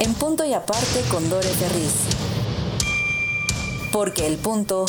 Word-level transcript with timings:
en 0.00 0.14
punto 0.14 0.44
y 0.44 0.52
aparte 0.52 1.02
con 1.10 1.28
Dore 1.28 1.48
Ferriz. 1.48 2.08
Porque 3.92 4.26
el 4.26 4.36
punto 4.36 4.84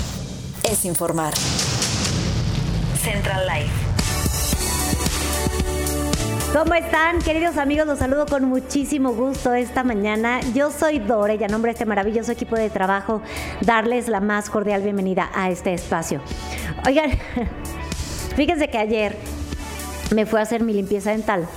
es 0.64 0.86
informar. 0.86 1.34
Central 3.02 3.48
Life. 3.48 3.74
¿Cómo 6.54 6.74
están, 6.74 7.20
queridos 7.20 7.58
amigos? 7.58 7.86
Los 7.88 8.00
saludo 8.00 8.26
con 8.26 8.46
muchísimo 8.46 9.14
gusto 9.14 9.54
esta 9.54 9.84
mañana. 9.84 10.40
Yo 10.54 10.72
soy 10.72 11.00
Dore 11.00 11.36
y 11.36 11.44
a 11.44 11.48
nombre 11.48 11.70
de 11.70 11.74
este 11.74 11.86
maravilloso 11.86 12.32
equipo 12.32 12.56
de 12.56 12.70
trabajo, 12.70 13.22
darles 13.62 14.08
la 14.08 14.22
más 14.22 14.50
cordial 14.50 14.82
bienvenida 14.82 15.30
a 15.34 15.50
este 15.50 15.74
espacio. 15.74 16.22
Oigan, 16.86 17.12
fíjense 18.36 18.70
que 18.70 18.78
ayer 18.78 19.18
me 20.14 20.26
fui 20.26 20.40
a 20.40 20.44
hacer 20.44 20.64
mi 20.64 20.74
limpieza 20.74 21.12
dental 21.12 21.48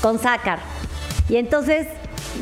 con 0.00 0.18
Zácar. 0.18 0.60
Y 1.28 1.36
entonces 1.36 1.86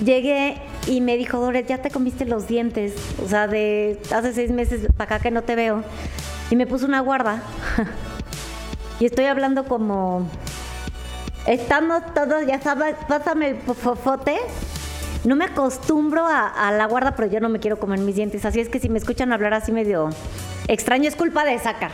llegué 0.04 0.56
y 0.86 1.00
me 1.00 1.16
dijo, 1.16 1.38
Dore, 1.38 1.64
ya 1.64 1.78
te 1.78 1.90
comiste 1.90 2.24
los 2.24 2.46
dientes. 2.48 2.94
O 3.24 3.28
sea, 3.28 3.46
de 3.46 4.00
hace 4.14 4.32
seis 4.32 4.50
meses 4.50 4.80
para 4.96 5.16
acá 5.16 5.22
que 5.22 5.30
no 5.30 5.42
te 5.42 5.54
veo. 5.54 5.82
Y 6.50 6.56
me 6.56 6.66
puso 6.66 6.86
una 6.86 7.00
guarda. 7.00 7.42
y 9.00 9.06
estoy 9.06 9.26
hablando 9.26 9.64
como... 9.64 10.28
Estamos 11.46 12.02
todos, 12.14 12.46
ya 12.46 12.60
sabes, 12.60 12.94
pásame 13.08 13.50
el 13.50 13.56
fofote. 13.56 14.36
No 15.24 15.34
me 15.34 15.46
acostumbro 15.46 16.26
a, 16.26 16.46
a, 16.46 16.72
la 16.72 16.86
guarda, 16.86 17.16
pero 17.16 17.30
yo 17.30 17.40
no 17.40 17.48
me 17.48 17.58
quiero 17.58 17.78
comer 17.78 18.00
mis 18.00 18.16
dientes. 18.16 18.44
Así 18.44 18.60
es 18.60 18.68
que 18.68 18.80
si 18.80 18.88
me 18.88 18.98
escuchan 18.98 19.32
hablar 19.32 19.54
así 19.54 19.72
medio 19.72 20.10
extraño, 20.68 21.08
es 21.08 21.16
culpa 21.16 21.44
de 21.44 21.58
Zácar. 21.58 21.90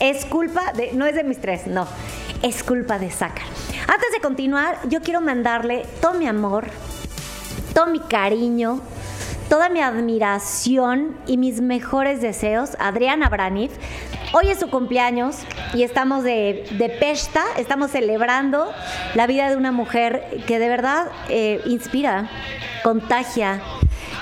Es 0.00 0.24
culpa 0.24 0.72
de... 0.72 0.92
No 0.92 1.06
es 1.06 1.14
de 1.14 1.24
mis 1.24 1.40
tres, 1.40 1.66
no. 1.66 1.86
Es 2.42 2.64
culpa 2.64 2.98
de 2.98 3.10
Zácar. 3.10 3.46
Antes 3.86 4.12
de 4.12 4.20
continuar, 4.20 4.78
yo 4.88 5.02
quiero 5.02 5.20
mandarle 5.20 5.84
todo 6.00 6.14
mi 6.14 6.26
amor, 6.26 6.66
todo 7.80 7.90
mi 7.90 8.00
cariño, 8.00 8.78
toda 9.48 9.70
mi 9.70 9.80
admiración 9.80 11.16
y 11.26 11.38
mis 11.38 11.62
mejores 11.62 12.20
deseos 12.20 12.76
Adriana 12.78 13.30
Braniff. 13.30 13.72
Hoy 14.34 14.50
es 14.50 14.60
su 14.60 14.68
cumpleaños 14.68 15.36
y 15.72 15.82
estamos 15.82 16.22
de, 16.22 16.68
de 16.72 16.90
pesta, 16.90 17.42
estamos 17.56 17.90
celebrando 17.92 18.70
la 19.14 19.26
vida 19.26 19.48
de 19.48 19.56
una 19.56 19.72
mujer 19.72 20.42
que 20.46 20.58
de 20.58 20.68
verdad 20.68 21.06
eh, 21.30 21.62
inspira, 21.64 22.28
contagia, 22.82 23.62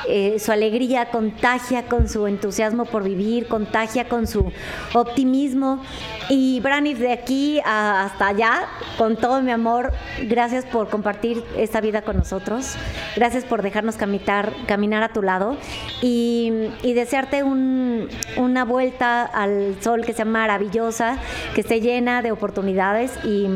eh, 0.08 0.38
su 0.38 0.52
alegría, 0.52 1.10
contagia 1.10 1.84
con 1.84 2.08
su 2.08 2.26
entusiasmo 2.26 2.86
por 2.86 3.04
vivir, 3.04 3.46
contagia 3.46 4.08
con 4.08 4.26
su 4.26 4.50
optimismo. 4.94 5.82
Y 6.30 6.60
Braniff, 6.60 6.98
de 6.98 7.12
aquí 7.12 7.60
a, 7.64 8.04
hasta 8.04 8.28
allá, 8.28 8.68
con 8.96 9.16
todo 9.16 9.42
mi 9.42 9.50
amor, 9.50 9.92
gracias 10.22 10.64
por 10.64 10.88
compartir 10.88 11.44
esta 11.56 11.80
vida 11.80 12.02
con 12.02 12.16
nosotros. 12.16 12.74
Gracias 13.16 13.44
por 13.44 13.62
dejarnos 13.62 13.96
caminar, 13.96 15.02
a 15.02 15.08
tu 15.12 15.22
lado 15.22 15.56
y, 16.02 16.52
desearte 16.82 17.42
un, 17.42 18.08
una 18.36 18.64
vuelta 18.64 19.24
al 19.24 19.76
sol 19.80 20.04
que 20.04 20.12
sea 20.12 20.24
maravillosa, 20.24 21.18
que 21.54 21.60
esté 21.60 21.80
llena 21.80 22.22
de 22.22 22.32
oportunidades 22.32 23.12
y 23.24 23.48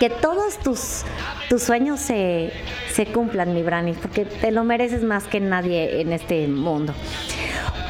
que 0.00 0.08
todos 0.08 0.58
tus, 0.58 1.02
tus 1.50 1.62
sueños 1.62 2.00
se, 2.00 2.50
se 2.94 3.04
cumplan, 3.04 3.52
mi 3.52 3.62
Brani, 3.62 3.92
porque 3.92 4.24
te 4.24 4.50
lo 4.50 4.64
mereces 4.64 5.04
más 5.04 5.24
que 5.24 5.40
nadie 5.40 6.00
en 6.00 6.14
este 6.14 6.48
mundo. 6.48 6.94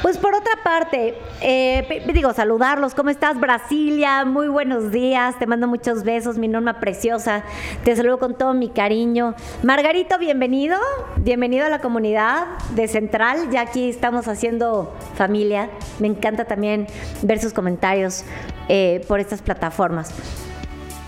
Pues 0.02 0.18
por 0.18 0.34
otra 0.34 0.54
parte, 0.64 1.14
eh, 1.40 2.02
digo, 2.12 2.32
saludarlos. 2.32 2.94
¿Cómo 2.94 3.10
estás, 3.10 3.38
Brasilia? 3.38 4.24
Muy 4.24 4.48
buenos 4.48 4.90
días. 4.90 5.38
Te 5.38 5.46
mando 5.46 5.68
muchos 5.68 6.02
besos, 6.02 6.36
mi 6.36 6.48
norma 6.48 6.80
preciosa. 6.80 7.44
Te 7.84 7.94
saludo 7.94 8.18
con 8.18 8.36
todo 8.36 8.54
mi 8.54 8.70
cariño. 8.70 9.36
Margarito, 9.62 10.18
bienvenido. 10.18 10.78
Bienvenido 11.18 11.66
a 11.66 11.68
la 11.68 11.80
comunidad 11.80 12.46
de 12.74 12.88
Central. 12.88 13.50
Ya 13.52 13.60
aquí 13.60 13.88
estamos 13.88 14.26
haciendo 14.26 14.96
familia. 15.14 15.70
Me 16.00 16.08
encanta 16.08 16.46
también 16.46 16.88
ver 17.22 17.38
sus 17.38 17.52
comentarios 17.52 18.24
eh, 18.68 19.04
por 19.06 19.20
estas 19.20 19.42
plataformas. 19.42 20.12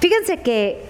Fíjense 0.03 0.43
que 0.43 0.85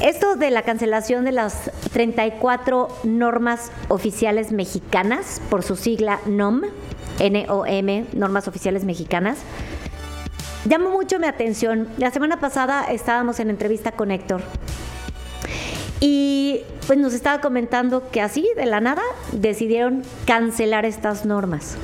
esto 0.00 0.36
de 0.36 0.50
la 0.50 0.62
cancelación 0.62 1.24
de 1.24 1.32
las 1.32 1.70
34 1.92 2.88
normas 3.04 3.70
oficiales 3.88 4.52
mexicanas, 4.52 5.40
por 5.50 5.62
su 5.62 5.76
sigla 5.76 6.20
NOM, 6.26 6.62
NOM, 7.20 8.06
normas 8.12 8.48
oficiales 8.48 8.84
mexicanas, 8.84 9.38
llamó 10.64 10.90
mucho 10.90 11.18
mi 11.18 11.26
atención. 11.26 11.88
La 11.98 12.10
semana 12.10 12.40
pasada 12.40 12.84
estábamos 12.84 13.40
en 13.40 13.50
entrevista 13.50 13.92
con 13.92 14.10
Héctor 14.10 14.42
y 16.00 16.60
pues 16.86 16.98
nos 16.98 17.14
estaba 17.14 17.40
comentando 17.40 18.10
que 18.10 18.20
así, 18.20 18.46
de 18.56 18.66
la 18.66 18.80
nada, 18.80 19.02
decidieron 19.32 20.02
cancelar 20.26 20.84
estas 20.84 21.24
normas. 21.24 21.76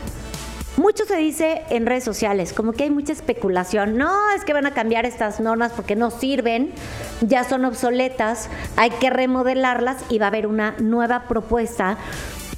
Mucho 0.80 1.04
se 1.04 1.16
dice 1.18 1.60
en 1.68 1.84
redes 1.84 2.04
sociales, 2.04 2.54
como 2.54 2.72
que 2.72 2.84
hay 2.84 2.91
mucha 2.91 3.12
especulación. 3.12 3.98
No, 3.98 4.30
es 4.34 4.46
que 4.46 4.54
van 4.54 4.64
a 4.64 4.72
cambiar 4.72 5.04
estas 5.04 5.38
normas 5.38 5.72
porque 5.72 5.94
no 5.94 6.10
sirven, 6.10 6.72
ya 7.20 7.44
son 7.44 7.66
obsoletas, 7.66 8.48
hay 8.76 8.88
que 8.88 9.10
remodelarlas 9.10 9.98
y 10.08 10.19
va 10.19 10.24
a 10.24 10.28
haber 10.28 10.46
una 10.46 10.74
nueva 10.78 11.24
propuesta 11.28 11.98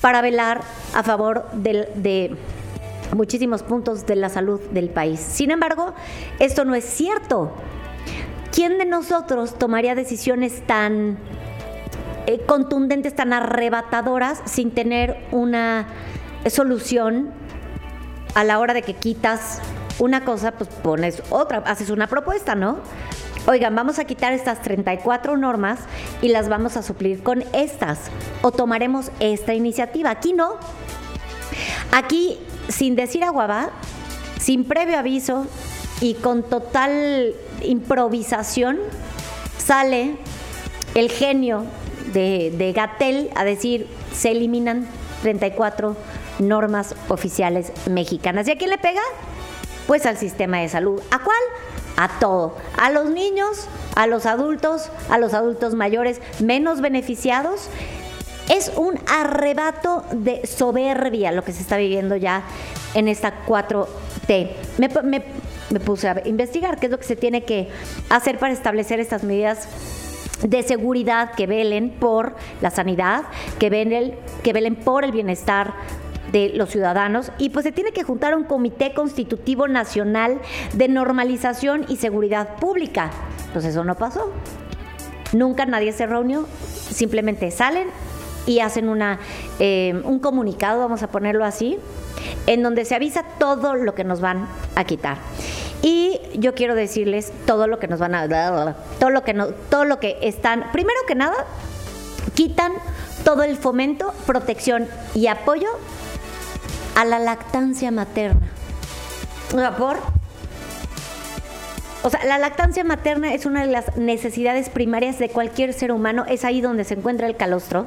para 0.01 0.23
velar 0.23 0.61
a 0.95 1.03
favor 1.03 1.51
de, 1.53 2.37
muchísimos 3.13 3.65
puntos 3.65 4.07
de 4.07 4.15
la 4.15 4.29
salud 4.29 4.61
del 4.71 4.89
país. 4.89 5.19
Sin 5.19 5.51
embargo, 5.51 5.93
esto 6.39 6.65
no 6.65 6.77
es 6.77 6.85
cierto. 6.85 7.53
¿Quién 8.55 8.79
de 8.79 8.85
nosotros 8.85 9.59
tomaría 9.59 9.97
decisiones 9.97 10.65
tan 10.65 11.19
eh, 12.29 12.39
contundentes, 12.47 13.17
tan 13.17 13.33
arrebatadoras, 13.33 14.43
sin 14.45 14.71
tener 14.71 15.17
una 15.33 15.89
solución 16.49 17.42
a 18.35 18.45
la 18.45 18.59
hora 18.59 18.75
de 18.75 18.83
que 18.83 18.95
quitas 18.95 19.61
una 19.99 20.25
cosa, 20.25 20.53
pues 20.53 20.71
pones 20.71 21.23
otra, 21.31 21.59
haces 21.67 21.91
una 21.91 22.07
propuesta, 22.07 22.55
¿no? 22.55 22.79
Oigan, 23.47 23.75
vamos 23.75 23.99
a 23.99 24.05
quitar 24.05 24.33
estas 24.33 24.63
34 24.63 25.37
normas 25.37 25.81
y 26.23 26.29
las 26.29 26.49
vamos 26.49 26.77
a 26.77 26.83
suplir 26.83 27.23
con 27.23 27.45
estas. 27.53 27.99
O 28.43 28.53
tomaremos 28.53 29.11
esta 29.19 29.53
iniciativa. 29.53 30.11
Aquí 30.11 30.33
no. 30.33 30.55
Aquí, 31.91 32.39
sin 32.69 32.95
decir 32.95 33.25
aguaba, 33.25 33.71
sin 34.41 34.65
previo 34.65 34.97
aviso 34.97 35.47
y 36.01 36.15
con 36.15 36.45
total 36.45 37.35
improvisación, 37.63 38.79
sale 39.59 40.17
el 40.95 41.11
genio 41.11 41.65
de, 42.13 42.53
de 42.57 42.73
Gatel 42.73 43.31
a 43.35 43.45
decir, 43.45 43.89
se 44.13 44.31
eliminan 44.31 44.87
34 45.23 45.89
normas 45.89 46.22
oficiales 47.09 47.73
mexicanas. 47.89 48.49
¿Y 48.49 48.53
a 48.53 48.59
quién 48.59 48.71
le 48.71 48.79
pega? 48.79 49.03
Pues 49.87 50.07
al 50.07 50.17
sistema 50.17 50.59
de 50.59 50.69
salud. 50.69 51.01
¿A 51.11 51.19
cuál? 51.19 51.39
A 51.97 52.19
todo. 52.19 52.57
A 52.79 52.91
los 52.91 53.11
niños, 53.11 53.69
a 53.95 54.07
los 54.07 54.27
adultos, 54.27 54.91
a 55.11 55.19
los 55.19 55.35
adultos 55.35 55.75
mayores 55.75 56.21
menos 56.41 56.81
beneficiados. 56.81 57.69
Es 58.49 58.73
un 58.77 58.99
arrebato 59.07 60.05
de 60.13 60.47
soberbia 60.47 61.33
lo 61.33 61.45
que 61.45 61.53
se 61.53 61.63
está 61.63 61.77
viviendo 61.77 62.17
ya 62.17 62.43
en 62.95 63.09
esta 63.09 63.47
4T. 63.47 64.51
Me, 64.79 64.89
me 65.05 65.23
me 65.73 65.81
puse 65.81 66.09
a 66.09 66.23
investigar 66.27 66.79
qué 66.79 66.87
es 66.87 66.93
lo 66.93 66.99
que 66.99 67.05
se 67.05 67.17
tiene 67.17 67.45
que 67.45 67.69
hacer 68.11 68.39
para 68.39 68.53
establecer 68.53 69.01
estas 69.01 69.25
medidas 69.25 69.69
de 70.43 70.63
seguridad 70.63 71.33
que 71.35 71.47
velen 71.47 71.91
por 71.91 72.35
la 72.61 72.71
sanidad, 72.71 73.25
que 73.59 73.71
velen, 73.71 74.15
que 74.43 74.53
velen 74.53 74.77
por 74.77 75.05
el 75.05 75.13
bienestar 75.13 75.73
de 76.33 76.51
los 76.55 76.71
ciudadanos 76.71 77.31
y 77.39 77.51
pues 77.51 77.65
se 77.65 77.73
tiene 77.73 77.93
que 77.93 78.03
juntar 78.03 78.35
un 78.35 78.45
comité 78.45 78.95
constitutivo 78.95 79.69
nacional 79.69 80.41
de 80.73 80.89
normalización 80.89 81.85
y 81.89 81.97
seguridad 81.97 82.57
pública. 82.57 83.11
Pues 83.53 83.65
eso 83.65 83.85
no 83.85 83.95
pasó. 83.95 84.33
Nunca 85.33 85.67
nadie 85.67 85.93
se 85.93 86.07
reunió, 86.07 86.47
simplemente 86.91 87.51
salen 87.51 87.89
y 88.47 88.61
hacen 88.61 88.89
una, 88.89 89.19
eh, 89.59 90.01
un 90.05 90.19
comunicado, 90.19 90.81
vamos 90.81 91.03
a 91.03 91.09
ponerlo 91.09 91.45
así, 91.45 91.79
en 92.47 92.63
donde 92.63 92.85
se 92.85 92.95
avisa 92.95 93.25
todo 93.39 93.75
lo 93.75 93.95
que 93.95 94.05
nos 94.05 94.21
van 94.21 94.47
a 94.75 94.85
quitar. 94.85 95.19
Y 95.81 96.21
yo 96.35 96.55
quiero 96.55 96.75
decirles 96.75 97.33
todo 97.47 97.67
lo 97.67 97.79
que 97.79 97.89
nos 97.89 97.99
van 97.99 98.15
a 98.15 98.29
todo 98.99 99.11
lo 99.11 99.25
que 99.25 99.35
no, 99.35 99.49
todo 99.49 99.85
lo 99.85 99.99
que 99.99 100.19
están, 100.23 100.71
primero 100.73 100.99
que 101.09 101.15
nada, 101.15 101.47
quitan 102.35 102.73
todo 103.25 103.43
el 103.43 103.57
fomento, 103.57 104.13
protección 104.27 104.87
y 105.15 105.27
apoyo 105.27 105.69
a 106.95 107.05
la 107.05 107.19
lactancia 107.19 107.91
materna. 107.91 108.49
Por 109.51 109.99
o 112.05 112.11
sea, 112.11 112.25
la 112.25 112.39
lactancia 112.39 112.83
materna 112.83 113.33
es 113.33 113.47
una 113.47 113.65
de 113.65 113.71
las 113.71 113.97
necesidades 113.97 114.69
primarias 114.69 115.21
de 115.21 115.29
cualquier 115.29 115.73
ser 115.73 115.93
humano. 115.93 116.25
Es 116.29 116.45
ahí 116.45 116.61
donde 116.61 116.85
se 116.85 116.95
encuentra 116.95 117.29
el 117.29 117.37
calostro. 117.37 117.87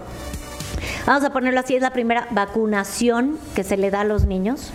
Vamos 1.06 1.24
a 1.26 1.32
ponerlo 1.32 1.60
así, 1.60 1.76
es 1.76 1.82
la 1.82 1.92
primera 1.92 2.28
vacunación 2.32 3.38
que 3.56 3.64
se 3.64 3.76
le 3.76 3.92
da 3.92 4.02
a 4.02 4.04
los 4.06 4.26
niños. 4.26 4.72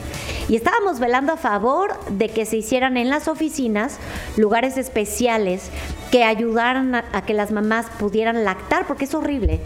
Y 0.49 0.57
estábamos 0.57 1.01
velando 1.01 1.33
a 1.33 1.37
favor 1.37 1.99
de 2.11 2.29
que 2.29 2.45
se 2.45 2.59
hicieran 2.59 2.97
en 2.99 3.09
las 3.09 3.29
oficinas 3.29 3.99
lugares 4.37 4.77
especiales 4.77 5.71
que 6.11 6.23
ayudaran 6.25 6.95
a, 6.95 7.05
a 7.13 7.23
que 7.23 7.33
las 7.33 7.51
mamás 7.51 7.87
pudieran 7.99 8.45
lactar, 8.45 8.87
porque 8.87 9.07
es 9.07 9.15
horrible 9.15 9.61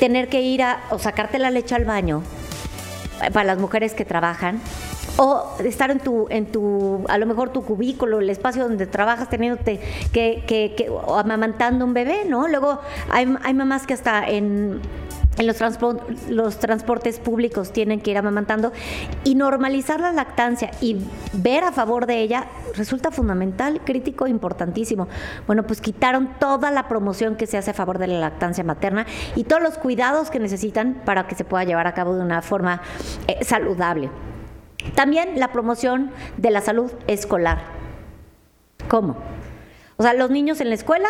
tener 0.00 0.28
que 0.28 0.42
ir 0.42 0.62
a 0.62 0.82
o 0.90 0.98
sacarte 0.98 1.38
la 1.38 1.50
leche 1.50 1.74
al 1.74 1.84
baño 1.84 2.22
para 3.30 3.44
las 3.44 3.58
mujeres 3.58 3.94
que 3.94 4.04
trabajan 4.04 4.60
o 5.16 5.56
estar 5.64 5.90
en 5.90 6.00
tu, 6.00 6.26
en 6.30 6.46
tu, 6.46 7.04
a 7.08 7.18
lo 7.18 7.26
mejor 7.26 7.50
tu 7.50 7.62
cubículo, 7.64 8.20
el 8.20 8.30
espacio 8.30 8.62
donde 8.64 8.86
trabajas 8.86 9.28
teniéndote 9.28 9.80
que, 10.12 10.42
que, 10.46 10.74
que 10.76 10.88
o 10.90 11.16
amamantando 11.16 11.84
un 11.84 11.94
bebé, 11.94 12.24
¿no? 12.26 12.48
Luego 12.48 12.80
hay, 13.10 13.32
hay 13.42 13.54
mamás 13.54 13.86
que 13.86 13.94
hasta 13.94 14.26
en 14.26 14.80
en 15.38 15.46
los, 15.46 15.56
los, 16.28 16.58
transportes 16.58 17.18
públicos 17.18 17.72
tienen 17.72 18.00
que 18.00 18.10
ir 18.10 18.18
amamantando 18.18 18.72
y 19.24 19.34
normalizar 19.34 20.00
la 20.00 20.12
lactancia 20.12 20.70
y 20.80 20.98
ver 21.32 21.64
a 21.64 21.72
favor 21.72 22.06
de 22.06 22.20
ella 22.20 22.46
resulta 22.74 23.10
fundamental, 23.10 23.80
crítico, 23.84 24.26
importantísimo. 24.26 25.08
Bueno, 25.46 25.62
pues 25.64 25.80
quitaron 25.80 26.30
toda 26.38 26.70
la 26.70 26.88
promoción 26.88 27.36
que 27.36 27.46
se 27.46 27.56
hace 27.56 27.70
a 27.70 27.74
favor 27.74 27.98
de 27.98 28.08
la 28.08 28.18
lactancia 28.18 28.62
materna 28.62 29.06
y 29.34 29.44
todos 29.44 29.62
los 29.62 29.78
cuidados 29.78 30.30
que 30.30 30.38
necesitan 30.38 31.02
para 31.04 31.26
que 31.26 31.34
se 31.34 31.44
pueda 31.44 31.64
llevar 31.64 31.86
a 31.86 31.94
cabo 31.94 32.14
de 32.14 32.22
una 32.22 32.42
forma 32.42 32.82
eh, 33.26 33.44
saludable. 33.44 34.10
También 34.94 35.38
la 35.38 35.52
promoción 35.52 36.10
de 36.36 36.50
la 36.50 36.60
salud 36.60 36.92
escolar. 37.06 37.62
¿Cómo? 38.88 39.16
O 39.96 40.02
sea, 40.02 40.12
los 40.14 40.30
niños 40.30 40.60
en 40.60 40.68
la 40.68 40.74
escuela 40.74 41.08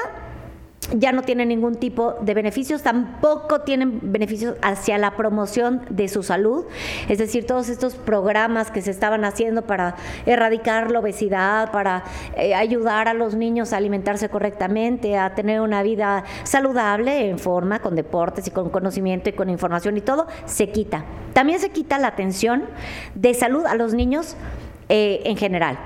ya 0.93 1.13
no 1.13 1.23
tienen 1.23 1.49
ningún 1.49 1.77
tipo 1.77 2.15
de 2.21 2.35
beneficios, 2.35 2.83
tampoco 2.83 3.63
tienen 3.63 4.01
beneficios 4.03 4.57
hacia 4.63 4.99
la 4.99 5.17
promoción 5.17 5.83
de 5.91 6.09
su 6.09 6.23
salud, 6.23 6.67
es 7.09 7.19
decir, 7.19 7.47
todos 7.47 7.69
estos 7.69 7.95
programas 7.95 8.71
que 8.71 8.83
se 8.83 8.91
estaban 8.91 9.25
haciendo 9.25 9.63
para 9.63 9.97
erradicar 10.27 10.91
la 10.91 11.01
obesidad, 11.01 11.71
para 11.73 12.05
eh, 12.37 12.55
ayudar 12.55 13.09
a 13.09 13.15
los 13.15 13.35
niños 13.35 13.73
a 13.73 13.79
alimentarse 13.79 14.29
correctamente, 14.29 15.17
a 15.17 15.35
tener 15.35 15.61
una 15.61 15.83
vida 15.83 16.25
saludable 16.45 17.29
en 17.29 17.39
forma, 17.39 17.81
con 17.81 17.95
deportes 17.95 18.47
y 18.47 18.51
con 18.51 18.71
conocimiento 18.71 19.31
y 19.31 19.33
con 19.33 19.51
información 19.51 19.97
y 19.97 20.01
todo, 20.01 20.27
se 20.45 20.71
quita. 20.71 21.05
También 21.33 21.61
se 21.61 21.71
quita 21.71 21.99
la 21.99 22.09
atención 22.09 22.65
de 23.15 23.35
salud 23.35 23.65
a 23.67 23.75
los 23.75 23.95
niños 23.95 24.37
eh, 24.89 25.23
en 25.25 25.37
general. 25.37 25.79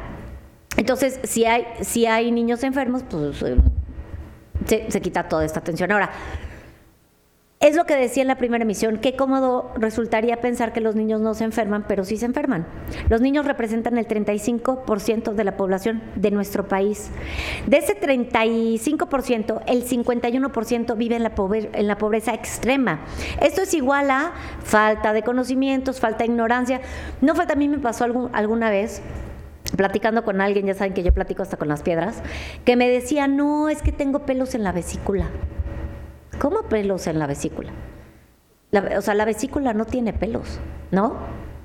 Entonces, 0.77 1.21
si 1.23 1.45
hay, 1.45 1.67
si 1.81 2.07
hay 2.07 2.31
niños 2.33 2.63
enfermos, 2.63 3.03
pues 3.09 3.43
eh, 4.71 4.87
se, 4.89 5.01
quita 5.01 5.29
toda 5.29 5.45
esta 5.45 5.61
tensión. 5.61 5.93
Ahora, 5.93 6.11
es 7.59 7.75
lo 7.75 7.87
que 7.87 7.97
decía 7.97 8.21
en 8.21 8.29
la 8.29 8.37
primera 8.37 8.63
emisión, 8.63 8.99
qué 8.99 9.17
cómodo 9.17 9.73
resultaría 9.77 10.43
pensar 10.43 10.75
que 10.75 10.83
los 10.83 10.95
niños 10.95 11.23
no 11.23 11.33
se 11.33 11.45
enferman, 11.45 11.87
pero 11.89 12.05
sí 12.05 12.19
se 12.19 12.27
enferman. 12.27 12.67
Los 13.09 13.23
niños 13.23 13.47
representan 13.47 13.97
el 13.97 14.07
35% 14.07 15.33
de 15.33 15.45
la 15.45 15.57
población 15.57 16.03
de 16.17 16.31
nuestro 16.31 16.69
país. 16.69 17.11
De 17.67 17.79
ese 17.79 17.99
35%, 17.99 19.63
el 19.67 19.89
51% 19.89 20.97
vive 20.99 21.17
en 21.17 21.23
la, 21.23 21.33
en 21.73 21.87
la 21.87 21.97
pobreza 21.97 22.35
extrema. 22.35 23.01
Esto 23.41 23.63
es 23.63 23.73
igual 23.73 24.11
a 24.11 24.33
falta 24.63 25.15
de 25.15 25.23
conocimientos, 25.23 25.99
falta 25.99 26.19
de 26.19 26.27
ignorancia. 26.27 26.83
No 27.23 27.35
falta, 27.35 27.55
a 27.55 27.57
mí 27.57 27.69
me 27.69 27.79
pasó 27.79 28.05
algún, 28.05 28.29
alguna 28.35 28.69
vez 28.69 29.01
platicando 29.77 30.25
con 30.25 30.41
alguien, 30.41 30.67
ya 30.67 30.75
saben 30.75 30.95
que 30.95 31.03
yo 31.03 31.13
platico 31.13 31.43
hasta 31.43 31.57
con 31.57 31.69
las 31.69 31.83
piedras, 31.83 32.23
que 32.65 32.77
me 32.77 32.89
decía, 32.89 33.27
no, 33.27 33.69
es 33.69 33.83
que 33.83 33.93
tengo 33.93 34.21
pelos 34.21 34.55
en 34.55 34.63
la 34.63 34.73
vesícula. 34.73 35.29
¿Cómo 36.39 36.63
pelos 36.63 37.07
en 37.07 37.19
la 37.19 37.27
vesícula? 37.27 37.73
o 38.97 39.01
sea, 39.01 39.15
la 39.15 39.25
vesícula 39.25 39.73
no 39.73 39.87
tiene 39.87 40.13
pelos, 40.13 40.61
¿no? 40.91 41.15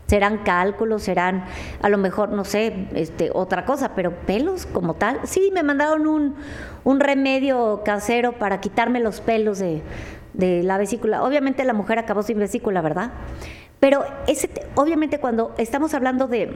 Serán 0.08 0.40
cálculos, 0.40 1.04
serán 1.04 1.44
a 1.82 1.90
lo 1.90 1.98
mejor, 1.98 2.30
no 2.30 2.46
sé, 2.46 2.88
este, 2.94 3.32
otra 3.34 3.66
cosa, 3.66 3.94
pero 3.96 4.12
pelos 4.12 4.66
como 4.66 4.94
tal. 4.94 5.20
Sí, 5.24 5.52
me 5.54 5.64
mandaron 5.64 6.08
un, 6.08 6.36
un 6.84 7.00
remedio 7.00 7.82
casero 7.84 8.34
para 8.34 8.62
quitarme 8.62 9.00
los 9.00 9.20
pelos 9.20 9.60
de, 9.60 9.82
de 10.34 10.64
la 10.64 10.78
vesícula. 10.78 11.24
Obviamente 11.24 11.64
la 11.66 11.74
mujer 11.74 12.00
acabó 12.00 12.24
sin 12.24 12.40
vesícula, 12.40 12.82
¿verdad? 12.82 13.12
Pero 13.80 14.06
ese, 14.28 14.50
obviamente 14.76 15.20
cuando 15.20 15.54
estamos 15.58 15.94
hablando 15.94 16.28
de 16.28 16.54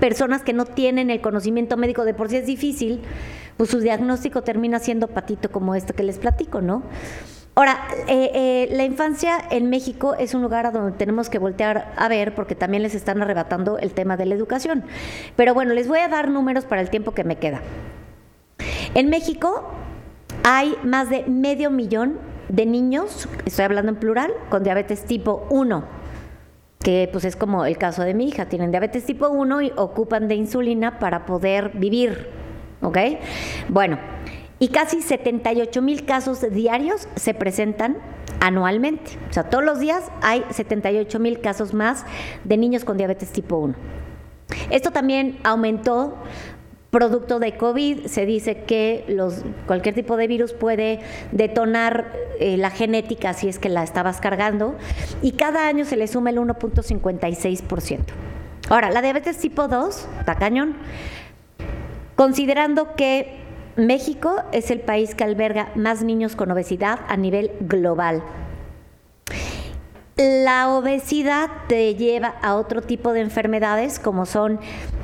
personas 0.00 0.42
que 0.42 0.52
no 0.52 0.64
tienen 0.64 1.10
el 1.10 1.20
conocimiento 1.20 1.76
médico 1.76 2.04
de 2.04 2.14
por 2.14 2.28
sí 2.28 2.36
es 2.36 2.46
difícil, 2.46 3.00
pues 3.56 3.70
su 3.70 3.80
diagnóstico 3.80 4.42
termina 4.42 4.78
siendo 4.78 5.08
patito 5.08 5.50
como 5.50 5.74
esto 5.74 5.94
que 5.94 6.02
les 6.02 6.18
platico, 6.18 6.60
¿no? 6.60 6.82
Ahora, 7.54 7.88
eh, 8.06 8.30
eh, 8.34 8.68
la 8.70 8.84
infancia 8.84 9.36
en 9.50 9.68
México 9.68 10.14
es 10.14 10.32
un 10.32 10.42
lugar 10.42 10.64
a 10.66 10.70
donde 10.70 10.96
tenemos 10.96 11.28
que 11.28 11.40
voltear 11.40 11.92
a 11.96 12.08
ver 12.08 12.32
porque 12.32 12.54
también 12.54 12.84
les 12.84 12.94
están 12.94 13.20
arrebatando 13.20 13.78
el 13.78 13.94
tema 13.94 14.16
de 14.16 14.26
la 14.26 14.36
educación. 14.36 14.84
Pero 15.34 15.54
bueno, 15.54 15.74
les 15.74 15.88
voy 15.88 15.98
a 15.98 16.06
dar 16.06 16.30
números 16.30 16.66
para 16.66 16.80
el 16.80 16.88
tiempo 16.88 17.14
que 17.14 17.24
me 17.24 17.34
queda. 17.34 17.60
En 18.94 19.10
México 19.10 19.72
hay 20.44 20.76
más 20.84 21.10
de 21.10 21.24
medio 21.26 21.70
millón 21.70 22.18
de 22.48 22.64
niños, 22.64 23.28
estoy 23.44 23.64
hablando 23.64 23.90
en 23.90 23.96
plural, 23.96 24.32
con 24.50 24.62
diabetes 24.62 25.04
tipo 25.04 25.44
1 25.50 25.97
que 26.88 27.06
pues 27.12 27.26
es 27.26 27.36
como 27.36 27.66
el 27.66 27.76
caso 27.76 28.02
de 28.02 28.14
mi 28.14 28.28
hija, 28.28 28.46
tienen 28.46 28.70
diabetes 28.70 29.04
tipo 29.04 29.28
1 29.28 29.60
y 29.60 29.72
ocupan 29.76 30.26
de 30.26 30.36
insulina 30.36 30.98
para 30.98 31.26
poder 31.26 31.72
vivir, 31.74 32.30
¿ok? 32.80 32.96
Bueno, 33.68 33.98
y 34.58 34.68
casi 34.68 35.02
78 35.02 35.82
mil 35.82 36.06
casos 36.06 36.40
diarios 36.50 37.06
se 37.14 37.34
presentan 37.34 37.98
anualmente. 38.40 39.18
O 39.28 39.32
sea, 39.34 39.50
todos 39.50 39.62
los 39.62 39.80
días 39.80 40.10
hay 40.22 40.46
78 40.48 41.18
mil 41.18 41.42
casos 41.42 41.74
más 41.74 42.06
de 42.44 42.56
niños 42.56 42.86
con 42.86 42.96
diabetes 42.96 43.32
tipo 43.32 43.58
1. 43.58 43.74
Esto 44.70 44.90
también 44.90 45.40
aumentó 45.44 46.16
producto 46.90 47.38
de 47.38 47.56
COVID. 47.56 48.06
Se 48.06 48.26
dice 48.26 48.62
que 48.64 49.04
cualquier 49.66 49.94
tipo 49.94 50.16
de 50.16 50.26
virus 50.26 50.52
puede 50.52 51.00
detonar 51.32 52.12
eh, 52.40 52.56
la 52.56 52.70
genética 52.70 53.34
si 53.34 53.48
es 53.48 53.58
que 53.58 53.68
la 53.68 53.82
estabas 53.82 54.20
cargando 54.20 54.76
y 55.22 55.32
cada 55.32 55.66
año 55.68 55.84
se 55.84 55.96
le 55.96 56.06
suma 56.06 56.30
el 56.30 56.38
1.56%. 56.38 58.00
Ahora, 58.68 58.90
la 58.90 59.00
diabetes 59.00 59.38
tipo 59.38 59.66
2, 59.66 60.08
tacañón, 60.26 60.76
considerando 62.16 62.94
que 62.96 63.38
México 63.76 64.42
es 64.52 64.70
el 64.70 64.80
país 64.80 65.14
que 65.14 65.24
alberga 65.24 65.70
más 65.74 66.02
niños 66.02 66.36
con 66.36 66.50
obesidad 66.50 67.00
a 67.08 67.16
nivel 67.16 67.52
global. 67.60 68.22
La 70.16 70.68
obesidad 70.70 71.48
te 71.68 71.94
lleva 71.94 72.34
a 72.42 72.56
otro 72.56 72.82
tipo 72.82 73.12
de 73.12 73.20
enfermedades 73.20 74.00
como 74.00 74.26
son 74.26 74.58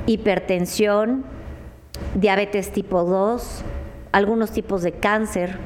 hipertensión, 0.05 1.23
diabetes 2.15 2.71
tipo 2.71 3.03
2, 3.03 3.63
algunos 4.11 4.51
tipos 4.51 4.81
de 4.81 4.93
cáncer, 4.93 5.57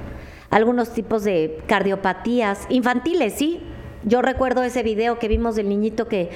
algunos 0.49 0.89
tipos 0.93 1.23
de 1.23 1.61
cardiopatías 1.67 2.65
infantiles, 2.69 3.33
sí. 3.33 3.61
Yo 4.03 4.21
recuerdo 4.21 4.63
ese 4.63 4.81
video 4.81 5.19
que 5.19 5.27
vimos 5.27 5.55
del 5.55 5.67
niñito 5.67 6.07
que 6.07 6.29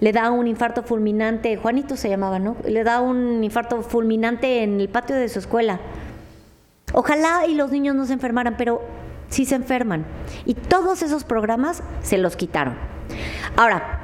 le 0.00 0.12
da 0.12 0.30
un 0.30 0.46
infarto 0.46 0.82
fulminante, 0.82 1.56
Juanito 1.56 1.96
se 1.96 2.08
llamaba, 2.08 2.38
¿no? 2.38 2.56
Le 2.66 2.82
da 2.82 3.00
un 3.00 3.44
infarto 3.44 3.82
fulminante 3.82 4.62
en 4.62 4.80
el 4.80 4.88
patio 4.88 5.16
de 5.16 5.28
su 5.28 5.38
escuela. 5.38 5.80
Ojalá 6.94 7.46
y 7.46 7.54
los 7.54 7.70
niños 7.70 7.94
no 7.94 8.06
se 8.06 8.14
enfermaran, 8.14 8.56
pero 8.56 8.82
sí 9.28 9.44
se 9.44 9.54
enferman. 9.54 10.06
Y 10.46 10.54
todos 10.54 11.02
esos 11.02 11.24
programas 11.24 11.82
se 12.02 12.18
los 12.18 12.36
quitaron. 12.36 12.74
Ahora, 13.56 14.00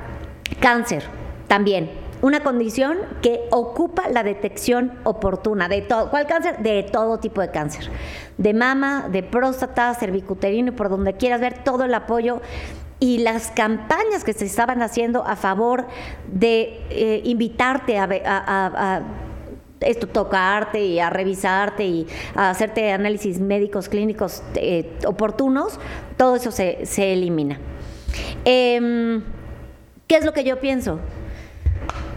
cáncer, 0.60 1.04
también 1.48 1.90
una 2.26 2.42
condición 2.42 2.98
que 3.22 3.42
ocupa 3.52 4.08
la 4.08 4.24
detección 4.24 4.98
oportuna 5.04 5.68
de 5.68 5.82
todo. 5.82 6.10
¿Cuál 6.10 6.26
cáncer? 6.26 6.58
De 6.58 6.82
todo 6.82 7.18
tipo 7.18 7.40
de 7.40 7.52
cáncer. 7.52 7.88
De 8.36 8.52
mama, 8.52 9.08
de 9.08 9.22
próstata, 9.22 9.94
cervicuterino 9.94 10.74
por 10.74 10.88
donde 10.88 11.14
quieras 11.14 11.40
ver 11.40 11.62
todo 11.62 11.84
el 11.84 11.94
apoyo 11.94 12.40
y 12.98 13.18
las 13.18 13.52
campañas 13.52 14.24
que 14.24 14.32
se 14.32 14.44
estaban 14.44 14.82
haciendo 14.82 15.24
a 15.24 15.36
favor 15.36 15.86
de 16.26 16.80
eh, 16.90 17.20
invitarte 17.24 17.96
a, 17.96 18.08
a, 18.24 19.02
esto, 19.78 20.08
tocarte 20.08 20.84
y 20.84 20.98
a 20.98 21.10
revisarte 21.10 21.86
y 21.86 22.06
a 22.34 22.50
hacerte 22.50 22.90
análisis 22.90 23.38
médicos 23.38 23.88
clínicos 23.88 24.42
eh, 24.56 24.98
oportunos, 25.06 25.78
todo 26.16 26.34
eso 26.34 26.50
se, 26.50 26.86
se 26.86 27.12
elimina. 27.12 27.60
Em, 28.44 29.22
¿Qué 30.08 30.16
es 30.16 30.24
lo 30.24 30.32
que 30.32 30.42
yo 30.42 30.58
pienso? 30.58 30.98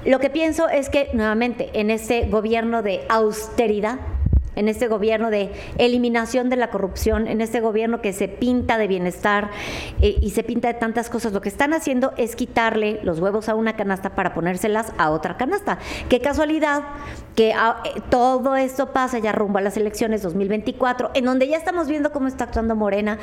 Lo 0.06 0.20
que 0.20 0.29
pienso 0.29 0.70
es 0.70 0.89
que 0.89 1.10
nuevamente 1.13 1.70
en 1.74 1.89
ese 1.91 2.27
gobierno 2.27 2.82
de 2.82 3.01
austeridad, 3.10 4.00
en 4.56 4.68
este 4.68 4.88
gobierno 4.88 5.29
de 5.29 5.51
eliminación 5.77 6.50
de 6.50 6.58
la 6.58 6.70
corrupción, 6.70 7.27
en 7.27 7.39
este 7.39 7.62
gobierno 7.62 8.01
que 8.01 8.12
se 8.12 8.27
pinta 8.27 8.77
de 8.77 8.88
bienestar 8.88 9.51
eh, 10.01 10.18
y 10.22 10.32
se 10.32 10.44
pinta 10.44 10.68
de 10.68 10.74
tantas 10.74 11.10
cosas, 11.10 11.32
lo 11.32 11.41
que 11.41 11.50
están 11.50 11.74
haciendo 11.74 12.13
es 12.18 12.36
quitarle 12.36 13.00
los 13.03 13.20
huevos 13.20 13.48
a 13.48 13.56
una 13.56 13.77
canasta 13.77 14.15
para 14.15 14.34
ponérselas 14.34 14.91
a 14.98 15.12
otra 15.12 15.38
canasta. 15.38 15.79
Qué 16.10 16.20
casualidad 16.20 16.84
que 17.36 17.53
ah, 17.53 17.82
eh, 17.86 18.01
todo 18.10 18.58
esto 18.58 18.91
pasa 18.91 19.20
ya 19.20 19.32
rumbo 19.32 19.60
a 19.60 19.62
las 19.62 19.77
elecciones 19.77 20.22
2024, 20.24 21.12
en 21.13 21.25
donde 21.25 21.48
ya 21.48 21.58
estamos 21.58 21.88
viendo 21.88 22.12
cómo 22.12 22.27
está 22.27 22.46
actuando 22.46 22.75
Morena. 22.75 23.18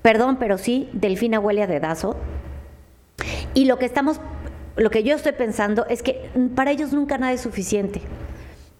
Perdón, 0.00 0.36
pero 0.38 0.56
sí, 0.56 0.88
Delfina 0.92 1.40
huele 1.40 1.64
a 1.64 1.66
dedazo. 1.66 2.16
Y 3.54 3.64
lo 3.64 3.78
que 3.78 3.86
estamos, 3.86 4.20
lo 4.76 4.90
que 4.90 5.02
yo 5.02 5.14
estoy 5.14 5.32
pensando 5.32 5.86
es 5.88 6.02
que 6.02 6.30
para 6.54 6.70
ellos 6.70 6.92
nunca 6.92 7.18
nada 7.18 7.32
es 7.32 7.40
suficiente. 7.40 8.02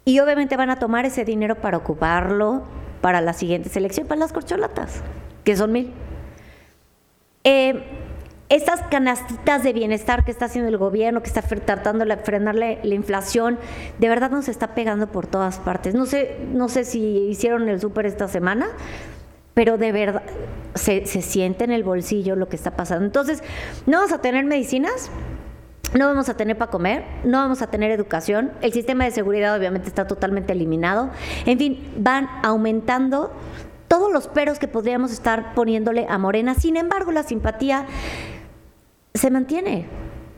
Y 0.04 0.20
obviamente 0.20 0.56
van 0.56 0.70
a 0.70 0.78
tomar 0.78 1.04
ese 1.04 1.24
dinero 1.24 1.56
para 1.56 1.76
ocuparlo 1.76 2.62
para 3.00 3.20
la 3.20 3.32
siguiente 3.32 3.68
selección, 3.68 4.06
para 4.06 4.20
las 4.20 4.32
corcholatas, 4.32 5.02
que 5.44 5.56
son 5.56 5.72
mil. 5.72 5.92
Eh, 7.44 7.82
estas 8.48 8.82
canastitas 8.82 9.64
de 9.64 9.72
bienestar 9.72 10.24
que 10.24 10.30
está 10.30 10.44
haciendo 10.44 10.68
el 10.68 10.76
gobierno, 10.76 11.20
que 11.20 11.28
está 11.28 11.42
tratando 11.42 12.04
de 12.04 12.16
frenarle 12.16 12.78
la 12.84 12.94
inflación, 12.94 13.58
de 13.98 14.08
verdad 14.08 14.30
nos 14.30 14.48
está 14.48 14.74
pegando 14.74 15.08
por 15.08 15.26
todas 15.26 15.58
partes. 15.58 15.94
No 15.94 16.06
sé, 16.06 16.36
no 16.52 16.68
sé 16.68 16.84
si 16.84 17.00
hicieron 17.28 17.68
el 17.68 17.80
súper 17.80 18.06
esta 18.06 18.28
semana, 18.28 18.68
pero 19.54 19.78
de 19.78 19.90
verdad 19.90 20.22
se, 20.74 21.06
se 21.06 21.22
siente 21.22 21.64
en 21.64 21.72
el 21.72 21.82
bolsillo 21.82 22.36
lo 22.36 22.48
que 22.48 22.56
está 22.56 22.72
pasando. 22.72 23.04
Entonces, 23.04 23.42
no 23.86 23.98
vamos 23.98 24.12
a 24.12 24.20
tener 24.20 24.44
medicinas, 24.44 25.10
no 25.94 26.06
vamos 26.06 26.28
a 26.28 26.34
tener 26.34 26.58
para 26.58 26.70
comer, 26.70 27.04
no 27.24 27.38
vamos 27.38 27.62
a 27.62 27.68
tener 27.68 27.90
educación, 27.90 28.52
el 28.60 28.72
sistema 28.72 29.04
de 29.04 29.10
seguridad 29.10 29.56
obviamente 29.56 29.88
está 29.88 30.06
totalmente 30.06 30.52
eliminado. 30.52 31.10
En 31.44 31.58
fin, 31.58 31.92
van 31.96 32.28
aumentando 32.42 33.32
todos 33.88 34.12
los 34.12 34.28
peros 34.28 34.58
que 34.58 34.68
podríamos 34.68 35.12
estar 35.12 35.54
poniéndole 35.54 36.06
a 36.08 36.18
Morena. 36.18 36.54
Sin 36.54 36.76
embargo, 36.76 37.12
la 37.12 37.22
simpatía 37.22 37.86
se 39.14 39.30
mantiene. 39.30 39.86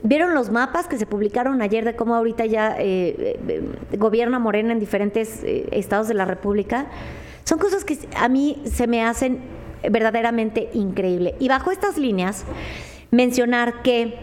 ¿Vieron 0.03 0.35
los 0.35 0.51
mapas 0.51 0.87
que 0.87 0.97
se 0.97 1.07
publicaron 1.07 1.61
ayer 1.61 1.85
de 1.85 1.97
cómo 1.97 2.15
ahorita 2.15 2.47
ya 2.47 2.77
eh, 2.79 3.37
eh, 3.49 3.97
gobierna 3.97 4.39
Morena 4.39 4.73
en 4.73 4.79
diferentes 4.79 5.43
eh, 5.43 5.69
estados 5.73 6.07
de 6.07 6.15
la 6.15 6.25
República? 6.25 6.87
Son 7.45 7.59
cosas 7.59 7.85
que 7.85 7.99
a 8.17 8.29
mí 8.29 8.63
se 8.65 8.87
me 8.87 9.05
hacen 9.05 9.41
verdaderamente 9.91 10.71
increíble. 10.73 11.35
Y 11.41 11.49
bajo 11.49 11.73
estas 11.73 11.99
líneas, 11.99 12.45
mencionar 13.11 13.83
que 13.83 14.19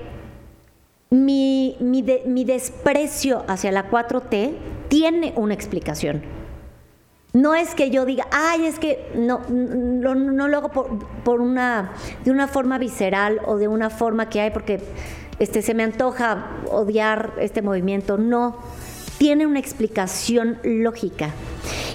mi, 1.16 1.78
mi, 1.80 2.46
desprecio 2.46 3.46
hacia 3.48 3.72
la 3.72 3.90
4T 3.90 4.54
tiene 4.90 5.34
una 5.36 5.54
explicación. 5.54 6.24
No 7.34 7.54
es 7.54 7.76
que 7.76 7.90
yo 7.90 8.06
diga, 8.06 8.28
ay, 8.32 8.66
es 8.66 8.80
que 8.80 9.12
no, 9.16 9.42
no, 9.50 10.16
no 10.16 10.48
lo 10.48 10.58
hago 10.58 10.70
por, 11.24 11.42
una, 11.42 11.94
de 12.24 12.32
una 12.32 12.48
forma 12.48 12.78
visceral 12.78 13.42
o 13.46 13.58
de 13.58 13.68
una 13.68 13.90
forma 13.90 14.30
que 14.30 14.42
hay 14.42 14.52
porque 14.52 14.80
este, 15.40 15.62
se 15.62 15.74
me 15.74 15.84
antoja 15.84 16.48
odiar 16.72 17.34
este 17.40 17.62
movimiento. 17.62 18.18
No, 18.18 18.58
tiene 19.18 19.46
una 19.46 19.60
explicación 19.60 20.60
lógica. 20.64 21.32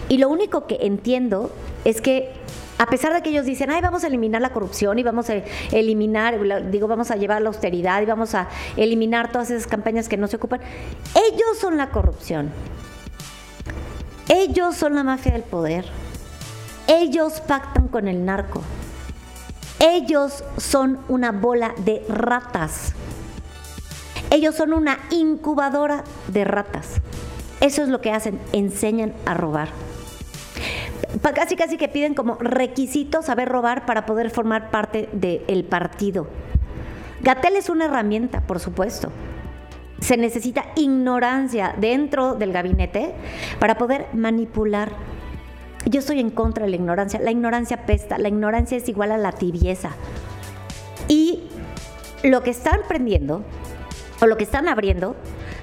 Y 0.08 0.18
lo 0.18 0.28
único 0.28 0.66
que 0.66 0.78
entiendo 0.82 1.50
es 1.84 2.00
que 2.00 2.32
a 2.80 2.86
pesar 2.86 3.12
de 3.12 3.20
que 3.20 3.28
ellos 3.28 3.44
dicen, 3.44 3.70
ay, 3.70 3.82
vamos 3.82 4.04
a 4.04 4.06
eliminar 4.06 4.40
la 4.40 4.54
corrupción 4.54 4.98
y 4.98 5.02
vamos 5.02 5.28
a 5.28 5.34
eliminar, 5.70 6.70
digo, 6.70 6.88
vamos 6.88 7.10
a 7.10 7.16
llevar 7.16 7.42
la 7.42 7.48
austeridad 7.48 8.00
y 8.00 8.06
vamos 8.06 8.34
a 8.34 8.48
eliminar 8.74 9.30
todas 9.30 9.50
esas 9.50 9.66
campañas 9.66 10.08
que 10.08 10.16
no 10.16 10.26
se 10.28 10.36
ocupan, 10.36 10.62
ellos 11.14 11.58
son 11.60 11.76
la 11.76 11.90
corrupción. 11.90 12.50
Ellos 14.30 14.76
son 14.76 14.94
la 14.94 15.04
mafia 15.04 15.32
del 15.32 15.42
poder. 15.42 15.84
Ellos 16.86 17.42
pactan 17.42 17.88
con 17.88 18.08
el 18.08 18.24
narco. 18.24 18.62
Ellos 19.78 20.42
son 20.56 21.00
una 21.08 21.32
bola 21.32 21.74
de 21.84 22.02
ratas. 22.08 22.94
Ellos 24.30 24.54
son 24.54 24.72
una 24.72 25.00
incubadora 25.10 26.02
de 26.28 26.44
ratas. 26.44 26.94
Eso 27.60 27.82
es 27.82 27.90
lo 27.90 28.00
que 28.00 28.10
hacen, 28.10 28.40
enseñan 28.52 29.12
a 29.26 29.34
robar 29.34 29.68
casi 31.34 31.56
casi 31.56 31.76
que 31.76 31.88
piden 31.88 32.14
como 32.14 32.34
requisito 32.36 33.22
saber 33.22 33.48
robar 33.48 33.86
para 33.86 34.06
poder 34.06 34.30
formar 34.30 34.70
parte 34.70 35.08
del 35.12 35.64
partido. 35.64 36.26
Gatel 37.22 37.56
es 37.56 37.68
una 37.68 37.86
herramienta, 37.86 38.40
por 38.40 38.60
supuesto. 38.60 39.10
Se 40.00 40.16
necesita 40.16 40.64
ignorancia 40.76 41.74
dentro 41.76 42.34
del 42.34 42.52
gabinete 42.52 43.12
para 43.58 43.76
poder 43.76 44.06
manipular. 44.14 44.92
Yo 45.84 46.00
estoy 46.00 46.20
en 46.20 46.30
contra 46.30 46.64
de 46.64 46.70
la 46.70 46.76
ignorancia. 46.76 47.20
La 47.20 47.30
ignorancia 47.30 47.84
pesta. 47.84 48.16
La 48.16 48.28
ignorancia 48.28 48.78
es 48.78 48.88
igual 48.88 49.12
a 49.12 49.18
la 49.18 49.32
tibieza. 49.32 49.90
Y 51.08 51.42
lo 52.22 52.42
que 52.42 52.50
están 52.50 52.80
prendiendo 52.88 53.42
o 54.22 54.26
lo 54.26 54.36
que 54.36 54.44
están 54.44 54.68
abriendo 54.68 55.16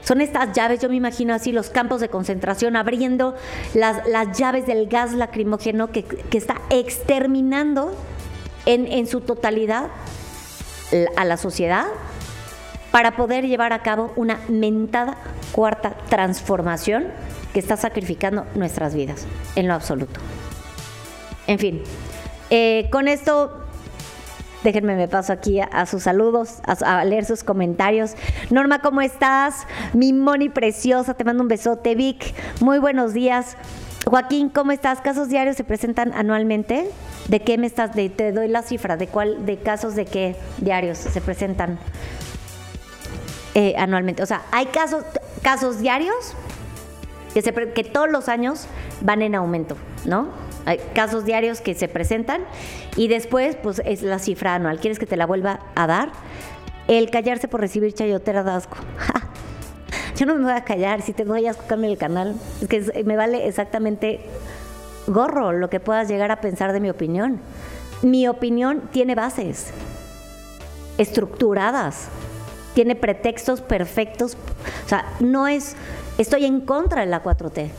son 0.07 0.21
estas 0.21 0.53
llaves, 0.53 0.79
yo 0.79 0.87
me 0.87 0.95
imagino 0.95 1.33
así, 1.33 1.51
los 1.51 1.69
campos 1.69 1.99
de 1.99 2.07
concentración, 2.07 2.77
abriendo 2.77 3.35
las, 3.73 3.97
llaves 4.37 4.65
del 4.65 4.87
gas 4.87 5.11
lacrimógeno 5.11 5.91
que, 5.91 6.05
está 6.31 6.61
exterminando 6.69 7.93
en, 8.65 8.87
en 8.87 9.05
su 9.05 9.19
totalidad 9.19 9.87
a 11.17 11.25
la 11.25 11.35
sociedad 11.35 11.87
para 12.89 13.17
poder 13.17 13.47
llevar 13.47 13.73
a 13.73 13.81
cabo 13.81 14.13
una 14.15 14.39
mentada 14.47 15.17
cuarta 15.51 15.97
transformación 16.07 17.07
que 17.51 17.59
está 17.59 17.75
sacrificando 17.75 18.45
nuestras 18.55 18.95
vidas 18.95 19.25
en 19.57 19.67
lo 19.67 19.73
absoluto. 19.73 20.21
En 21.47 21.59
fin, 21.59 21.83
eh, 22.49 22.87
con 22.93 23.09
esto 23.09 23.56
Déjenme 24.63 24.95
me 24.95 25.07
paso 25.07 25.33
aquí 25.33 25.59
a, 25.59 25.85
sus 25.85 26.03
saludos, 26.03 26.61
a, 26.65 27.03
leer 27.05 27.25
sus 27.25 27.43
comentarios. 27.43 28.15
Norma, 28.49 28.79
¿cómo 28.79 29.01
estás? 29.01 29.67
Mi 29.93 30.13
Moni 30.13 30.49
preciosa, 30.49 31.13
te 31.13 31.23
mando 31.23 31.43
un 31.43 31.47
besote. 31.47 31.95
Vic, 31.95 32.33
muy 32.59 32.79
buenos 32.79 33.13
días. 33.13 33.55
Joaquín, 34.05 34.49
¿cómo 34.49 34.71
estás? 34.71 35.01
¿Casos 35.01 35.29
diarios 35.29 35.57
se 35.57 35.63
presentan 35.63 36.13
anualmente? 36.13 36.89
¿De 37.27 37.41
qué 37.41 37.57
me 37.57 37.67
estás? 37.67 37.93
De, 37.93 38.09
te 38.09 38.31
doy 38.31 38.47
la 38.47 38.61
cifra. 38.63 38.97
¿De 38.97 39.07
cuál? 39.07 39.45
¿De 39.45 39.57
casos 39.57 39.95
de 39.95 40.05
qué 40.05 40.35
diarios 40.59 40.97
se 40.97 41.21
presentan 41.21 41.77
eh, 43.53 43.75
anualmente? 43.77 44.23
O 44.23 44.25
sea, 44.25 44.41
hay 44.51 44.67
casos, 44.67 45.03
casos 45.43 45.79
diarios 45.79 46.35
que, 47.43 47.83
todos 47.83 48.09
los 48.09 48.29
años 48.29 48.67
van 49.01 49.21
en 49.21 49.35
aumento, 49.35 49.77
¿no? 50.05 50.27
Casos 50.93 51.25
diarios 51.25 51.61
que 51.61 51.73
se 51.75 51.87
presentan 51.87 52.41
y 52.95 53.07
después, 53.07 53.55
pues 53.55 53.81
es 53.85 54.01
la 54.01 54.19
cifra 54.19 54.55
anual. 54.55 54.79
¿Quieres 54.79 54.99
que 54.99 55.05
te 55.05 55.15
la 55.15 55.25
vuelva 55.25 55.61
a 55.75 55.87
dar? 55.87 56.11
El 56.87 57.09
callarse 57.09 57.47
por 57.47 57.61
recibir 57.61 57.93
chayotera 57.93 58.43
de 58.43 58.51
asco. 58.51 58.77
Yo 60.17 60.25
no 60.25 60.35
me 60.35 60.43
voy 60.43 60.53
a 60.53 60.63
callar. 60.63 61.01
Si 61.01 61.13
te 61.13 61.23
doy 61.23 61.47
asco, 61.47 61.63
cambia 61.67 61.89
el 61.89 61.97
canal. 61.97 62.35
Es 62.61 62.67
que 62.67 63.03
me 63.05 63.15
vale 63.15 63.47
exactamente 63.47 64.21
gorro 65.07 65.53
lo 65.53 65.69
que 65.69 65.79
puedas 65.79 66.07
llegar 66.07 66.31
a 66.31 66.41
pensar 66.41 66.73
de 66.73 66.79
mi 66.79 66.89
opinión. 66.89 67.39
Mi 68.01 68.27
opinión 68.27 68.89
tiene 68.91 69.15
bases 69.15 69.71
estructuradas, 70.97 72.07
tiene 72.73 72.95
pretextos 72.95 73.61
perfectos. 73.61 74.35
O 74.85 74.89
sea, 74.89 75.05
no 75.19 75.47
es, 75.47 75.75
estoy 76.17 76.45
en 76.45 76.61
contra 76.61 77.01
de 77.01 77.07
la 77.07 77.23
4T. 77.23 77.69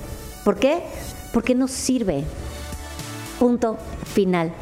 ¿Por 0.45 0.57
qué? 0.57 0.83
Porque 1.33 1.55
no 1.55 1.69
sirve. 1.69 2.25
Punto 3.39 3.79
final. 4.15 4.53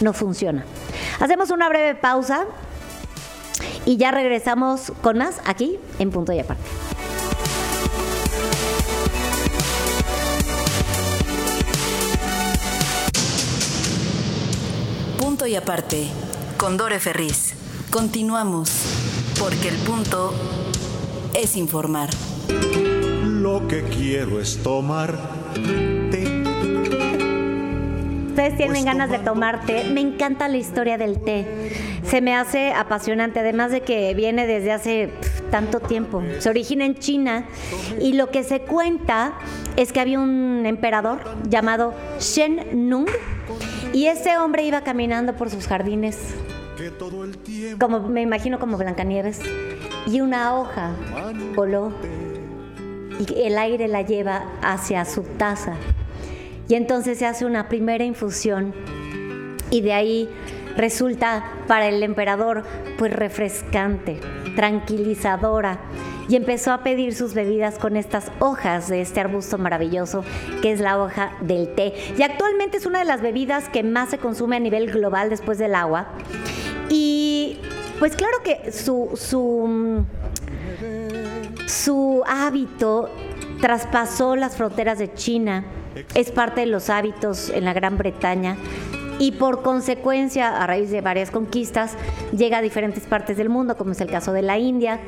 No 0.00 0.12
funciona. 0.12 0.64
Hacemos 1.20 1.50
una 1.50 1.68
breve 1.68 1.94
pausa 1.94 2.46
y 3.84 3.96
ya 3.96 4.10
regresamos 4.10 4.92
con 5.02 5.18
más 5.18 5.40
aquí 5.44 5.78
en 5.98 6.10
Punto 6.10 6.32
y 6.32 6.38
Aparte. 6.38 6.62
Punto 15.18 15.46
y 15.46 15.56
Aparte 15.56 16.08
con 16.56 16.76
Dore 16.76 16.98
Ferriz. 16.98 17.54
Continuamos 17.90 18.70
porque 19.38 19.68
el 19.68 19.76
punto 19.76 20.32
es 21.34 21.56
informar. 21.56 22.10
Lo 23.24 23.66
que 23.66 23.82
quiero 23.84 24.40
es 24.40 24.62
tomar. 24.62 25.18
Ustedes 28.40 28.56
tienen 28.56 28.84
Pues 28.84 28.84
ganas 28.86 29.10
de 29.10 29.18
tomar 29.18 29.66
té. 29.66 29.84
Me 29.92 30.00
encanta 30.00 30.48
la 30.48 30.56
historia 30.56 30.96
del 30.96 31.20
té. 31.20 31.46
Se 32.04 32.22
me 32.22 32.34
hace 32.34 32.72
apasionante, 32.72 33.40
además 33.40 33.70
de 33.70 33.82
que 33.82 34.14
viene 34.14 34.46
desde 34.46 34.72
hace 34.72 35.10
tanto 35.50 35.78
tiempo. 35.78 36.22
Se 36.38 36.48
origina 36.48 36.86
en 36.86 36.94
China 36.94 37.44
y 38.00 38.14
lo 38.14 38.30
que 38.30 38.42
se 38.42 38.60
cuenta 38.60 39.34
es 39.76 39.92
que 39.92 40.00
había 40.00 40.18
un 40.18 40.64
emperador 40.64 41.20
llamado 41.50 41.92
Shen 42.18 42.88
Nung 42.88 43.10
y 43.92 44.06
ese 44.06 44.38
hombre 44.38 44.62
iba 44.62 44.80
caminando 44.80 45.36
por 45.36 45.50
sus 45.50 45.66
jardines 45.66 46.16
como 47.78 48.00
me 48.08 48.22
imagino 48.22 48.58
como 48.58 48.78
Blancanieves, 48.78 49.38
y 50.06 50.22
una 50.22 50.58
hoja 50.58 50.92
voló 51.54 51.92
y 53.18 53.42
el 53.42 53.58
aire 53.58 53.86
la 53.86 54.00
lleva 54.00 54.44
hacia 54.62 55.04
su 55.04 55.24
taza. 55.24 55.74
Y 56.70 56.76
entonces 56.76 57.18
se 57.18 57.26
hace 57.26 57.44
una 57.44 57.68
primera 57.68 58.04
infusión 58.04 58.72
y 59.70 59.80
de 59.80 59.92
ahí 59.92 60.28
resulta 60.76 61.44
para 61.66 61.88
el 61.88 62.00
emperador 62.04 62.62
pues 62.96 63.12
refrescante, 63.12 64.20
tranquilizadora 64.54 65.80
y 66.28 66.36
empezó 66.36 66.70
a 66.70 66.84
pedir 66.84 67.12
sus 67.12 67.34
bebidas 67.34 67.76
con 67.76 67.96
estas 67.96 68.30
hojas 68.38 68.88
de 68.88 69.00
este 69.00 69.18
arbusto 69.18 69.58
maravilloso 69.58 70.22
que 70.62 70.70
es 70.70 70.78
la 70.78 71.02
hoja 71.02 71.32
del 71.40 71.74
té. 71.74 71.92
Y 72.16 72.22
actualmente 72.22 72.76
es 72.76 72.86
una 72.86 73.00
de 73.00 73.04
las 73.04 73.20
bebidas 73.20 73.68
que 73.68 73.82
más 73.82 74.10
se 74.10 74.18
consume 74.18 74.54
a 74.54 74.60
nivel 74.60 74.92
global 74.92 75.28
después 75.28 75.58
del 75.58 75.74
agua. 75.74 76.06
Y 76.88 77.58
pues 77.98 78.14
claro 78.14 78.44
que 78.44 78.70
su, 78.70 79.10
su, 79.16 80.04
su 81.66 82.22
hábito 82.28 83.10
traspasó 83.60 84.36
las 84.36 84.54
fronteras 84.54 85.00
de 85.00 85.12
China, 85.14 85.64
es 86.14 86.30
parte 86.30 86.60
de 86.60 86.66
los 86.66 86.90
hábitos 86.90 87.50
en 87.50 87.64
la 87.64 87.72
Gran 87.72 87.98
Bretaña 87.98 88.56
y 89.20 89.32
por 89.32 89.62
consecuencia, 89.62 90.62
a 90.62 90.66
raíz 90.66 90.90
de 90.90 91.02
varias 91.02 91.30
conquistas, 91.30 91.92
llega 92.34 92.58
a 92.58 92.62
diferentes 92.62 93.04
partes 93.04 93.36
del 93.36 93.50
mundo, 93.50 93.76
como 93.76 93.92
es 93.92 94.00
el 94.00 94.08
caso 94.08 94.32
de 94.32 94.40
la 94.40 94.58
India. 94.58 94.98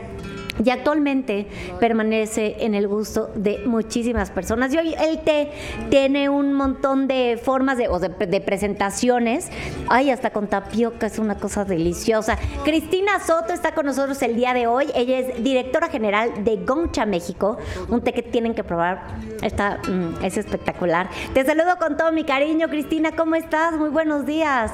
Y 0.65 0.71
actualmente 0.71 1.47
permanece 1.81 2.57
en 2.61 2.75
el 2.75 2.87
gusto 2.89 3.31
de 3.35 3.59
muchísimas 3.67 4.31
personas. 4.31 4.73
Y 4.73 4.79
hoy 4.79 4.95
el 4.95 5.21
té 5.21 5.51
tiene 5.91 6.29
un 6.29 6.53
montón 6.53 7.09
de 7.09 7.41
formas 7.43 7.79
de, 7.79 7.89
o 7.89 7.99
de, 7.99 8.41
presentaciones. 8.41 9.51
Ay, 9.89 10.11
hasta 10.11 10.31
con 10.31 10.49
tapioca 10.49 11.07
es 11.07 11.19
una 11.19 11.37
cosa 11.37 11.65
deliciosa. 11.65 12.39
Cristina 12.65 13.21
Soto 13.21 13.53
está 13.53 13.75
con 13.75 13.87
nosotros 13.87 14.21
el 14.23 14.37
día 14.37 14.55
de 14.55 14.67
hoy. 14.67 14.87
Ella 14.95 15.19
es 15.19 15.43
directora 15.43 15.89
general 15.89 16.45
de 16.45 16.57
Gongcha 16.57 17.07
México. 17.07 17.59
Un 17.89 18.03
té 18.03 18.13
que 18.13 18.23
tienen 18.23 18.55
que 18.55 18.65
probar. 18.65 19.19
Está, 19.43 19.79
mm, 19.89 20.25
es 20.25 20.37
espectacular. 20.37 21.09
Te 21.35 21.45
saludo 21.45 21.77
con 21.79 21.97
todo 21.97 22.13
mi 22.13 22.25
cariño, 22.25 22.69
Cristina. 22.69 23.13
¿Cómo 23.13 23.35
estás? 23.35 23.75
Muy 23.75 23.91
buenos 23.91 24.27
días. 24.27 24.73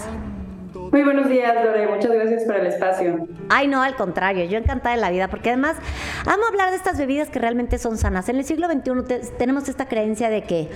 Muy 0.90 1.02
buenos 1.02 1.28
días, 1.28 1.54
Dore. 1.62 1.86
Muchas 1.88 2.10
gracias 2.12 2.44
por 2.44 2.56
el 2.56 2.66
espacio. 2.66 3.26
Ay, 3.48 3.68
no, 3.68 3.82
al 3.82 3.94
contrario, 3.96 4.44
yo 4.46 4.58
encantada 4.58 4.94
de 4.94 5.00
la 5.00 5.10
vida, 5.10 5.28
porque 5.28 5.50
además 5.50 5.76
amo 6.26 6.44
hablar 6.48 6.70
de 6.70 6.76
estas 6.76 6.98
bebidas 6.98 7.28
que 7.28 7.38
realmente 7.38 7.78
son 7.78 7.98
sanas. 7.98 8.28
En 8.28 8.36
el 8.36 8.44
siglo 8.44 8.68
XXI 8.68 9.02
te- 9.06 9.18
tenemos 9.38 9.68
esta 9.68 9.86
creencia 9.86 10.30
de 10.30 10.42
que 10.42 10.68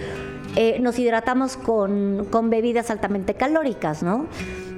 eh, 0.57 0.79
nos 0.81 0.99
hidratamos 0.99 1.57
con, 1.57 2.27
con 2.31 2.51
bebidas 2.51 2.91
altamente 2.91 3.35
calóricas, 3.35 4.03
¿no? 4.03 4.27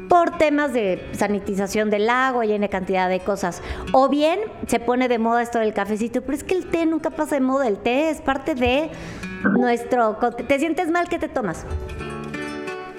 Por 0.09 0.37
temas 0.39 0.73
de 0.73 1.05
sanitización 1.13 1.91
del 1.91 2.09
agua 2.11 2.45
y 2.47 2.53
en 2.53 2.67
cantidad 2.69 3.09
de 3.09 3.21
cosas. 3.21 3.63
O 3.93 4.09
bien 4.09 4.39
se 4.67 4.79
pone 4.79 5.09
de 5.09 5.19
moda 5.19 5.43
esto 5.43 5.59
del 5.59 5.73
cafecito, 5.75 6.21
pero 6.23 6.35
es 6.35 6.45
que 6.45 6.55
el 6.55 6.67
té 6.67 6.87
nunca 6.87 7.11
pasa 7.11 7.35
de 7.37 7.41
moda. 7.41 7.67
El 7.67 7.79
té 7.79 8.11
es 8.11 8.21
parte 8.21 8.55
de 8.55 8.91
nuestro. 9.59 10.17
¿Te 10.47 10.59
sientes 10.59 10.91
mal? 10.91 11.09
¿Qué 11.09 11.19
te 11.19 11.29
tomas? 11.29 11.65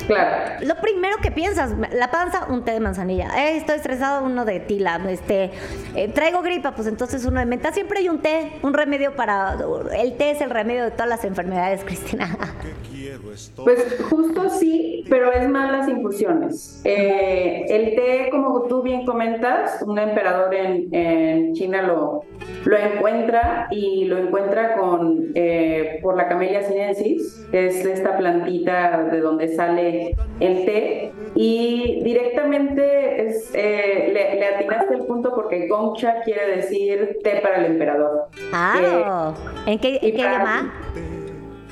Claro. 0.07 0.65
Lo 0.65 0.75
primero 0.75 1.17
que 1.21 1.31
piensas, 1.31 1.74
la 1.93 2.12
panza, 2.12 2.47
un 2.50 2.63
té 2.63 2.71
de 2.71 2.79
manzanilla. 2.79 3.29
Eh, 3.38 3.57
estoy 3.57 3.75
estresado, 3.75 4.24
uno 4.25 4.46
de 4.46 4.59
tila. 4.59 5.01
Este, 5.09 5.51
eh, 5.96 6.07
traigo 6.09 6.41
gripa, 6.41 6.72
pues 6.72 6.87
entonces 6.87 7.25
uno 7.25 7.39
de 7.39 7.46
menta. 7.46 7.72
Siempre 7.72 8.00
hay 8.00 8.09
un 8.09 8.20
té, 8.20 8.53
un 8.61 8.74
remedio 8.74 9.15
para. 9.15 9.57
El 9.98 10.18
té 10.18 10.31
es 10.31 10.41
el 10.41 10.50
remedio 10.50 10.83
de 10.83 10.91
todas 10.91 11.09
las 11.09 11.25
enfermedades, 11.25 11.83
Cristina. 11.85 12.37
Pues 13.63 13.98
justo 14.09 14.50
sí, 14.50 15.03
pero 15.09 15.31
es 15.31 15.48
más 15.50 15.72
las 15.72 15.87
infusiones. 15.87 16.81
Eh, 16.83 17.65
el 17.70 17.96
té, 17.96 18.29
como 18.31 18.63
tú 18.63 18.81
bien 18.81 19.05
comentas, 19.05 19.81
un 19.81 20.00
emperador 20.00 20.53
en, 20.53 20.94
en 20.94 21.53
China 21.53 21.81
lo, 21.81 22.24
lo 22.65 22.77
encuentra 22.77 23.68
y 23.72 24.05
lo 24.05 24.18
encuentra 24.18 24.75
con 24.75 25.31
eh, 25.35 26.00
por 26.01 26.18
la 26.18 26.27
Camellia 26.27 26.63
sinensis, 26.63 27.46
que 27.51 27.68
es 27.68 27.85
esta 27.85 28.18
plantita 28.18 29.03
de 29.03 29.20
donde 29.20 29.50
sale 29.50 29.95
el 30.40 30.66
té. 30.66 31.12
Y 31.36 32.01
directamente 32.03 33.27
es, 33.27 33.51
eh, 33.53 34.12
le, 34.14 34.40
le 34.40 34.46
atinaste 34.48 34.94
el 34.94 35.05
punto 35.05 35.34
porque 35.36 35.68
Gongcha 35.68 36.22
quiere 36.24 36.55
decir 36.58 37.18
té 37.24 37.40
para 37.42 37.58
el 37.58 37.72
emperador. 37.74 38.27
Ah, 38.53 39.34
¿en 39.66 39.79
qué, 39.79 40.00
y 40.01 40.10
en 40.10 40.16
qué 40.16 40.24
para- 40.24 40.34
idioma? 40.36 40.74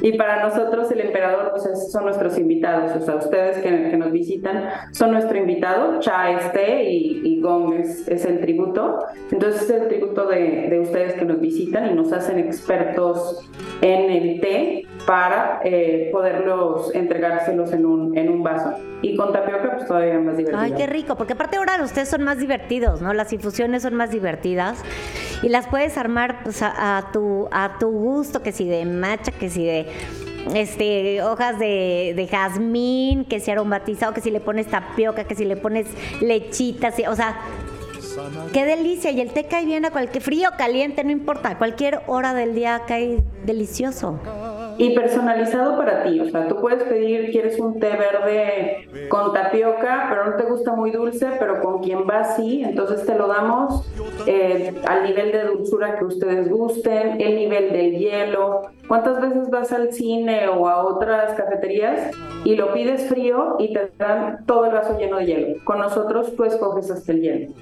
Y 0.01 0.17
para 0.17 0.43
nosotros 0.43 0.91
el 0.91 0.99
emperador 0.99 1.51
pues, 1.51 1.65
es- 1.65 1.91
son 1.93 2.03
nuestros 2.05 2.37
invitados, 2.37 2.91
o 2.93 3.05
sea, 3.05 3.15
ustedes 3.15 3.59
que, 3.59 3.69
que 3.89 3.95
nos 3.95 4.11
visitan 4.11 4.65
son 4.91 5.11
nuestro 5.11 5.37
invitado, 5.37 6.01
Cha 6.01 6.31
es 6.31 6.51
té 6.51 6.83
y, 6.83 7.21
y 7.23 7.39
Gong 7.39 7.75
es, 7.75 8.05
es 8.09 8.25
el 8.25 8.41
tributo. 8.41 8.99
Entonces 9.31 9.61
es 9.61 9.69
el 9.69 9.87
tributo 9.87 10.25
de, 10.27 10.67
de 10.69 10.79
ustedes 10.81 11.13
que 11.13 11.23
nos 11.23 11.39
visitan 11.39 11.89
y 11.89 11.93
nos 11.93 12.11
hacen 12.11 12.37
expertos 12.37 13.49
en 13.81 14.09
el 14.11 14.41
té 14.41 14.83
para 15.05 15.59
eh, 15.63 16.09
poderlos 16.11 16.93
entregárselos 16.95 17.73
en 17.73 17.85
un, 17.85 18.17
en 18.17 18.29
un 18.29 18.43
vaso. 18.43 18.73
Y 19.01 19.17
con 19.17 19.33
tapioca 19.33 19.73
pues 19.73 19.87
todavía 19.87 20.19
más 20.19 20.37
divertido. 20.37 20.61
Ay, 20.61 20.73
qué 20.77 20.87
rico, 20.87 21.15
porque 21.15 21.33
aparte 21.33 21.57
ahora 21.57 21.81
ustedes 21.83 22.09
son 22.09 22.23
más 22.23 22.37
divertidos, 22.37 23.01
¿no? 23.01 23.13
Las 23.13 23.33
infusiones 23.33 23.83
son 23.83 23.95
más 23.95 24.11
divertidas 24.11 24.81
y 25.41 25.49
las 25.49 25.67
puedes 25.67 25.97
armar 25.97 26.43
pues, 26.43 26.61
a, 26.61 26.97
a 26.97 27.11
tu, 27.11 27.49
a 27.51 27.77
tu 27.79 27.89
gusto, 27.89 28.41
que 28.41 28.51
si 28.51 28.67
de 28.67 28.85
matcha, 28.85 29.31
que 29.31 29.49
si 29.49 29.65
de 29.65 29.87
este 30.55 31.21
hojas 31.21 31.59
de, 31.59 32.13
de 32.15 32.27
jazmín, 32.27 33.25
que 33.25 33.39
si 33.39 33.51
aromatizado, 33.51 34.13
que 34.13 34.21
si 34.21 34.31
le 34.31 34.39
pones 34.39 34.67
tapioca, 34.67 35.25
que 35.25 35.35
si 35.35 35.45
le 35.45 35.55
pones 35.55 35.87
lechita, 36.21 36.93
o 37.09 37.15
sea, 37.15 37.37
qué 38.51 38.65
delicia. 38.65 39.11
Y 39.11 39.21
el 39.21 39.31
té 39.31 39.45
cae 39.45 39.65
bien 39.65 39.85
a 39.85 39.91
cualquier 39.91 40.23
frío, 40.23 40.49
caliente, 40.57 41.03
no 41.03 41.11
importa, 41.11 41.49
a 41.49 41.57
cualquier 41.57 42.01
hora 42.07 42.33
del 42.33 42.55
día 42.55 42.83
cae 42.87 43.23
delicioso. 43.45 44.19
Y 44.77 44.95
personalizado 44.95 45.77
para 45.77 46.03
ti, 46.03 46.19
o 46.19 46.29
sea, 46.29 46.47
tú 46.47 46.59
puedes 46.59 46.83
pedir, 46.83 47.31
quieres 47.31 47.59
un 47.59 47.79
té 47.79 47.89
verde 47.89 49.07
con 49.09 49.33
tapioca, 49.33 50.07
pero 50.09 50.31
no 50.31 50.35
te 50.35 50.43
gusta 50.43 50.73
muy 50.73 50.91
dulce, 50.91 51.27
pero 51.39 51.61
con 51.61 51.81
quien 51.83 52.07
va 52.09 52.23
sí, 52.35 52.63
entonces 52.63 53.05
te 53.05 53.15
lo 53.15 53.27
damos 53.27 53.87
eh, 54.25 54.73
al 54.87 55.03
nivel 55.03 55.31
de 55.31 55.43
dulzura 55.45 55.97
que 55.97 56.05
ustedes 56.05 56.49
gusten, 56.49 57.21
el 57.21 57.35
nivel 57.35 57.71
del 57.71 57.97
hielo. 57.97 58.63
¿Cuántas 58.87 59.21
veces 59.21 59.49
vas 59.49 59.71
al 59.71 59.93
cine 59.93 60.47
o 60.47 60.67
a 60.67 60.83
otras 60.83 61.33
cafeterías 61.35 62.11
y 62.43 62.55
lo 62.55 62.73
pides 62.73 63.07
frío 63.07 63.55
y 63.59 63.73
te 63.73 63.91
dan 63.97 64.45
todo 64.45 64.65
el 64.65 64.73
vaso 64.73 64.97
lleno 64.97 65.17
de 65.17 65.25
hielo? 65.25 65.47
Con 65.63 65.79
nosotros 65.79 66.35
tú 66.35 66.43
escoges 66.43 66.89
hasta 66.89 67.11
el 67.11 67.21
hielo. 67.21 67.53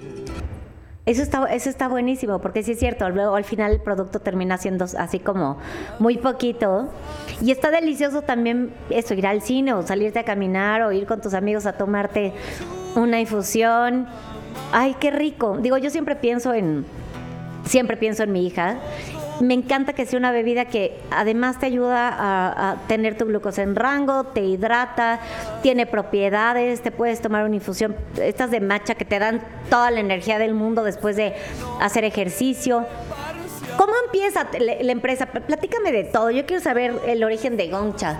Eso 1.07 1.23
está, 1.23 1.45
eso 1.51 1.67
está 1.67 1.87
buenísimo, 1.87 2.39
porque 2.39 2.61
sí 2.61 2.73
es 2.73 2.79
cierto, 2.79 3.09
luego 3.09 3.35
al 3.35 3.43
final 3.43 3.71
el 3.71 3.81
producto 3.81 4.19
termina 4.19 4.59
siendo 4.59 4.85
así 4.85 5.17
como 5.17 5.57
muy 5.97 6.17
poquito. 6.17 6.89
Y 7.41 7.49
está 7.49 7.71
delicioso 7.71 8.21
también 8.21 8.71
eso, 8.91 9.15
ir 9.15 9.25
al 9.25 9.41
cine 9.41 9.73
o 9.73 9.81
salirte 9.81 10.19
a 10.19 10.23
caminar 10.23 10.83
o 10.83 10.91
ir 10.91 11.07
con 11.07 11.19
tus 11.19 11.33
amigos 11.33 11.65
a 11.65 11.73
tomarte 11.73 12.33
una 12.95 13.19
infusión. 13.19 14.07
Ay, 14.71 14.95
qué 14.99 15.09
rico. 15.09 15.57
Digo, 15.59 15.77
yo 15.79 15.89
siempre 15.89 16.15
pienso 16.15 16.53
en, 16.53 16.85
siempre 17.65 17.97
pienso 17.97 18.21
en 18.21 18.31
mi 18.31 18.45
hija. 18.45 18.77
Me 19.41 19.55
encanta 19.55 19.93
que 19.93 20.05
sea 20.05 20.19
una 20.19 20.31
bebida 20.31 20.65
que 20.65 20.99
además 21.09 21.59
te 21.59 21.65
ayuda 21.65 22.15
a, 22.71 22.75
tener 22.87 23.17
tu 23.17 23.25
glucosa 23.25 23.63
en 23.63 23.75
rango, 23.75 24.25
te 24.25 24.41
hidrata, 24.41 25.19
tiene 25.63 25.87
propiedades, 25.87 26.81
te 26.81 26.91
puedes 26.91 27.21
tomar 27.21 27.45
una 27.45 27.55
infusión, 27.55 27.95
estas 28.21 28.51
de 28.51 28.59
matcha 28.59 28.95
que 28.95 29.05
te 29.05 29.17
dan 29.17 29.41
toda 29.69 29.89
la 29.89 29.99
energía 29.99 30.37
del 30.37 30.53
mundo 30.53 30.83
después 30.83 31.15
de 31.15 31.33
hacer 31.79 32.03
ejercicio. 32.03 32.85
¿Cómo 33.77 33.93
empieza 34.05 34.47
la, 34.59 34.75
la 34.79 34.91
empresa? 34.91 35.25
Platícame 35.25 35.91
de 35.91 36.03
todo. 36.03 36.29
Yo 36.29 36.45
quiero 36.45 36.61
saber 36.61 36.99
el 37.07 37.23
origen 37.23 37.57
de 37.57 37.69
Gongcha. 37.69 38.19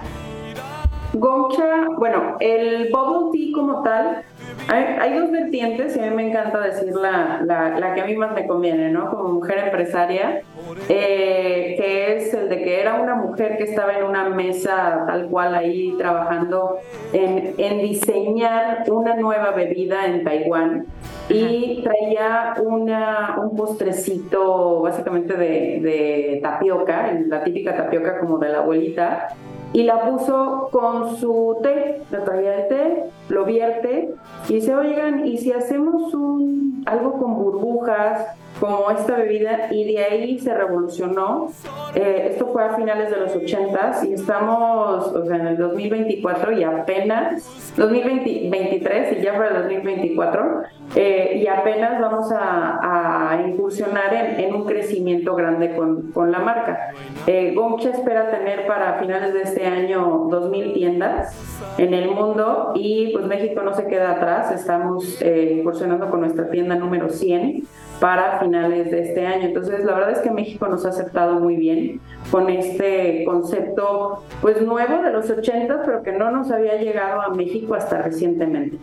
Gongcha, 1.13 1.89
bueno, 1.97 2.37
el 2.39 2.89
bubble 2.91 3.31
tea 3.31 3.51
como 3.53 3.83
tal 3.83 4.23
hay, 4.67 4.83
hay, 4.99 5.19
dos 5.19 5.31
vertientes 5.31 5.95
y 5.97 5.99
a 5.99 6.09
mí 6.09 6.15
me 6.15 6.29
encanta 6.29 6.59
decir 6.59 6.93
la, 6.93 7.41
la, 7.43 7.77
la, 7.79 7.93
que 7.93 8.01
a 8.01 8.05
mí 8.05 8.15
más 8.15 8.33
me 8.33 8.47
conviene, 8.47 8.89
¿no? 8.89 9.09
Como 9.09 9.29
mujer 9.33 9.57
empresaria, 9.65 10.41
eh, 10.87 11.75
que 11.77 12.15
es 12.15 12.33
el 12.33 12.47
de 12.47 12.63
que 12.63 12.79
era 12.79 13.01
una 13.01 13.15
mujer 13.15 13.57
que 13.57 13.63
estaba 13.63 13.97
en 13.97 14.05
una 14.05 14.29
mesa 14.29 15.03
tal 15.07 15.27
cual 15.27 15.55
ahí 15.55 15.95
trabajando 15.97 16.77
en, 17.11 17.55
en 17.57 17.79
diseñar 17.79 18.83
una 18.89 19.15
nueva 19.15 19.51
bebida 19.51 20.05
en 20.05 20.23
Taiwán 20.23 20.85
y 21.27 21.81
traía 21.83 22.55
una, 22.61 23.37
un 23.41 23.55
postrecito 23.55 24.81
básicamente 24.81 25.35
de, 25.35 25.79
de 25.81 26.39
tapioca, 26.41 27.11
la 27.27 27.43
típica 27.43 27.75
tapioca 27.75 28.19
como 28.19 28.37
de 28.37 28.49
la 28.49 28.59
abuelita, 28.59 29.29
y 29.73 29.83
la 29.83 30.09
puso 30.09 30.69
con 30.71 31.15
su 31.17 31.57
té, 31.61 32.01
le 32.11 32.17
traía 32.19 32.63
el 32.63 32.67
té, 32.67 33.03
lo 33.29 33.45
vierte 33.45 34.13
y 34.49 34.55
dice, 34.55 34.75
oigan, 34.75 35.25
¿y 35.25 35.37
si 35.37 35.51
hacemos 35.53 36.13
un, 36.13 36.83
algo 36.85 37.13
con 37.13 37.35
burbujas? 37.35 38.27
Como 38.61 38.91
esta 38.91 39.17
bebida 39.17 39.69
y 39.71 39.91
de 39.91 40.03
ahí 40.03 40.39
se 40.39 40.53
revolucionó. 40.53 41.51
Eh, 41.95 42.27
esto 42.31 42.47
fue 42.53 42.63
a 42.63 42.75
finales 42.75 43.09
de 43.09 43.17
los 43.17 43.35
80 43.35 44.01
y 44.07 44.13
estamos 44.13 45.07
o 45.07 45.25
sea, 45.25 45.35
en 45.35 45.47
el 45.47 45.57
2024 45.57 46.51
y 46.51 46.63
apenas, 46.63 47.73
2023 47.75 49.17
y 49.17 49.21
ya 49.21 49.33
para 49.33 49.47
el 49.47 49.63
2024, 49.63 50.61
eh, 50.95 51.41
y 51.43 51.47
apenas 51.47 51.99
vamos 51.99 52.31
a, 52.31 53.31
a 53.31 53.41
incursionar 53.47 54.13
en, 54.13 54.39
en, 54.39 54.53
un 54.53 54.65
crecimiento 54.65 55.35
grande 55.35 55.75
con, 55.75 56.11
con 56.11 56.31
la 56.31 56.39
marca. 56.39 56.91
Eh, 57.25 57.55
espera 57.91 58.29
tener 58.29 58.67
para 58.67 58.99
finales 58.99 59.33
de 59.33 59.41
este 59.41 59.65
año 59.65 60.27
2.000 60.29 60.73
tiendas 60.73 61.35
en 61.79 61.93
el 61.95 62.11
mundo 62.11 62.73
y 62.75 63.11
pues 63.11 63.25
México 63.25 63.63
no 63.63 63.73
se 63.73 63.87
queda 63.87 64.11
atrás, 64.11 64.51
estamos 64.51 65.19
eh, 65.21 65.57
incursionando 65.57 66.09
con 66.11 66.21
nuestra 66.21 66.49
tienda 66.49 66.75
número 66.75 67.09
100 67.09 67.63
para 68.01 68.39
finales 68.39 68.89
de 68.89 69.03
este 69.03 69.27
año. 69.27 69.45
Entonces, 69.45 69.85
la 69.85 69.93
verdad 69.93 70.11
es 70.11 70.19
que 70.19 70.31
México 70.31 70.67
nos 70.67 70.85
ha 70.87 70.89
aceptado 70.89 71.39
muy 71.39 71.55
bien 71.55 72.01
con 72.31 72.49
este 72.49 73.23
concepto 73.25 74.23
pues 74.41 74.59
nuevo 74.59 75.03
de 75.03 75.11
los 75.11 75.29
80, 75.29 75.83
pero 75.85 76.01
que 76.01 76.11
no 76.11 76.31
nos 76.31 76.51
había 76.51 76.77
llegado 76.77 77.21
a 77.21 77.29
México 77.29 77.75
hasta 77.75 78.01
recientemente. 78.01 78.79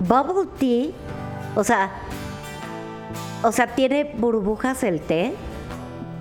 Bubble 0.00 0.48
tea, 0.58 0.92
o 1.54 1.62
sea, 1.62 1.90
o 3.42 3.52
sea, 3.52 3.66
tiene 3.66 4.14
burbujas 4.16 4.82
el 4.82 5.00
té 5.00 5.34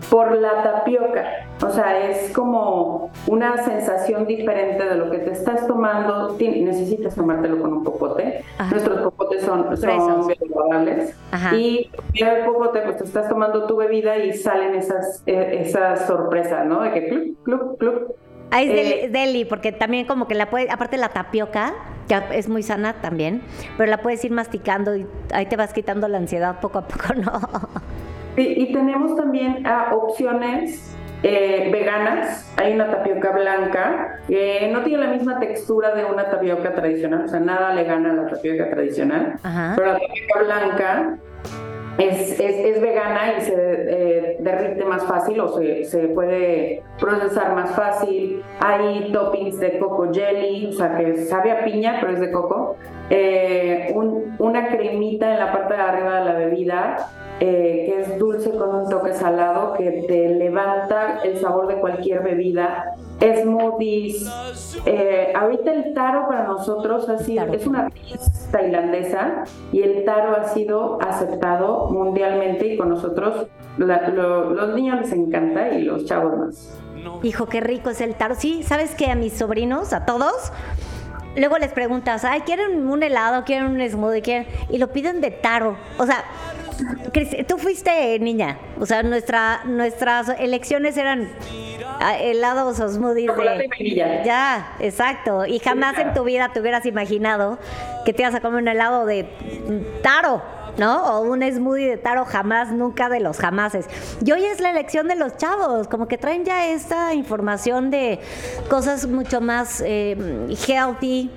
por 0.10 0.38
la 0.38 0.63
tapioca. 0.63 1.48
O 1.62 1.70
sea, 1.70 2.10
es 2.10 2.32
como 2.34 3.12
una 3.28 3.58
sensación 3.63 4.26
diferente 4.26 4.84
de 4.84 4.96
lo 4.96 5.10
que 5.10 5.20
te 5.20 5.32
estás 5.32 5.68
tomando. 5.68 6.36
Necesitas 6.39 7.16
tomártelo 7.16 7.62
con 7.62 7.74
un 7.74 7.84
popote. 7.84 8.44
Nuestros 8.70 9.02
popotes 9.02 9.44
son, 9.44 9.76
son 9.78 10.28
biodegradables. 10.28 11.16
Y 11.54 11.89
el 12.16 12.46
popote, 12.46 12.82
pues 12.82 12.98
te 12.98 13.04
estás 13.06 13.30
tomando 13.30 13.66
tu 13.66 13.78
bebida 13.78 14.18
y 14.18 14.34
salen 14.34 14.76
esas, 14.76 15.24
esas 15.26 16.08
sorpresas, 16.08 16.66
¿no? 16.66 16.82
De 16.82 16.92
que 16.92 17.10
clup, 17.10 17.44
clup, 17.44 17.78
clup. 17.78 18.16
Ah, 18.52 18.62
es 18.62 18.70
eh, 18.70 19.10
deli, 19.12 19.46
porque 19.46 19.72
también 19.72 20.06
como 20.06 20.28
que 20.28 20.36
la 20.36 20.52
puedes, 20.52 20.70
aparte 20.70 20.98
la 20.98 21.10
tapioca, 21.10 21.74
que 22.08 22.22
es 22.38 22.50
muy 22.50 22.62
sana 22.62 22.94
también, 23.02 23.42
pero 23.78 23.89
la 23.89 23.98
puedes 23.98 24.24
ir 24.24 24.32
masticando 24.32 24.96
y 24.96 25.08
ahí 25.34 25.48
te 25.48 25.56
vas 25.56 25.74
quitando 25.74 26.08
la 26.08 26.20
ansiedad 26.20 26.60
poco 26.60 26.78
a 26.78 26.88
poco, 26.88 27.13
¿no? 27.16 27.32
Y, 28.38 28.63
y 28.63 28.74
tenemos 28.74 29.15
también 29.15 29.65
uh, 29.65 29.96
opciones 29.96 30.96
eh, 31.24 31.69
veganas. 31.72 32.54
Hay 32.58 32.74
una 32.74 32.91
tapioca 32.91 33.32
blanca 33.32 34.19
que 34.28 34.69
no 34.74 34.84
tiene 34.84 35.06
la 35.06 35.12
misma 35.12 35.39
textura 35.39 35.96
de 35.96 36.04
una 36.04 36.30
tapioca 36.30 36.74
tradicional, 36.74 37.24
o 37.24 37.28
sea, 37.30 37.39
nada 37.39 37.74
le 37.74 37.86
gana 37.86 38.12
a 38.12 38.13
la 38.13 38.28
tapioca 38.28 38.69
tradicional, 38.69 39.36
Ajá. 39.41 39.74
pero 39.76 39.93
la 39.93 40.00
tapioca 40.00 40.43
blanca 40.43 41.17
es, 41.98 42.39
es, 42.39 42.76
es, 42.76 42.82
vegana 42.82 43.38
y 43.38 43.41
se 43.41 43.54
eh, 43.56 44.38
derrite 44.39 44.84
más 44.84 45.06
fácil 45.06 45.39
o 45.39 45.58
se, 45.58 45.86
se, 45.86 46.08
puede 46.10 46.84
procesar 47.00 47.54
más 47.54 47.72
fácil. 47.72 48.43
Hay 48.60 49.12
toppings 49.13 49.60
de 49.60 49.78
coco 49.78 50.12
jelly, 50.12 50.67
o 50.67 50.74
sea 50.74 50.98
que 50.98 51.17
sabe 51.26 51.52
a 51.52 51.63
piña, 51.63 51.98
pero 52.02 52.13
es 52.13 52.19
de 52.19 52.32
coco. 52.32 52.76
Eh, 53.10 53.92
un, 53.94 54.36
una 54.39 54.70
cremita 54.70 55.34
en 55.34 55.39
la 55.39 55.52
parte 55.52 55.74
de 55.74 55.82
arriba 55.82 56.20
de 56.20 56.26
la 56.26 56.34
bebida 56.34 57.10
eh, 57.39 57.84
que 57.88 58.02
es 58.02 58.18
dulce 58.20 58.52
con 58.52 58.74
un 58.74 58.89
toque 58.89 59.13
salado 59.13 59.74
que 59.74 60.06
te 60.08 60.30
levanta 60.30 61.20
el 61.24 61.38
sabor 61.39 61.68
de 61.68 61.76
cualquier 61.76 62.24
bebida. 62.24 62.96
Smoothies. 63.20 64.30
Eh, 64.86 65.34
ahorita 65.36 65.74
el 65.74 65.94
taro 65.94 66.28
para 66.28 66.44
nosotros 66.44 67.10
ha 67.10 67.18
sido, 67.18 67.46
es 67.54 67.66
una 67.66 67.89
raíz 67.89 68.50
tailandesa 68.52 69.46
y 69.72 69.82
el 69.82 70.06
taro 70.06 70.36
ha 70.36 70.50
sido 70.50 71.00
aceptado 71.02 71.89
mundialmente 71.89 72.68
y 72.68 72.78
con 72.78 72.89
nosotros 72.89 73.48
la, 73.78 74.10
lo, 74.10 74.52
los 74.52 74.76
niños 74.76 75.02
les 75.02 75.12
encanta 75.12 75.70
y 75.70 75.84
los 75.84 76.06
chavos 76.06 76.38
más. 76.38 76.80
Hijo, 77.24 77.46
qué 77.48 77.62
rico 77.62 77.89
es 77.89 78.02
el 78.02 78.16
taro. 78.16 78.36
Sí, 78.36 78.63
¿sabes 78.63 78.96
que 78.96 79.12
A 79.12 79.16
mis 79.16 79.34
sobrinos, 79.34 79.94
a 79.94 80.06
todos, 80.06 80.52
luego 81.36 81.58
les 81.58 81.72
preguntas, 81.72 82.24
ay, 82.26 82.41
¿quieren 82.41 82.88
un 82.88 83.04
helado? 83.04 83.43
¿Quieren 83.43 83.67
un 83.67 83.89
smoothie? 83.89 84.22
¿Quieren? 84.22 84.48
Y 84.69 84.78
lo 84.78 84.91
piden 84.91 85.22
de 85.22 85.32
taro. 85.32 85.78
O 85.98 86.06
sea, 86.06 86.24
tú 87.48 87.58
fuiste 87.58 88.19
niña, 88.19 88.58
o 88.80 88.86
sea, 88.86 89.04
nuestra, 89.04 89.62
nuestras 89.65 90.30
elecciones 90.39 90.98
eran 90.98 91.30
ah, 92.00 92.17
helados 92.17 92.80
o 92.80 92.89
smoothies 92.89 93.32
de... 93.36 94.24
Ya, 94.26 94.76
exacto. 94.80 95.46
Y 95.46 95.60
jamás 95.60 95.98
en 96.00 96.13
tu 96.13 96.24
vida 96.24 96.50
te 96.54 96.60
hubieras 96.60 96.86
imaginado 96.86 97.60
que 98.06 98.13
te 98.13 98.24
ibas 98.24 98.36
a 98.36 98.41
comer 98.41 98.62
un 98.62 98.67
helado 98.67 99.06
de 99.06 99.28
taro. 100.02 100.41
¿No? 100.77 101.03
O 101.17 101.21
un 101.21 101.41
smoothie 101.43 101.89
de 101.89 101.97
taro, 101.97 102.25
jamás, 102.25 102.71
nunca 102.71 103.09
de 103.09 103.19
los 103.19 103.38
jamases. 103.38 103.88
Y 104.25 104.31
hoy 104.31 104.43
es 104.45 104.59
la 104.59 104.71
elección 104.71 105.07
de 105.07 105.15
los 105.15 105.38
chavos, 105.38 105.88
como 105.88 106.07
que 106.07 106.17
traen 106.17 106.45
ya 106.45 106.67
esta 106.67 107.13
información 107.13 107.91
de 107.91 108.19
cosas 108.69 109.07
mucho 109.07 109.41
más 109.41 109.81
eh, 109.86 110.47
healthy, 110.67 111.29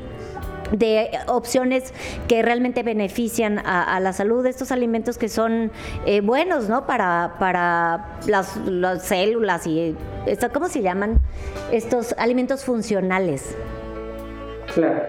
de 0.72 1.10
opciones 1.26 1.92
que 2.28 2.42
realmente 2.42 2.82
benefician 2.82 3.60
a, 3.64 4.00
la 4.00 4.12
salud, 4.12 4.44
estos 4.46 4.72
alimentos 4.72 5.18
que 5.18 5.28
son 5.28 5.70
eh, 6.06 6.20
buenos, 6.20 6.68
¿no? 6.68 6.86
Para, 6.86 7.36
para 7.38 8.18
las, 8.26 8.56
las, 8.66 9.04
células 9.04 9.66
y 9.66 9.96
esto, 10.26 10.50
¿cómo 10.52 10.68
se 10.68 10.82
llaman? 10.82 11.20
Estos 11.70 12.14
alimentos 12.18 12.64
funcionales. 12.64 13.56
Claro. 14.74 15.04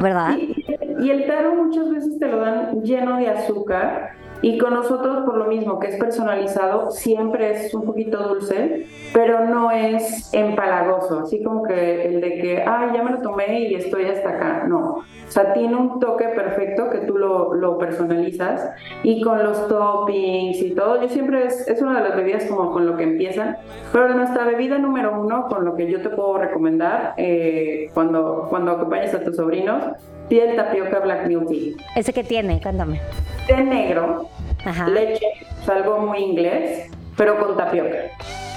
¿Verdad? 0.00 0.36
Y, 0.38 0.65
y 1.00 1.10
el 1.10 1.26
taro 1.26 1.54
muchas 1.54 1.90
veces 1.90 2.18
te 2.18 2.26
lo 2.26 2.38
dan 2.38 2.82
lleno 2.82 3.18
de 3.18 3.28
azúcar 3.28 4.16
y 4.42 4.58
con 4.58 4.74
nosotros, 4.74 5.24
por 5.24 5.38
lo 5.38 5.46
mismo 5.46 5.78
que 5.78 5.88
es 5.88 5.96
personalizado, 5.96 6.90
siempre 6.90 7.52
es 7.52 7.74
un 7.74 7.84
poquito 7.84 8.28
dulce, 8.28 8.86
pero 9.12 9.46
no 9.46 9.70
es 9.70 10.32
empalagoso, 10.34 11.20
así 11.20 11.42
como 11.42 11.62
que 11.62 12.04
el 12.06 12.20
de 12.20 12.38
que, 12.38 12.64
ay, 12.66 12.90
ya 12.94 13.02
me 13.02 13.12
lo 13.12 13.22
tomé 13.22 13.62
y 13.62 13.74
estoy 13.74 14.04
hasta 14.04 14.28
acá. 14.28 14.64
No. 14.68 14.98
O 15.26 15.30
sea, 15.30 15.52
tiene 15.54 15.74
un 15.74 15.98
toque 15.98 16.28
perfecto 16.28 16.90
que 16.90 16.98
tú 16.98 17.16
lo, 17.16 17.54
lo 17.54 17.78
personalizas 17.78 18.70
y 19.02 19.22
con 19.22 19.42
los 19.42 19.66
toppings 19.68 20.62
y 20.62 20.74
todo. 20.74 21.00
Yo 21.02 21.08
siempre 21.08 21.46
es, 21.46 21.66
es 21.66 21.80
una 21.82 22.00
de 22.00 22.08
las 22.08 22.16
bebidas 22.16 22.44
como 22.44 22.72
con 22.72 22.86
lo 22.86 22.96
que 22.96 23.04
empiezan, 23.04 23.56
pero 23.92 24.14
nuestra 24.14 24.44
bebida 24.44 24.78
número 24.78 25.18
uno, 25.18 25.48
con 25.48 25.64
lo 25.64 25.74
que 25.74 25.90
yo 25.90 26.02
te 26.02 26.10
puedo 26.10 26.38
recomendar 26.38 27.14
eh, 27.16 27.90
cuando, 27.94 28.46
cuando 28.50 28.72
acompañes 28.72 29.14
a 29.14 29.24
tus 29.24 29.36
sobrinos, 29.36 29.82
tiene 30.28 30.50
el 30.50 30.56
tapioca 30.56 31.00
black 31.00 31.28
tea. 31.28 31.74
¿Ese 31.94 32.12
que 32.12 32.24
tiene? 32.24 32.60
Cuéntame. 32.60 33.00
Té 33.46 33.56
negro, 33.62 34.28
Ajá. 34.64 34.88
leche, 34.88 35.26
es 35.62 35.68
algo 35.68 35.98
muy 35.98 36.18
inglés, 36.18 36.90
pero 37.16 37.38
con 37.38 37.56
tapioca. 37.56 37.96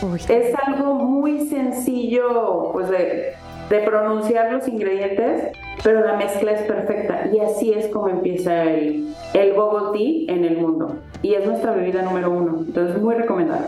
Uy. 0.02 0.22
Es 0.30 0.54
algo 0.66 0.96
muy 0.96 1.48
sencillo, 1.48 2.72
pues 2.72 2.90
de, 2.90 3.34
de, 3.70 3.80
pronunciar 3.82 4.52
los 4.52 4.68
ingredientes, 4.68 5.52
pero 5.84 6.06
la 6.06 6.14
mezcla 6.14 6.54
es 6.54 6.62
perfecta. 6.62 7.28
Y 7.34 7.40
así 7.40 7.74
es 7.74 7.88
como 7.88 8.10
empieza 8.10 8.64
el, 8.64 9.14
el 9.34 9.54
tea 9.54 10.36
en 10.36 10.46
el 10.46 10.58
mundo. 10.58 10.98
Y 11.22 11.34
es 11.34 11.46
nuestra 11.46 11.72
bebida 11.72 12.02
número 12.02 12.32
uno. 12.32 12.60
Entonces, 12.66 13.02
muy 13.02 13.16
recomendable. 13.16 13.68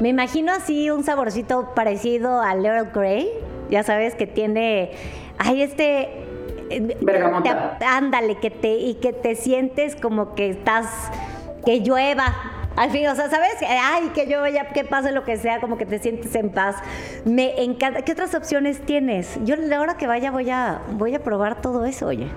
Me 0.00 0.08
imagino 0.08 0.52
así 0.52 0.90
un 0.90 1.04
saborcito 1.04 1.70
parecido 1.74 2.40
al 2.40 2.64
Earl 2.64 2.90
Grey. 2.92 3.28
Ya 3.70 3.82
sabes 3.84 4.14
que 4.14 4.26
tiene. 4.26 4.90
Ay, 5.38 5.62
este 5.62 6.08
Bergamota. 7.00 7.78
Ándale, 7.86 8.36
que 8.38 8.50
te, 8.50 8.74
y 8.74 8.94
que 8.94 9.12
te 9.12 9.34
sientes 9.34 9.96
como 9.96 10.34
que 10.34 10.50
estás, 10.50 10.86
que 11.64 11.80
llueva. 11.80 12.34
Al 12.76 12.90
fin, 12.90 13.06
o 13.08 13.14
sea, 13.14 13.28
¿sabes? 13.28 13.56
Ay, 13.68 14.10
que 14.14 14.26
llueva, 14.26 14.48
ya 14.48 14.68
que 14.68 14.84
pase 14.84 15.12
lo 15.12 15.24
que 15.24 15.36
sea, 15.36 15.60
como 15.60 15.76
que 15.76 15.86
te 15.86 15.98
sientes 15.98 16.34
en 16.34 16.50
paz. 16.50 16.76
Me 17.24 17.62
encanta. 17.62 18.02
¿Qué 18.02 18.12
otras 18.12 18.34
opciones 18.34 18.80
tienes? 18.80 19.38
Yo 19.44 19.56
la 19.56 19.80
hora 19.80 19.96
que 19.96 20.06
vaya 20.06 20.30
voy 20.30 20.50
a, 20.50 20.80
voy 20.92 21.14
a 21.14 21.22
probar 21.22 21.60
todo 21.60 21.84
eso, 21.84 22.06
oye. 22.06 22.28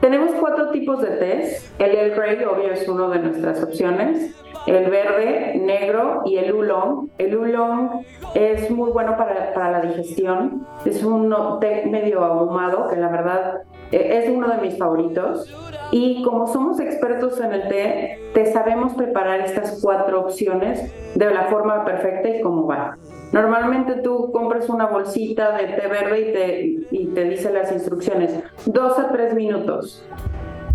Tenemos 0.00 0.32
cuatro 0.40 0.70
tipos 0.70 1.02
de 1.02 1.08
test. 1.08 1.80
El 1.80 1.94
Earl 1.94 2.14
Grey, 2.16 2.44
obvio, 2.44 2.72
es 2.72 2.88
uno 2.88 3.10
de 3.10 3.18
nuestras 3.18 3.62
opciones. 3.62 4.34
El 4.66 4.90
verde, 4.90 5.60
negro 5.60 6.22
y 6.24 6.38
el 6.38 6.52
oolong. 6.52 7.08
El 7.18 7.36
oolong 7.36 8.02
es 8.34 8.70
muy 8.70 8.90
bueno 8.90 9.16
para, 9.18 9.52
para 9.52 9.70
la 9.72 9.80
digestión. 9.80 10.66
Es 10.86 11.04
un 11.04 11.34
té 11.60 11.84
medio 11.86 12.24
ahumado 12.24 12.88
que 12.88 12.96
la 12.96 13.08
verdad 13.08 13.62
eh, 13.92 14.22
es 14.22 14.30
uno 14.30 14.48
de 14.48 14.58
mis 14.58 14.78
favoritos. 14.78 15.54
Y 15.90 16.22
como 16.22 16.46
somos 16.46 16.80
expertos 16.80 17.38
en 17.40 17.52
el 17.52 17.68
té, 17.68 18.18
te 18.32 18.46
sabemos 18.52 18.94
preparar 18.94 19.40
estas 19.40 19.80
cuatro 19.82 20.20
opciones 20.20 20.92
de 21.14 21.34
la 21.34 21.44
forma 21.44 21.84
perfecta 21.84 22.28
y 22.28 22.40
cómo 22.40 22.66
va. 22.66 22.96
Normalmente 23.32 23.96
tú 24.02 24.32
compras 24.32 24.68
una 24.68 24.86
bolsita 24.86 25.56
de 25.56 25.64
té 25.68 25.86
verde 25.86 26.20
y 26.20 26.32
te, 26.32 26.96
y 26.96 27.06
te 27.06 27.24
dice 27.24 27.52
las 27.52 27.70
instrucciones, 27.70 28.42
dos 28.66 28.98
a 28.98 29.10
tres 29.10 29.34
minutos. 29.34 30.04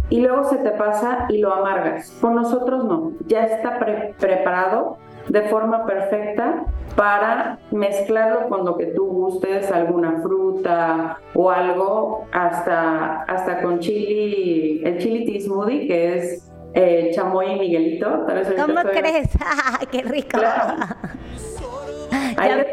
Y 0.09 0.21
luego 0.21 0.43
se 0.45 0.57
te 0.57 0.71
pasa 0.71 1.25
y 1.29 1.39
lo 1.39 1.53
amargas. 1.53 2.11
Con 2.21 2.35
nosotros 2.35 2.85
no, 2.85 3.13
ya 3.25 3.45
está 3.45 3.79
preparado 4.19 4.97
de 5.27 5.41
forma 5.43 5.85
perfecta 5.85 6.65
para 6.95 7.59
mezclarlo 7.71 8.47
con 8.47 8.65
lo 8.65 8.77
que 8.77 8.85
tú 8.87 9.05
gustes, 9.05 9.71
alguna 9.71 10.21
fruta 10.21 11.17
o 11.33 11.49
algo, 11.49 12.25
hasta, 12.31 13.23
hasta 13.23 13.61
con 13.61 13.79
chili, 13.79 14.81
el 14.85 14.99
chili 14.99 15.25
tea 15.25 15.41
smoothie, 15.41 15.87
que 15.87 16.17
es 16.17 16.51
eh, 16.73 17.11
chamoy 17.13 17.51
y 17.53 17.59
miguelito. 17.59 18.25
¿Cómo 18.57 18.81
crees? 18.83 19.29
¡Qué 19.91 20.03
rico! 20.03 20.37
ya, 22.37 22.65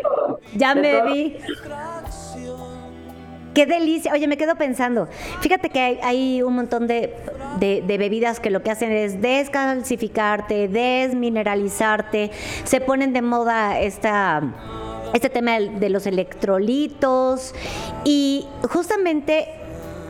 ya 0.55 0.75
me 0.75 1.03
vi. 1.03 1.37
Qué 3.55 3.67
delicia. 3.67 4.13
Oye, 4.13 4.27
me 4.29 4.39
quedo 4.39 4.57
pensando. 4.57 5.09
Fíjate 5.41 5.69
que 5.69 6.01
hay, 6.03 6.43
un 6.43 6.55
montón 6.55 6.87
de, 6.87 7.15
bebidas 7.87 8.41
que 8.41 8.51
lo 8.51 8.63
que 8.63 8.71
hacen 8.71 8.93
es 8.93 9.21
descalcificarte, 9.21 10.69
desmineralizarte. 10.69 12.31
Se 12.65 12.81
ponen 12.81 13.13
de 13.13 13.23
moda 13.23 13.79
esta 13.81 14.43
este 15.13 15.29
tema 15.29 15.61
de 15.61 15.91
los 15.91 16.07
electrolitos 16.07 17.55
y 18.03 18.47
justamente 18.71 19.47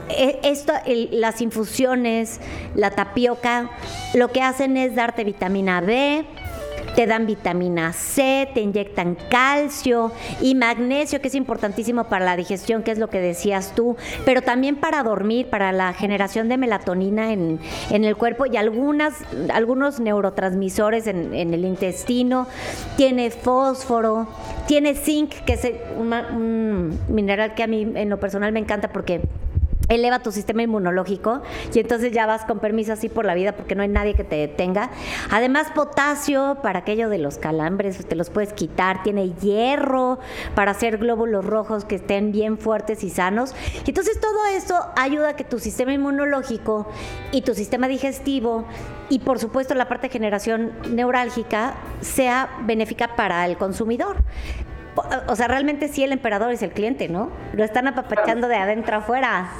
e, 0.09 0.39
esto, 0.45 0.73
las 1.11 1.41
infusiones, 1.41 2.41
la 2.77 2.93
tapioca, 2.93 3.71
lo 4.15 4.31
que 4.31 4.43
hacen 4.43 4.77
es 4.77 4.95
darte 4.95 5.25
vitamina 5.25 5.81
B, 5.81 6.25
te 6.95 7.07
dan 7.07 7.27
vitamina 7.27 7.93
C, 7.93 8.49
te 8.53 8.61
inyectan 8.61 9.17
calcio 9.31 10.13
y 10.41 10.55
magnesio, 10.55 11.21
que 11.21 11.29
es 11.29 11.35
importantísimo 11.35 12.05
para 12.05 12.25
la 12.25 12.37
digestión, 12.37 12.83
que 12.83 12.91
es 12.91 12.99
lo 12.99 13.09
que 13.09 13.21
decías 13.21 13.75
tú, 13.75 13.97
pero 14.25 14.43
también 14.43 14.77
para 14.77 15.03
dormir, 15.03 15.49
para 15.49 15.73
la 15.73 15.93
generación 15.93 16.49
de 16.49 16.59
melatonina 16.59 17.33
en, 17.33 17.61
el 17.91 18.17
cuerpo 18.17 18.47
y 18.47 18.57
algunas, 18.57 19.15
algunos 19.53 20.01
neurotransmisores 20.01 21.07
en, 21.07 21.35
el 21.35 21.65
intestino. 21.65 22.47
Tiene 22.97 23.31
fósforo, 23.31 24.27
tiene 24.67 24.95
zinc, 24.95 25.33
que 25.45 25.55
es 25.55 25.69
un 25.97 26.99
mineral 27.09 27.55
que 27.55 27.63
a 27.63 27.67
mí 27.67 27.93
en 27.95 28.09
lo 28.11 28.19
personal 28.19 28.53
me 28.53 28.61
encanta 28.61 28.89
porque 28.89 29.23
eleva 29.95 30.21
tu 30.21 30.33
sistema 30.33 30.63
inmunológico 30.63 31.43
y 31.73 31.79
entonces 31.79 32.13
ya 32.13 32.27
vas 32.27 32.45
con 32.45 32.59
permiso 32.59 32.93
así 32.93 33.09
por 33.09 33.25
la 33.25 33.35
vida 33.35 33.53
porque 33.53 33.75
no 33.75 33.83
hay 33.83 33.89
nadie 33.89 34.15
que 34.15 34.25
te 34.25 34.37
detenga. 34.37 34.91
Además, 35.31 35.69
potasio 35.75 36.59
para 36.63 36.81
aquello 36.81 37.09
de 37.09 37.19
los 37.19 37.39
calambres, 37.39 38.05
te 38.07 38.17
los 38.17 38.31
puedes 38.31 38.53
quitar. 38.53 39.03
Tiene 39.03 39.33
hierro 39.35 40.19
para 40.55 40.73
hacer 40.73 40.99
glóbulos 40.99 41.45
rojos 41.45 41.85
que 41.85 41.97
estén 41.97 42.33
bien 42.33 42.59
fuertes 42.59 43.05
y 43.05 43.11
sanos. 43.11 43.55
Y 43.85 43.91
entonces 43.91 44.21
todo 44.21 44.47
eso 44.55 44.79
ayuda 44.97 45.31
a 45.31 45.37
que 45.37 45.45
tu 45.45 45.59
sistema 45.59 45.93
inmunológico 45.93 46.89
y 47.31 47.43
tu 47.43 47.55
sistema 47.55 47.89
digestivo 47.89 48.65
y 49.09 49.19
por 49.21 49.39
supuesto 49.39 49.75
la 49.75 49.89
parte 49.89 50.09
de 50.09 50.13
generación 50.13 50.73
neurálgica 50.91 51.75
sea 52.01 52.49
benéfica 52.65 53.15
para 53.17 53.45
el 53.47 53.57
consumidor 53.57 54.17
o 55.27 55.37
sea, 55.37 55.49
realmente 55.49 55.89
sí 55.89 56.05
el 56.05 56.13
emperador 56.13 56.53
es 56.53 56.63
el 56.63 56.71
cliente, 56.71 57.09
¿no? 57.09 57.31
Lo 57.55 57.65
están 57.65 57.89
apapachando 57.89 58.49
de 58.49 58.57
adentro 58.57 58.97
afuera. 58.97 59.51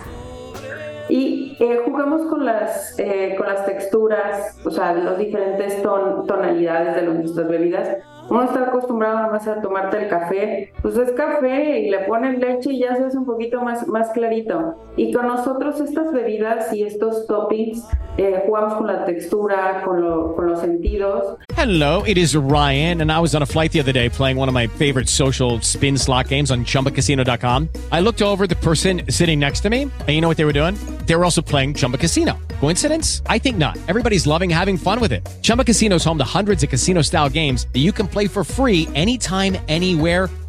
Y 1.09 1.57
eh, 1.61 1.81
jugamos 1.85 2.27
con 2.27 2.45
las, 2.45 2.99
eh, 2.99 3.35
con 3.37 3.47
las 3.47 3.67
texturas, 3.67 4.57
o 4.65 4.71
sea, 4.71 4.93
las 4.95 5.19
diferentes 5.19 5.83
tonalidades 5.83 6.97
de 6.97 7.03
nuestras 7.03 7.49
bebidas 7.49 7.99
uno 8.29 8.45
está 8.45 8.65
acostumbrado 8.65 9.17
nada 9.17 9.33
más 9.33 9.47
a 9.47 9.61
tomarte 9.61 10.03
el 10.03 10.09
café, 10.09 10.73
pues 10.81 10.97
es 10.97 11.13
café 11.13 11.81
y 11.81 11.91
le 11.91 12.01
ponen 12.01 12.41
leche 12.41 12.73
y 12.73 12.81
ya 12.81 12.97
se 12.97 13.05
hace 13.05 13.19
un 13.19 13.25
poquito 13.25 13.63
más, 13.63 13.87
más 13.87 14.11
clarito. 14.11 14.77
Y 14.97 15.13
con 15.13 15.27
nosotros 15.27 15.81
estas 15.81 16.13
bebidas 16.13 16.73
y 16.73 16.83
estos 16.83 17.27
toppings 17.27 17.85
eh, 18.19 18.43
jugamos 18.47 18.75
con 18.75 18.87
la 18.87 19.05
textura, 19.05 19.83
con, 19.85 20.01
lo, 20.01 20.35
con 20.37 20.47
los 20.47 20.61
sentidos. 20.61 21.39
Hello, 21.57 22.03
it 22.05 22.19
is 22.19 22.35
Ryan, 22.37 23.01
and 23.01 23.11
I 23.11 23.19
was 23.21 23.35
on 23.35 23.43
a 23.43 23.47
flight 23.47 23.73
the 23.73 23.81
other 23.81 23.93
day 23.93 24.09
playing 24.09 24.37
one 24.37 24.49
of 24.49 24.55
my 24.55 24.67
favorite 24.67 25.09
social 25.09 25.61
spin 25.61 25.97
slot 25.97 26.29
games 26.29 26.51
on 26.51 26.65
chumbacasino.com. 26.65 27.69
I 27.91 28.01
looked 28.01 28.21
over 28.21 28.47
the 28.47 28.57
person 28.57 29.03
sitting 29.09 29.39
next 29.39 29.61
to 29.61 29.71
me, 29.71 29.83
and 29.83 30.09
you 30.09 30.21
know 30.21 30.29
what 30.29 30.37
they 30.37 30.45
were 30.45 30.53
doing? 30.53 30.77
They 31.07 31.17
were 31.17 31.25
also 31.25 31.43
playing 31.43 31.75
Chumba 31.75 31.99
Casino. 31.99 32.39
Coincidence? 32.61 33.23
I 33.27 33.39
think 33.39 33.59
not. 33.59 33.77
Everybody's 33.89 34.27
loving 34.27 34.51
having 34.51 34.77
fun 34.77 35.01
with 35.01 35.13
it. 35.13 35.29
Chumba 35.43 35.65
Casino 35.65 35.97
is 35.97 36.05
home 36.05 36.19
to 36.19 36.25
hundreds 36.25 36.63
of 36.63 36.71
casino 36.71 37.03
style 37.03 37.29
games 37.29 37.67
that 37.73 37.81
you 37.81 37.93
can 37.93 38.07
play 38.13 38.29
for 38.29 38.45
free 38.45 38.89
anytime, 38.95 39.57
anywhere, 39.69 40.29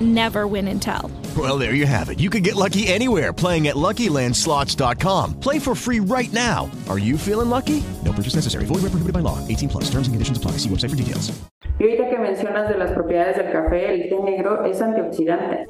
never 0.00 0.46
win 0.46 0.68
and 0.68 0.82
tell. 0.82 1.10
Well, 1.38 1.56
there 1.56 1.72
you 1.72 1.86
have 1.86 2.10
it. 2.10 2.20
You 2.20 2.28
can 2.28 2.42
get 2.42 2.56
lucky 2.56 2.86
anywhere 2.88 3.32
playing 3.32 3.68
at 3.68 3.76
LuckyLandSlots.com. 3.76 5.40
Play 5.40 5.58
for 5.58 5.74
free 5.74 6.00
right 6.00 6.30
now. 6.34 6.70
Are 6.90 6.98
you 6.98 7.16
feeling 7.16 7.48
lucky? 7.48 7.82
No 8.04 8.12
purchase 8.12 8.34
necessary. 8.34 8.66
Void 8.66 8.82
where 8.82 8.92
prohibited 8.92 9.14
by 9.14 9.20
law. 9.20 9.38
18 9.48 9.70
plus. 9.70 9.84
Terms 9.84 10.08
and 10.08 10.14
conditions 10.14 10.36
apply. 10.36 10.58
See 10.58 10.68
website 10.68 10.90
for 10.90 10.96
details. 10.96 11.32
Y 11.78 11.86
ahorita 11.86 12.10
que 12.10 12.18
mencionas 12.18 12.68
de 12.68 12.76
las 12.76 12.92
propiedades 12.92 13.36
del 13.38 13.50
café, 13.50 13.94
el 13.94 14.08
té 14.08 14.16
negro 14.22 14.64
es 14.66 14.80
antioxidante. 14.80 15.66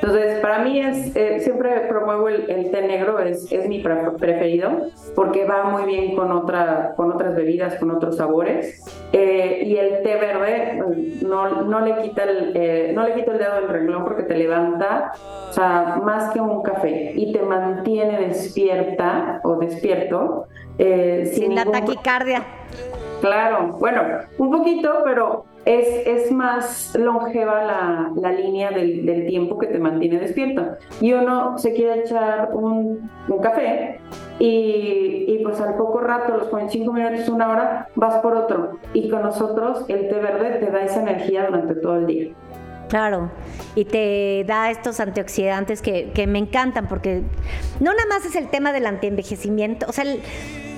Entonces, 0.00 0.40
para 0.40 0.58
mí 0.58 0.78
es, 0.80 1.16
eh, 1.16 1.40
siempre 1.40 1.70
promuevo 1.88 2.28
el, 2.28 2.70
té 2.70 2.82
negro, 2.82 3.18
es, 3.18 3.50
es, 3.50 3.66
mi 3.66 3.82
preferido, 3.82 4.88
porque 5.14 5.44
va 5.44 5.64
muy 5.64 5.84
bien 5.84 6.14
con, 6.14 6.30
otra, 6.32 6.92
con 6.96 7.12
otras 7.12 7.34
bebidas, 7.34 7.76
con 7.76 7.90
otros 7.90 8.16
sabores. 8.16 8.84
Eh, 9.12 9.62
y 9.64 9.76
el 9.76 10.02
té 10.02 10.16
verde 10.16 10.82
pues, 10.84 11.22
no, 11.22 11.62
no, 11.62 11.80
le 11.80 12.02
quita 12.02 12.24
el, 12.24 12.52
eh, 12.54 12.92
no 12.94 13.04
le 13.04 13.14
quita 13.14 13.32
el 13.32 13.38
dedo 13.38 13.54
del 13.56 13.68
renglón 13.68 14.04
porque 14.04 14.24
te 14.24 14.36
levanta, 14.36 15.12
o 15.48 15.52
sea, 15.52 16.00
más 16.04 16.32
que 16.32 16.40
un 16.40 16.62
café, 16.62 17.12
y 17.14 17.32
te 17.32 17.40
mantiene 17.40 18.28
despierta 18.28 19.40
o 19.44 19.56
despierto. 19.56 20.46
sin, 20.78 21.26
sin 21.26 21.54
la 21.54 21.64
taquicardia. 21.64 22.42
Claro, 23.22 23.76
bueno, 23.78 24.02
un 24.38 24.50
poquito, 24.50 25.02
pero 25.04 25.46
es, 25.66 26.06
es 26.06 26.30
más 26.30 26.94
longeva 26.96 27.64
la, 27.64 28.12
la 28.14 28.32
línea 28.32 28.70
del, 28.70 29.04
del, 29.04 29.26
tiempo 29.26 29.58
que 29.58 29.66
te 29.66 29.80
mantiene 29.80 30.20
despierto. 30.20 30.64
Y 31.00 31.12
uno 31.12 31.58
se 31.58 31.72
quiere 31.72 32.00
echar 32.00 32.50
un, 32.54 33.10
un 33.28 33.38
café 33.40 33.98
y, 34.38 35.24
y, 35.26 35.40
pues 35.42 35.60
al 35.60 35.74
poco 35.74 36.00
rato, 36.00 36.36
los 36.36 36.48
45 36.48 36.92
minutos, 36.92 37.28
una 37.28 37.50
hora, 37.50 37.88
vas 37.96 38.16
por 38.18 38.36
otro. 38.36 38.78
Y 38.92 39.10
con 39.10 39.22
nosotros 39.22 39.84
el 39.88 40.08
té 40.08 40.14
verde 40.14 40.58
te 40.60 40.70
da 40.70 40.82
esa 40.82 41.02
energía 41.02 41.46
durante 41.46 41.74
todo 41.74 41.96
el 41.96 42.06
día. 42.06 42.32
Claro, 42.88 43.32
y 43.74 43.84
te 43.84 44.44
da 44.46 44.70
estos 44.70 45.00
antioxidantes 45.00 45.82
que, 45.82 46.12
que, 46.14 46.28
me 46.28 46.38
encantan 46.38 46.86
porque 46.86 47.22
no 47.80 47.92
nada 47.92 48.06
más 48.08 48.24
es 48.24 48.36
el 48.36 48.48
tema 48.48 48.72
del 48.72 48.86
antienvejecimiento, 48.86 49.86
o 49.88 49.92
sea, 49.92 50.04
el, 50.04 50.22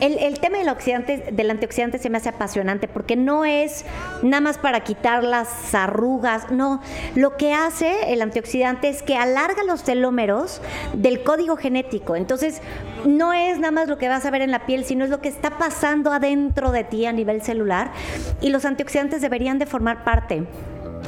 el, 0.01 0.41
tema 0.41 0.59
del, 0.59 1.37
del 1.37 1.51
antioxidante 1.51 1.99
se 1.99 2.09
me 2.09 2.17
hace 2.17 2.31
apasionante 2.31 2.89
porque 2.89 3.15
no 3.15 3.45
es 3.45 3.85
nada 4.23 4.41
más 4.41 4.57
para 4.57 4.81
quitar 4.81 5.23
las 5.23 5.75
arrugas, 5.75 6.51
no, 6.51 6.81
lo 7.15 7.37
que 7.37 7.53
hace 7.53 8.13
el 8.13 8.23
antioxidante 8.23 8.89
es 8.89 9.03
que 9.03 9.17
alarga 9.17 9.65
los 9.65 9.85
telómeros 9.85 10.63
del 10.95 11.23
código 11.23 11.57
genético, 11.57 12.17
entonces 12.17 12.63
no 13.05 13.35
es 13.35 13.59
nada 13.59 13.73
más 13.73 13.89
lo 13.89 13.99
que 13.99 14.09
vas 14.09 14.25
a 14.25 14.31
ver 14.31 14.41
en 14.41 14.51
la 14.51 14.65
piel, 14.65 14.85
sino 14.85 15.05
es 15.05 15.11
lo 15.11 15.21
que 15.21 15.29
está 15.29 15.59
pasando 15.59 16.11
adentro 16.11 16.71
de 16.71 16.85
ti 16.85 17.05
a 17.05 17.13
nivel 17.13 17.43
celular 17.43 17.93
y 18.41 18.49
los 18.49 18.65
antioxidantes 18.65 19.21
deberían 19.21 19.59
de 19.59 19.67
formar 19.67 20.05
parte 20.05 20.47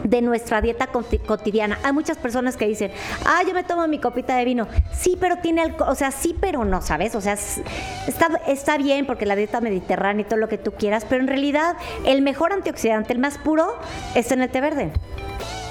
de 0.05 0.23
nuestra 0.23 0.61
dieta 0.61 0.89
cotidiana. 0.89 1.79
Hay 1.83 1.93
muchas 1.93 2.19
personas 2.19 2.57
que 2.57 2.67
dicen, 2.67 2.91
ah, 3.27 3.43
yo 3.47 3.55
me 3.55 3.65
tomo 3.65 3.87
mi 3.89 3.99
copita 3.99 4.37
de 4.37 4.45
vino. 4.45 4.67
Sí, 4.93 5.17
pero 5.21 5.37
tiene 5.37 5.63
alcohol, 5.63 5.91
o 5.91 5.95
sea, 5.95 6.11
sí, 6.11 6.37
pero 6.39 6.65
no, 6.65 6.81
¿sabes? 6.83 7.15
O 7.15 7.21
sea, 7.21 7.35
está, 7.35 8.29
está 8.47 8.79
bien 8.79 9.07
porque 9.07 9.27
la 9.27 9.37
dieta 9.37 9.61
mediterránea 9.61 10.23
y 10.23 10.25
todo 10.29 10.39
lo 10.39 10.49
que 10.49 10.59
tú 10.59 10.73
quieras, 10.73 11.07
pero 11.09 11.23
en 11.23 11.29
realidad 11.29 11.77
el 12.05 12.23
mejor 12.23 12.53
antioxidante, 12.53 13.13
el 13.13 13.19
más 13.19 13.39
puro, 13.39 13.75
es 14.15 14.31
el 14.33 14.49
té 14.49 14.61
verde. 14.61 14.93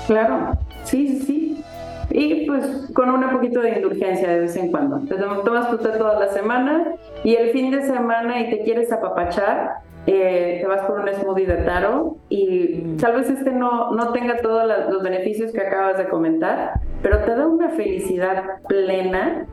Claro, 0.08 0.58
sí, 0.84 1.08
sí, 1.08 1.26
sí. 1.26 1.64
Y 2.12 2.48
pues 2.48 2.66
con 2.94 3.10
un 3.10 3.30
poquito 3.30 3.62
de 3.62 3.76
indulgencia 3.76 4.28
de 4.28 4.40
vez 4.40 4.56
en 4.56 4.72
cuando. 4.72 5.00
Te 5.02 5.16
tomas 5.16 5.70
tu 5.70 5.78
té 5.78 5.90
toda 5.90 6.20
la 6.20 6.32
semana 6.32 6.96
y 7.24 7.36
el 7.36 7.52
fin 7.52 7.70
de 7.70 7.84
semana 7.84 8.40
y 8.40 8.50
te 8.50 8.64
quieres 8.64 8.92
apapachar, 8.92 9.82
eh, 10.12 10.58
te 10.60 10.68
vas 10.68 10.82
por 10.88 11.00
un 11.02 11.08
smoothie 11.08 11.46
de 11.46 11.58
taro 11.58 12.18
y 12.30 12.96
tal 13.00 13.18
vez 13.18 13.30
este 13.30 13.52
no, 13.52 13.92
no 13.92 14.12
tenga 14.12 14.38
todos 14.38 14.68
los 14.90 15.04
beneficios 15.04 15.52
que 15.52 15.62
acabas 15.62 16.00
de 16.00 16.10
comentar, 16.10 16.80
pero 17.04 17.20
te 17.20 17.36
da 17.36 17.46
una 17.46 17.70
felicidad 17.70 18.44
plena 18.68 19.46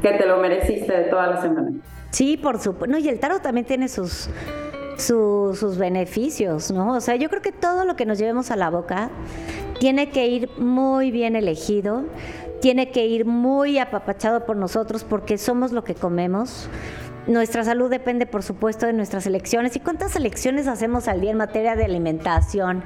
que 0.00 0.12
te 0.12 0.26
lo 0.26 0.36
mereciste 0.36 0.96
de 0.96 1.04
toda 1.04 1.26
la 1.26 1.42
semana. 1.42 1.72
Sí, 2.10 2.36
por 2.36 2.60
supuesto. 2.60 2.86
No, 2.86 2.98
y 2.98 3.08
el 3.08 3.18
tarot 3.18 3.42
también 3.42 3.66
tiene 3.66 3.88
sus, 3.88 4.30
sus 4.96 5.76
beneficios, 5.76 6.70
¿no? 6.70 6.92
O 6.92 7.00
sea, 7.00 7.16
yo 7.16 7.28
creo 7.28 7.42
que 7.42 7.50
todo 7.50 7.84
lo 7.84 7.96
que 7.96 8.06
nos 8.06 8.18
llevemos 8.18 8.52
a 8.52 8.56
la 8.56 8.70
boca 8.70 9.10
tiene 9.80 10.10
que 10.10 10.28
ir 10.28 10.50
muy 10.56 11.10
bien 11.10 11.34
elegido, 11.34 12.04
tiene 12.60 12.92
que 12.92 13.06
ir 13.06 13.24
muy 13.24 13.80
apapachado 13.80 14.46
por 14.46 14.56
nosotros 14.56 15.02
porque 15.02 15.36
somos 15.36 15.72
lo 15.72 15.82
que 15.82 15.96
comemos. 15.96 16.68
Nuestra 17.26 17.64
salud 17.64 17.88
depende, 17.88 18.26
por 18.26 18.42
supuesto, 18.42 18.84
de 18.86 18.92
nuestras 18.92 19.26
elecciones. 19.26 19.74
¿Y 19.76 19.80
cuántas 19.80 20.14
elecciones 20.14 20.68
hacemos 20.68 21.08
al 21.08 21.22
día 21.22 21.30
en 21.30 21.38
materia 21.38 21.74
de 21.74 21.84
alimentación? 21.84 22.82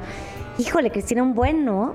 Híjole, 0.59 0.90
Cristina, 0.92 1.22
un 1.22 1.35
buen, 1.35 1.64
¿no? 1.64 1.94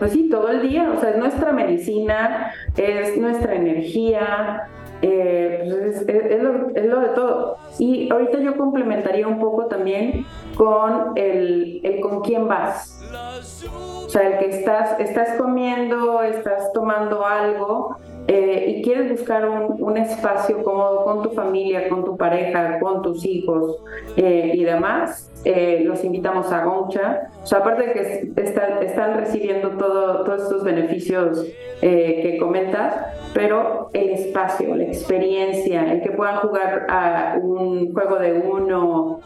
Pues 0.00 0.12
sí, 0.12 0.28
todo 0.28 0.48
el 0.48 0.68
día. 0.68 0.90
O 0.90 1.00
sea, 1.00 1.10
es 1.10 1.18
nuestra 1.18 1.52
medicina, 1.52 2.52
es 2.76 3.16
nuestra 3.16 3.54
energía, 3.54 4.68
eh, 5.02 5.60
pues 5.64 6.04
es, 6.08 6.42
lo, 6.42 7.00
de 7.00 7.08
todo. 7.14 7.58
Y 7.78 8.10
ahorita 8.10 8.40
yo 8.40 8.56
complementaría 8.56 9.28
un 9.28 9.38
poco 9.38 9.66
también 9.66 10.26
con 10.56 11.12
el, 11.16 11.80
el, 11.84 12.00
con 12.00 12.22
quién 12.22 12.48
vas. 12.48 13.01
O 13.12 14.08
sea, 14.08 14.28
el 14.28 14.38
que 14.38 14.58
estás, 14.58 14.98
estás 15.00 15.36
comiendo, 15.38 16.22
estás 16.22 16.72
tomando 16.72 17.24
algo 17.24 17.96
eh, 18.28 18.76
y 18.76 18.82
quieres 18.82 19.10
buscar 19.10 19.48
un, 19.48 19.96
espacio 19.96 20.62
cómodo 20.62 21.04
con 21.04 21.22
tu 21.22 21.30
familia, 21.30 21.88
con 21.88 22.04
tu 22.04 22.16
pareja, 22.16 22.78
con 22.78 23.02
tus 23.02 23.24
hijos 23.24 23.82
eh, 24.16 24.52
y 24.54 24.64
demás, 24.64 25.30
eh, 25.44 25.82
los 25.84 26.04
invitamos 26.04 26.50
a 26.52 26.64
Goncha. 26.64 27.30
O 27.42 27.46
sea, 27.46 27.58
aparte 27.58 27.86
de 27.86 27.92
que 27.92 28.42
están 28.42 29.16
recibiendo 29.16 29.70
todo, 29.70 30.24
todos 30.24 30.42
estos 30.42 30.64
beneficios 30.64 31.46
que 31.80 32.36
comentas, 32.38 32.94
pero 33.34 33.90
el 33.92 34.10
espacio, 34.10 34.76
la 34.76 34.84
experiencia, 34.84 35.92
el 35.92 36.00
que 36.02 36.12
puedan 36.12 36.36
jugar 36.36 36.86
a 36.88 37.38
un 37.42 37.92
juego 37.92 38.16
de 38.20 38.34
uno, 38.38 39.20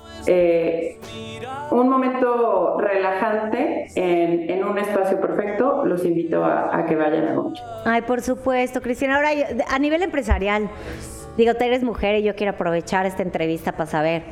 un 1.79 1.89
momento 1.89 2.79
relajante 2.79 3.87
en, 3.95 4.51
en, 4.51 4.65
un 4.65 4.79
espacio 4.79 5.21
perfecto, 5.21 5.85
los 5.85 6.05
invito 6.05 6.45
a, 6.45 6.77
a 6.77 6.87
que 6.87 6.97
vayan 6.97 7.29
a 7.29 7.35
Goncha. 7.35 7.63
Ay, 7.85 8.03
por 8.03 8.21
supuesto. 8.21 8.81
Cristina, 8.81 9.17
ahora 9.17 9.31
a 9.69 9.79
nivel 9.79 10.03
empresarial, 10.03 10.69
digo, 11.37 11.55
tú 11.55 11.65
eres 11.65 11.83
mujer 11.83 12.17
y 12.17 12.23
yo 12.23 12.35
quiero 12.35 12.53
aprovechar 12.53 13.07
esta 13.07 13.23
entrevista 13.23 13.73
para 13.73 13.87
saber, 13.87 14.23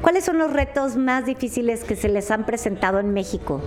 ¿cuáles 0.00 0.24
son 0.24 0.38
los 0.38 0.52
retos 0.52 0.96
más 0.96 1.26
difíciles 1.26 1.84
que 1.84 1.96
se 1.96 2.08
les 2.08 2.30
han 2.30 2.44
presentado 2.44 2.98
en 2.98 3.12
México? 3.12 3.60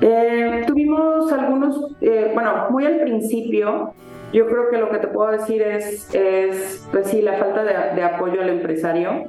Eh, 0.00 0.64
tuvimos 0.66 1.32
algunos, 1.32 1.96
eh, 2.00 2.30
bueno, 2.32 2.66
muy 2.70 2.86
al 2.86 3.00
principio, 3.00 3.92
yo 4.32 4.46
creo 4.46 4.70
que 4.70 4.78
lo 4.78 4.90
que 4.90 4.98
te 4.98 5.08
puedo 5.08 5.32
decir 5.32 5.62
es, 5.62 6.14
es 6.14 6.86
pues 6.92 7.08
sí, 7.08 7.22
la 7.22 7.34
falta 7.34 7.64
de, 7.64 7.96
de 7.96 8.02
apoyo 8.02 8.40
al 8.40 8.50
empresario. 8.50 9.24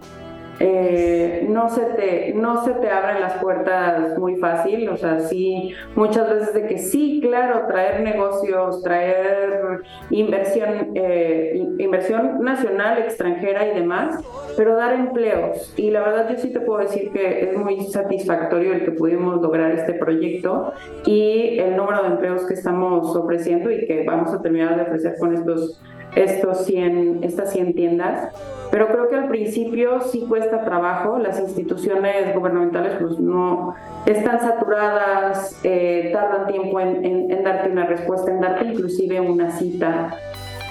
Eh, 0.60 1.46
no, 1.50 1.70
se 1.70 1.82
te, 1.82 2.34
no 2.34 2.64
se 2.66 2.74
te 2.74 2.90
abren 2.90 3.22
las 3.22 3.34
puertas 3.42 4.18
muy 4.18 4.36
fácil, 4.38 4.90
o 4.90 4.98
sea, 4.98 5.22
sí, 5.22 5.74
muchas 5.96 6.30
veces 6.30 6.54
de 6.54 6.68
que 6.68 6.78
sí, 6.78 7.22
claro, 7.22 7.66
traer 7.68 8.02
negocios, 8.02 8.84
traer 8.84 9.82
inversión, 10.10 10.92
eh, 10.96 11.66
inversión 11.78 12.42
nacional, 12.42 12.98
extranjera 12.98 13.68
y 13.68 13.76
demás, 13.76 14.22
pero 14.58 14.76
dar 14.76 14.94
empleos. 14.94 15.74
Y 15.78 15.92
la 15.92 16.02
verdad 16.02 16.30
yo 16.30 16.38
sí 16.38 16.52
te 16.52 16.60
puedo 16.60 16.80
decir 16.80 17.12
que 17.12 17.50
es 17.50 17.58
muy 17.58 17.86
satisfactorio 17.86 18.74
el 18.74 18.84
que 18.84 18.92
pudimos 18.92 19.42
lograr 19.42 19.72
este 19.72 19.94
proyecto 19.94 20.74
y 21.06 21.60
el 21.60 21.78
número 21.78 22.04
de 22.04 22.10
empleos 22.10 22.46
que 22.46 22.56
estamos 22.56 23.16
ofreciendo 23.16 23.72
y 23.72 23.86
que 23.86 24.04
vamos 24.04 24.34
a 24.34 24.42
terminar 24.42 24.76
de 24.76 24.82
ofrecer 24.84 25.16
con 25.20 25.34
estos, 25.34 25.82
estos 26.16 26.66
100, 26.66 27.24
estas 27.24 27.52
100 27.52 27.74
tiendas 27.74 28.34
pero 28.72 28.88
creo 28.88 29.08
que 29.08 29.16
al 29.16 29.28
principio 29.28 30.02
sí 30.02 30.26
cuesta 30.28 30.64
trabajo, 30.64 31.18
las 31.18 31.40
instituciones 31.40 32.36
gubernamentales 32.36 32.98
pues 33.00 33.20
no 33.20 33.74
están 34.06 34.40
saturadas, 34.42 35.60
eh, 35.64 36.12
tardan 36.14 36.48
tiempo 36.48 36.80
en, 36.80 37.44
darte 37.44 37.70
una 37.70 37.86
respuesta, 37.86 38.32
en 38.32 38.42
darte 38.42 38.66
inclusive 38.66 39.20
una 39.22 39.52
cita. 39.52 40.16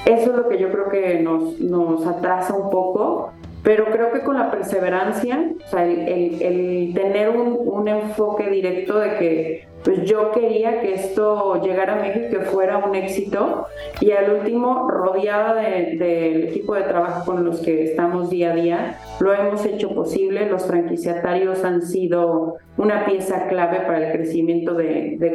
Eso 0.07 0.31
es 0.31 0.37
lo 0.37 0.49
que 0.49 0.59
yo 0.59 0.71
creo 0.71 0.89
que 0.91 1.21
nos, 1.21 1.59
nos 1.61 2.07
atrasa 2.07 2.55
un 2.55 2.71
poco, 2.71 3.33
pero 3.65 3.87
creo 3.87 4.13
que 4.13 4.21
con 4.21 4.39
la 4.39 4.51
perseverancia, 4.51 5.51
o 5.67 5.69
sea, 5.69 5.85
el, 5.85 6.93
tener 6.95 7.31
un, 7.31 7.59
un 7.65 7.89
enfoque 7.89 8.49
directo 8.49 8.99
de 9.01 9.17
que 9.17 9.69
pues 9.89 10.05
yo 10.05 10.33
quería 10.33 10.83
que 10.83 10.93
esto 10.93 11.63
llegara 11.63 11.95
a 11.95 12.03
México, 12.03 12.27
que 12.29 12.41
fuera 12.41 12.77
un 12.77 12.95
éxito 12.95 13.69
y 14.03 14.11
al 14.11 14.35
último, 14.35 14.87
rodeada 14.87 15.55
del 15.55 16.45
equipo 16.45 16.75
de 16.75 16.83
trabajo 16.83 17.25
con 17.25 17.43
los 17.43 17.61
que 17.61 17.85
estamos 17.85 18.29
día 18.29 18.53
a 18.53 18.55
día, 18.55 18.99
lo 19.19 19.33
hemos 19.33 19.65
hecho 19.65 19.95
posible. 19.95 20.47
Los 20.51 20.67
franquiciatarios 20.67 21.65
han 21.65 21.81
sido 21.81 22.57
una 22.77 23.07
pieza 23.07 23.49
clave 23.49 23.81
para 23.87 24.09
el 24.09 24.13
crecimiento 24.13 24.75
de, 24.75 25.17
de 25.19 25.33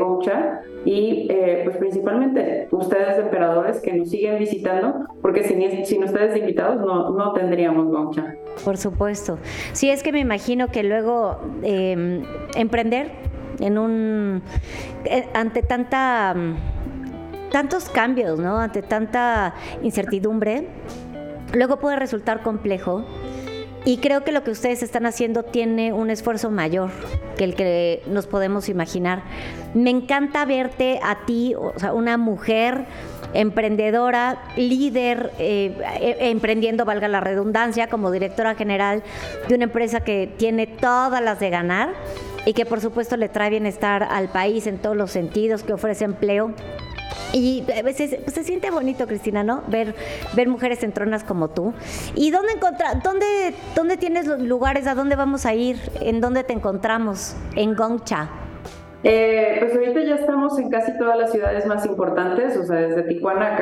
y 0.85 1.27
eh, 1.31 1.61
pues 1.63 1.77
principalmente 1.77 2.67
ustedes 2.69 3.17
emperadores 3.17 3.81
que 3.81 3.91
nos 3.93 4.11
siguen 4.11 4.37
visitando, 4.37 5.07
porque 5.23 5.45
sin, 5.45 5.83
sin 5.83 6.03
ustedes 6.03 6.37
invitados 6.37 6.79
no, 6.79 7.09
no 7.09 7.33
tendríamos 7.33 7.87
Goucha. 7.87 8.35
Por 8.63 8.77
supuesto. 8.77 9.39
Sí, 9.71 9.89
es 9.89 10.03
que 10.03 10.11
me 10.11 10.19
imagino 10.19 10.67
que 10.67 10.83
luego 10.83 11.39
eh, 11.63 12.21
emprender 12.55 13.33
en 13.63 13.77
un 13.77 14.41
eh, 15.05 15.27
ante 15.33 15.63
tanta 15.63 16.35
tantos 17.51 17.87
cambios, 17.87 18.39
¿no? 18.39 18.57
Ante 18.57 18.81
tanta 18.81 19.53
incertidumbre, 19.83 20.67
luego 21.53 21.77
puede 21.79 21.95
resultar 21.97 22.41
complejo. 22.41 23.05
Y 23.85 23.97
creo 23.97 24.23
que 24.23 24.31
lo 24.31 24.43
que 24.43 24.51
ustedes 24.51 24.81
están 24.81 25.05
haciendo 25.05 25.43
tiene 25.43 25.91
un 25.91 26.09
esfuerzo 26.09 26.49
mayor 26.49 26.89
que 27.37 27.43
el 27.43 27.53
que 27.53 28.01
nos 28.07 28.27
podemos 28.27 28.69
imaginar. 28.69 29.23
Me 29.73 29.89
encanta 29.89 30.45
verte 30.45 30.99
a 31.03 31.25
ti, 31.25 31.53
o 31.55 31.73
sea, 31.77 31.93
una 31.93 32.17
mujer 32.17 32.85
emprendedora, 33.33 34.41
líder, 34.55 35.31
eh, 35.37 35.75
eh, 35.99 36.17
emprendiendo, 36.21 36.85
valga 36.85 37.07
la 37.07 37.19
redundancia, 37.19 37.87
como 37.87 38.09
directora 38.09 38.55
general 38.55 39.03
de 39.49 39.55
una 39.55 39.65
empresa 39.65 39.99
que 39.99 40.31
tiene 40.37 40.65
todas 40.65 41.21
las 41.21 41.39
de 41.39 41.49
ganar 41.49 41.89
y 42.45 42.53
que 42.53 42.65
por 42.65 42.81
supuesto 42.81 43.17
le 43.17 43.29
trae 43.29 43.49
bienestar 43.49 44.03
al 44.03 44.29
país 44.29 44.67
en 44.67 44.77
todos 44.77 44.95
los 44.95 45.11
sentidos, 45.11 45.63
que 45.63 45.73
ofrece 45.73 46.05
empleo. 46.05 46.51
Y 47.31 47.63
a 47.77 47.81
veces 47.81 48.17
pues, 48.23 48.35
se 48.35 48.43
siente 48.43 48.69
bonito, 48.69 49.07
Cristina, 49.07 49.43
¿no? 49.43 49.63
Ver, 49.67 49.95
ver 50.35 50.47
mujeres 50.47 50.83
en 50.83 50.91
tronas 50.91 51.23
como 51.23 51.49
tú. 51.49 51.73
¿Y 52.15 52.31
dónde 52.31 52.53
encontrar, 52.53 53.01
dónde, 53.01 53.53
dónde 53.75 53.97
tienes 53.97 54.27
los 54.27 54.39
lugares, 54.39 54.85
a 54.87 54.93
dónde 54.93 55.15
vamos 55.15 55.45
a 55.45 55.53
ir, 55.53 55.77
en 55.99 56.21
dónde 56.21 56.43
te 56.43 56.53
encontramos? 56.53 57.35
En 57.55 57.75
Gongcha. 57.75 58.29
Eh, 59.05 59.57
pues 59.59 59.75
ahorita 59.75 60.01
ya 60.01 60.15
estamos 60.15 60.57
en 60.59 60.69
casi 60.69 60.97
todas 60.97 61.17
las 61.17 61.31
ciudades 61.31 61.65
más 61.65 61.85
importantes, 61.85 62.55
o 62.55 62.63
sea, 62.63 62.77
desde 62.77 63.03
Tijuana, 63.03 63.57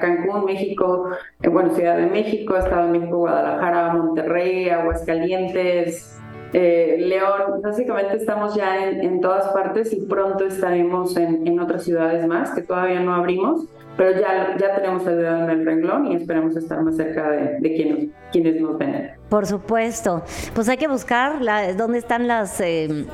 Cancún, 0.00 0.44
México, 0.44 1.10
eh, 1.42 1.48
bueno, 1.48 1.74
Ciudad 1.74 1.96
de 1.96 2.06
México, 2.06 2.54
Estado 2.56 2.86
de 2.86 2.98
México, 2.98 3.18
Guadalajara, 3.18 3.94
Monterrey, 3.94 4.68
Aguascalientes, 4.68 6.19
eh, 6.52 6.96
León, 6.98 7.60
básicamente 7.62 8.16
estamos 8.16 8.54
ya 8.54 8.88
en, 8.88 9.20
todas 9.20 9.48
partes 9.48 9.92
y 9.92 10.00
pronto 10.00 10.44
estaremos 10.44 11.16
en, 11.16 11.46
en, 11.46 11.60
otras 11.60 11.84
ciudades 11.84 12.26
más 12.26 12.50
que 12.52 12.62
todavía 12.62 13.00
no 13.00 13.14
abrimos, 13.14 13.66
pero 14.00 14.18
ya, 14.18 14.56
ya 14.56 14.76
tenemos 14.76 15.06
el 15.06 15.18
dedo 15.18 15.44
en 15.44 15.50
el 15.50 15.66
renglón 15.66 16.06
y 16.06 16.16
esperamos 16.16 16.56
estar 16.56 16.82
más 16.82 16.96
cerca 16.96 17.30
de, 17.32 17.58
de 17.60 17.74
quienes, 17.74 18.08
quienes 18.32 18.58
nos 18.58 18.78
ven. 18.78 19.10
Por 19.28 19.46
supuesto, 19.46 20.24
pues 20.54 20.70
hay 20.70 20.78
que 20.78 20.88
buscar 20.88 21.42
la, 21.42 21.74
dónde 21.74 21.98
están 21.98 22.26
las 22.26 22.62
eh, 22.62 23.04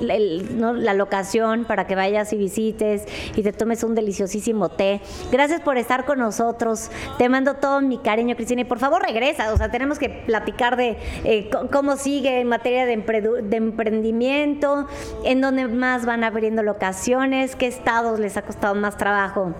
la 0.00 0.94
locación 0.94 1.66
para 1.66 1.86
que 1.86 1.94
vayas 1.94 2.32
y 2.32 2.38
visites 2.38 3.04
y 3.36 3.42
te 3.42 3.52
tomes 3.52 3.84
un 3.84 3.94
deliciosísimo 3.94 4.70
té. 4.70 5.02
Gracias 5.30 5.60
por 5.60 5.76
estar 5.76 6.06
con 6.06 6.20
nosotros. 6.20 6.90
Te 7.18 7.28
mando 7.28 7.56
todo 7.56 7.82
mi 7.82 7.98
cariño, 7.98 8.34
Cristina. 8.34 8.62
Y 8.62 8.64
por 8.64 8.78
favor 8.78 9.02
regresa. 9.02 9.52
O 9.52 9.58
sea, 9.58 9.70
tenemos 9.70 9.98
que 9.98 10.08
platicar 10.08 10.78
de 10.78 10.96
eh, 11.24 11.50
cómo 11.70 11.96
sigue 11.96 12.40
en 12.40 12.48
materia 12.48 12.86
de, 12.86 12.96
de 12.96 13.56
emprendimiento, 13.58 14.86
en 15.22 15.42
dónde 15.42 15.68
más 15.68 16.06
van 16.06 16.24
abriendo 16.24 16.62
locaciones, 16.62 17.56
qué 17.56 17.66
estados 17.66 18.18
les 18.18 18.38
ha 18.38 18.42
costado 18.42 18.74
más 18.74 18.96
trabajo 18.96 19.52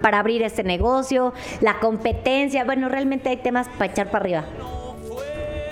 para 0.00 0.18
abrir 0.18 0.42
este 0.42 0.62
negocio, 0.62 1.32
la 1.60 1.78
competencia. 1.78 2.64
Bueno, 2.64 2.88
realmente 2.88 3.28
hay 3.28 3.36
temas 3.36 3.68
para 3.68 3.92
echar 3.92 4.10
para 4.10 4.24
arriba. 4.24 4.44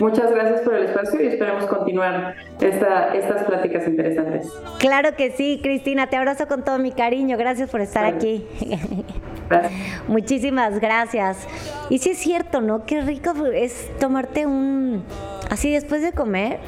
Muchas 0.01 0.31
gracias 0.31 0.63
por 0.63 0.75
el 0.75 0.85
espacio 0.85 1.23
y 1.23 1.27
esperemos 1.27 1.67
continuar 1.67 2.35
esta, 2.59 3.15
estas 3.15 3.45
pláticas 3.45 3.87
interesantes. 3.87 4.51
Claro 4.79 5.15
que 5.15 5.31
sí, 5.31 5.61
Cristina, 5.63 6.09
te 6.09 6.17
abrazo 6.17 6.49
con 6.49 6.65
todo 6.65 6.79
mi 6.79 6.91
cariño. 6.91 7.37
Gracias 7.37 7.69
por 7.69 7.83
estar 7.83 8.07
aquí. 8.07 8.47
Muchísimas 10.09 10.81
gracias. 10.81 11.47
Y 11.91 11.99
sí 11.99 12.11
es 12.11 12.19
cierto, 12.19 12.63
¿no? 12.63 12.87
Qué 12.87 13.03
rico 13.03 13.35
es 13.53 13.91
tomarte 13.99 14.47
un... 14.47 15.05
Así 15.51 15.71
después 15.71 16.01
de 16.01 16.13
comer, 16.13 16.61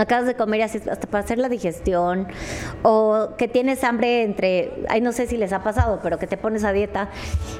acabas 0.00 0.26
de 0.26 0.34
comer 0.34 0.62
así 0.62 0.78
hasta 0.78 1.06
para 1.06 1.24
hacer 1.24 1.38
la 1.38 1.48
digestión 1.48 2.28
o 2.82 3.30
que 3.38 3.48
tienes 3.48 3.84
hambre 3.84 4.22
entre, 4.22 4.84
ay 4.88 5.00
no 5.00 5.12
sé 5.12 5.26
si 5.26 5.36
les 5.36 5.52
ha 5.52 5.62
pasado, 5.62 6.00
pero 6.02 6.18
que 6.18 6.26
te 6.26 6.36
pones 6.36 6.64
a 6.64 6.72
dieta 6.72 7.10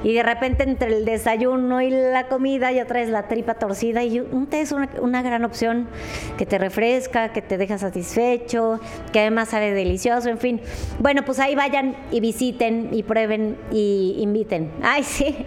y 0.02 0.14
de 0.14 0.22
repente 0.22 0.64
entre 0.64 0.96
el 0.96 1.04
desayuno 1.04 1.80
y 1.80 1.90
la 1.90 2.28
comida 2.28 2.72
ya 2.72 2.86
traes 2.86 3.08
la 3.08 3.28
tripa 3.28 3.54
torcida 3.54 4.02
y 4.02 4.20
un 4.20 4.46
té 4.46 4.60
es 4.60 4.72
una, 4.72 4.88
una 5.00 5.22
gran 5.22 5.44
opción 5.44 5.88
que 6.36 6.46
te 6.46 6.58
refresca, 6.58 7.32
que 7.32 7.42
te 7.42 7.58
deja 7.58 7.78
satisfecho, 7.78 8.80
que 9.12 9.20
además 9.20 9.48
sabe 9.48 9.72
delicioso, 9.72 10.28
en 10.28 10.38
fin. 10.38 10.60
Bueno, 10.98 11.24
pues 11.24 11.38
ahí 11.38 11.54
vayan 11.54 11.96
y 12.10 12.20
visiten 12.20 12.90
y 12.92 13.02
prueben 13.02 13.56
y 13.70 14.16
inviten. 14.18 14.72
Ay, 14.82 15.02
sí. 15.02 15.46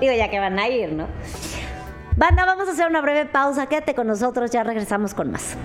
Digo, 0.00 0.12
ya 0.12 0.30
que 0.30 0.38
van 0.38 0.58
a 0.58 0.68
ir, 0.68 0.92
¿no? 0.92 1.06
Banda, 2.18 2.44
vamos 2.44 2.66
a 2.66 2.72
hacer 2.72 2.88
una 2.88 3.00
breve 3.00 3.26
pausa. 3.26 3.66
Quédate 3.68 3.94
con 3.94 4.08
nosotros, 4.08 4.50
ya 4.50 4.64
regresamos 4.64 5.14
con 5.14 5.30
más. 5.30 5.56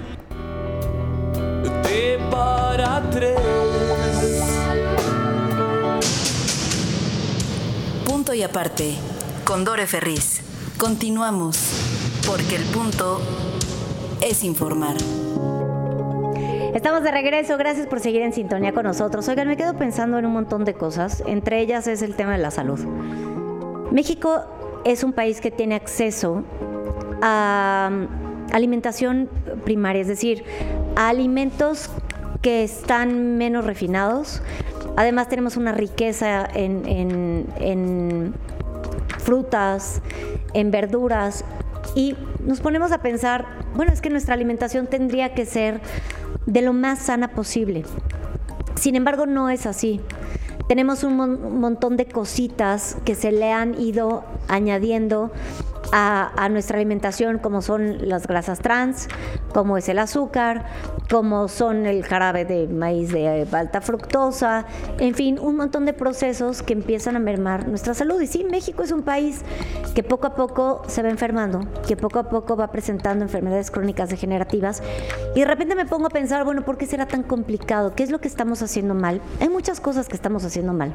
para 2.30 3.02
tres. 3.10 3.40
Punto 8.06 8.36
y 8.36 8.44
aparte, 8.44 8.94
con 9.44 9.66
Dore 9.66 9.88
Ferriz. 9.88 10.42
Continuamos, 10.78 11.58
porque 12.28 12.58
el 12.58 12.64
punto 12.66 13.20
es 14.22 14.44
informar. 14.44 14.96
Estamos 16.76 17.02
de 17.02 17.12
regreso, 17.12 17.58
gracias 17.58 17.88
por 17.88 18.00
seguir 18.00 18.22
en 18.22 18.32
sintonía 18.32 18.74
con 18.74 18.84
nosotros. 18.84 19.28
Oigan, 19.28 19.48
me 19.48 19.58
quedo 19.58 19.76
pensando 19.76 20.20
en 20.20 20.28
un 20.28 20.34
montón 20.34 20.66
de 20.66 20.76
cosas, 20.76 21.24
entre 21.26 21.62
ellas 21.62 21.88
es 21.88 22.04
el 22.04 22.16
tema 22.16 22.34
de 22.34 22.40
la 22.40 22.52
salud. 22.52 22.80
México 23.92 24.44
es 24.86 25.04
un 25.04 25.14
país 25.14 25.42
que 25.42 25.52
tiene 25.52 25.76
acceso 25.76 26.44
a 27.22 27.90
um, 27.92 28.08
alimentación 28.52 29.30
primaria, 29.64 30.02
es 30.02 30.08
decir, 30.08 30.44
a 30.96 31.10
alimentos 31.10 31.90
que 32.42 32.64
están 32.64 33.38
menos 33.38 33.66
refinados. 33.66 34.42
Además 34.96 35.30
tenemos 35.30 35.58
una 35.58 35.72
riqueza 35.72 36.48
en, 36.54 38.34
frutas, 39.18 40.02
en 40.54 40.70
verduras 40.70 41.46
y 41.96 42.16
nos 42.46 42.60
ponemos 42.60 42.92
a 42.92 43.02
pensar, 43.02 43.46
bueno, 43.76 43.92
es 43.92 44.02
que 44.02 44.10
nuestra 44.10 44.36
alimentación 44.36 44.88
tendría 44.88 45.34
que 45.34 45.46
ser 45.46 45.82
de 46.46 46.62
lo 46.62 46.74
más 46.74 47.00
sana 47.00 47.30
posible. 47.30 47.86
Sin 48.76 48.96
embargo, 48.96 49.26
no 49.26 49.50
es 49.50 49.66
así 49.66 50.02
tenemos 50.68 51.04
un, 51.04 51.16
montón 51.60 51.98
de 51.98 52.06
cositas 52.06 52.98
que 53.06 53.16
se 53.16 53.32
le 53.32 53.52
han 53.52 53.80
ido 53.80 54.24
añadiendo 54.48 55.32
a, 55.92 56.50
nuestra 56.50 56.78
alimentación, 56.78 57.40
como 57.40 57.62
son 57.62 58.10
las 58.10 58.28
grasas 58.28 58.60
trans, 58.60 59.08
como 59.54 59.78
es 59.78 59.90
el 59.90 60.00
azúcar, 60.00 60.66
como 61.10 61.48
son 61.48 61.86
el 61.86 62.04
jarabe 62.04 62.46
de 62.46 62.68
maíz 62.68 63.12
de 63.12 63.48
alta 63.52 63.82
fructosa, 63.82 64.66
en 65.00 65.16
fin, 65.16 65.40
un 65.40 65.56
montón 65.56 65.86
de 65.86 65.94
procesos 65.94 66.62
que 66.62 66.74
empiezan 66.74 67.16
a 67.16 67.20
mermar 67.20 67.68
nuestra 67.68 67.94
salud. 67.94 68.22
Y 68.22 68.28
sí, 68.28 68.46
México 68.50 68.84
es 68.84 68.92
un 68.92 69.04
país 69.04 69.42
que 69.96 70.04
poco 70.04 70.28
a 70.28 70.36
poco 70.36 70.84
se 70.88 71.04
va 71.04 71.10
enfermando, 71.10 71.62
que 71.88 71.96
poco 71.96 72.20
a 72.20 72.30
poco 72.30 72.56
va 72.56 72.72
presentando 72.72 73.24
enfermedades 73.24 73.72
crónicas 73.72 74.10
degenerativas. 74.10 74.82
Y 75.36 75.42
de 75.42 75.46
repente 75.46 75.76
me 75.76 75.86
pongo 75.86 76.08
a 76.08 76.10
pensar, 76.10 76.46
bueno, 76.46 76.64
¿por 76.64 76.78
qué 76.78 76.86
será 76.86 77.06
tan 77.06 77.24
complicado? 77.24 77.94
¿Qué 77.96 78.04
es 78.04 78.12
lo 78.12 78.20
que 78.20 78.28
estamos 78.28 78.62
haciendo 78.62 78.94
mal? 78.94 79.22
Hay 79.40 79.50
muchas 79.50 79.80
cosas 79.80 80.08
que 80.08 80.16
estamos 80.16 80.44
haciendo 80.44 80.74
mal. 80.74 80.94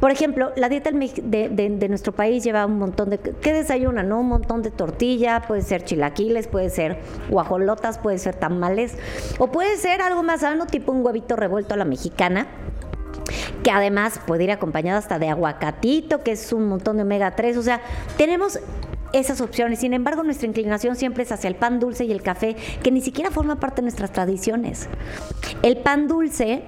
Por 0.00 0.10
ejemplo, 0.10 0.52
la 0.56 0.68
dieta 0.68 0.90
de, 0.90 1.48
de 1.48 1.88
nuestro 1.88 2.12
país 2.12 2.44
lleva 2.44 2.66
un 2.66 2.78
montón 2.78 3.10
de... 3.10 3.18
¿Qué 3.18 3.52
desayuna? 3.52 4.02
¿No? 4.06 4.20
Un 4.20 4.28
montón 4.28 4.62
de 4.62 4.70
tortilla, 4.70 5.42
puede 5.46 5.62
ser 5.62 5.84
chilaquiles, 5.84 6.48
puede 6.48 6.70
ser 6.70 6.98
guajolotas, 7.28 7.98
puede 7.98 8.18
ser 8.18 8.34
tamales, 8.34 8.96
o 9.38 9.48
puede 9.48 9.76
ser 9.76 10.00
algo 10.00 10.22
más 10.22 10.40
sano, 10.40 10.66
tipo 10.66 10.92
un 10.92 11.04
huevito 11.04 11.36
revuelto 11.36 11.74
a 11.74 11.76
la 11.76 11.84
mexicana 11.84 12.46
que 13.62 13.70
además 13.72 14.20
puede 14.26 14.44
ir 14.44 14.52
acompañado 14.52 14.98
hasta 14.98 15.18
de 15.18 15.28
aguacatito, 15.28 16.22
que 16.22 16.32
es 16.32 16.52
un 16.52 16.68
montón 16.68 16.96
de 16.96 17.02
omega 17.02 17.34
3, 17.34 17.56
o 17.56 17.62
sea, 17.62 17.80
tenemos 18.16 18.60
esas 19.12 19.40
opciones. 19.40 19.80
Sin 19.80 19.92
embargo, 19.92 20.22
nuestra 20.22 20.46
inclinación 20.46 20.96
siempre 20.96 21.24
es 21.24 21.32
hacia 21.32 21.48
el 21.48 21.56
pan 21.56 21.80
dulce 21.80 22.04
y 22.04 22.12
el 22.12 22.22
café, 22.22 22.56
que 22.82 22.90
ni 22.90 23.00
siquiera 23.00 23.30
forma 23.30 23.56
parte 23.56 23.76
de 23.76 23.82
nuestras 23.82 24.12
tradiciones. 24.12 24.88
El 25.62 25.78
pan 25.78 26.06
dulce 26.08 26.62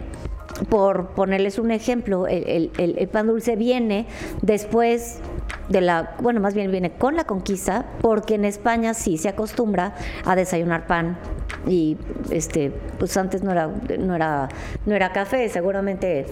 por 0.68 1.11
ponerles 1.11 1.59
un 1.59 1.70
ejemplo, 1.70 2.26
el, 2.26 3.09
pan 3.12 3.26
dulce 3.28 3.57
viene 3.57 4.07
después 4.43 5.20
de 5.68 5.80
la, 5.80 6.14
bueno, 6.20 6.40
más 6.40 6.55
bien 6.55 6.70
viene 6.70 6.92
con 6.92 7.16
la 7.16 7.24
conquista, 7.24 7.84
porque 8.01 8.34
en 8.34 8.44
España 8.44 8.94
sí 8.94 9.18
se 9.18 9.28
acostumbra 9.28 9.94
a 10.24 10.34
desayunar 10.34 10.86
pan 10.86 11.18
y 11.66 11.96
este, 12.30 12.70
pues 12.99 13.16
antes 13.16 13.42
no 13.42 13.53
era, 13.53 13.68
no 13.99 14.14
era, 14.14 14.49
no 14.86 14.94
era 14.94 15.12
café, 15.12 15.49
seguramente 15.49 16.26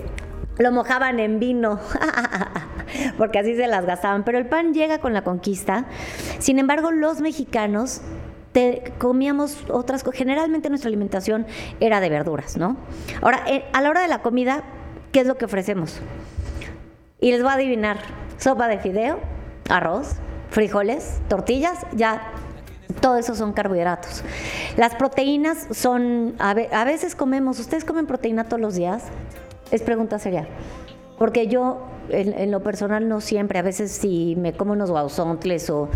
lo 0.59 0.73
mojaban 0.73 1.21
en 1.21 1.39
vino, 1.39 1.79
porque 3.19 3.39
así 3.39 3.57
se 3.57 3.67
las 3.67 3.85
gastaban, 3.85 4.25
pero 4.25 4.39
el 4.39 4.47
pan 4.47 4.73
llega 4.73 4.99
con 4.99 5.13
la 5.13 5.23
conquista. 5.23 5.85
Sin 6.39 6.59
embargo, 6.59 6.91
los 6.91 7.21
mexicanos 7.21 8.01
comíamos 8.99 9.65
otras 9.71 10.03
cosas. 10.03 10.19
Generalmente 10.19 10.69
nuestra 10.69 10.89
alimentación 10.89 11.47
era 11.81 12.01
de 12.01 12.09
verduras, 12.09 12.57
¿no? 12.57 12.77
Ahora, 13.21 13.43
eh, 13.49 13.65
a 13.73 13.83
la 13.83 13.91
hora 13.91 14.01
de 14.01 14.09
la 14.09 14.23
comida, 14.23 14.65
¿qué 15.13 15.21
es 15.21 15.27
lo 15.27 15.37
que 15.37 15.45
ofrecemos? 15.45 16.01
Y 17.21 17.31
les 17.31 17.43
voy 17.43 17.51
a 17.51 17.55
adivinar, 17.55 17.99
sopa 18.37 18.69
de 18.69 18.79
fideo, 18.79 19.19
arroz, 19.71 20.17
frijoles, 20.51 21.21
tortillas, 21.29 21.87
ya 21.93 22.33
todo 23.01 23.17
eso 23.17 23.35
son 23.35 23.53
carbohidratos. 23.53 24.23
Las 24.77 24.95
proteínas 24.95 25.67
son, 25.71 26.35
a, 26.39 26.55
veces 26.85 27.15
comemos, 27.15 27.59
¿ustedes 27.59 27.85
comen 27.85 28.07
proteína 28.07 28.45
todos 28.45 28.61
los 28.61 28.75
días? 28.75 29.05
Es 29.71 29.83
pregunta 29.83 30.19
seria. 30.19 30.47
Porque 31.19 31.47
yo 31.47 31.83
en, 32.11 32.51
lo 32.51 32.63
personal 32.63 33.09
no 33.09 33.21
siempre, 33.21 33.59
a 33.59 33.63
veces 33.63 33.91
si 33.91 34.37
me 34.37 34.53
como 34.53 34.73
unos 34.73 34.91
guauzontles 34.91 35.71
o, 35.71 35.89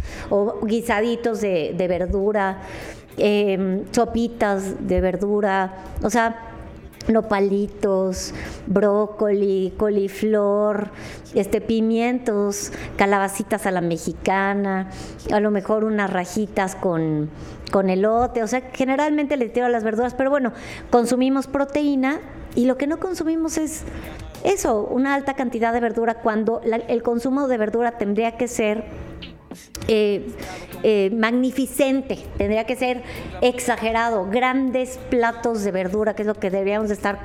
guisaditos 0.62 1.42
de, 1.42 1.86
verdura, 1.88 2.62
eh, 3.18 3.84
sopitas 3.92 4.86
de 4.86 5.00
verdura, 5.00 5.74
o 6.02 6.08
sea, 6.08 6.49
nopalitos, 7.10 8.34
brócoli, 8.66 9.72
coliflor, 9.76 10.90
este, 11.34 11.60
pimientos, 11.60 12.72
calabacitas 12.96 13.66
a 13.66 13.70
la 13.70 13.80
mexicana, 13.80 14.90
a 15.32 15.40
lo 15.40 15.50
mejor 15.50 15.84
unas 15.84 16.10
rajitas 16.10 16.74
con, 16.74 17.30
con 17.70 17.90
elote, 17.90 18.42
o 18.42 18.46
sea, 18.46 18.62
generalmente 18.72 19.36
le 19.36 19.48
tiro 19.48 19.66
a 19.66 19.68
las 19.68 19.84
verduras, 19.84 20.14
pero 20.14 20.30
bueno, 20.30 20.52
consumimos 20.90 21.46
proteína 21.46 22.20
y 22.54 22.66
lo 22.66 22.76
que 22.76 22.86
no 22.86 22.98
consumimos 22.98 23.58
es 23.58 23.84
eso, 24.42 24.84
una 24.84 25.14
alta 25.14 25.34
cantidad 25.34 25.72
de 25.72 25.80
verdura 25.80 26.14
cuando 26.14 26.62
el 26.62 27.02
consumo 27.02 27.46
de 27.46 27.58
verdura 27.58 27.98
tendría 27.98 28.36
que 28.36 28.48
ser 28.48 28.84
eh, 29.88 30.28
eh, 30.82 31.10
magnificente, 31.12 32.18
tendría 32.38 32.64
que 32.64 32.76
ser 32.76 33.02
exagerado, 33.42 34.26
grandes 34.30 34.98
platos 35.10 35.64
de 35.64 35.72
verdura, 35.72 36.14
que 36.14 36.22
es 36.22 36.28
lo 36.28 36.34
que 36.34 36.50
deberíamos 36.50 36.88
de 36.88 36.94
estar 36.94 37.18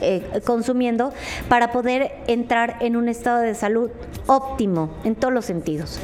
eh, 0.00 0.40
consumiendo 0.44 1.12
para 1.48 1.70
poder 1.70 2.12
entrar 2.26 2.78
en 2.80 2.96
un 2.96 3.08
estado 3.08 3.40
de 3.40 3.54
salud 3.54 3.90
óptimo 4.26 4.96
en 5.04 5.14
todos 5.14 5.34
los 5.34 5.44
sentidos. 5.44 6.00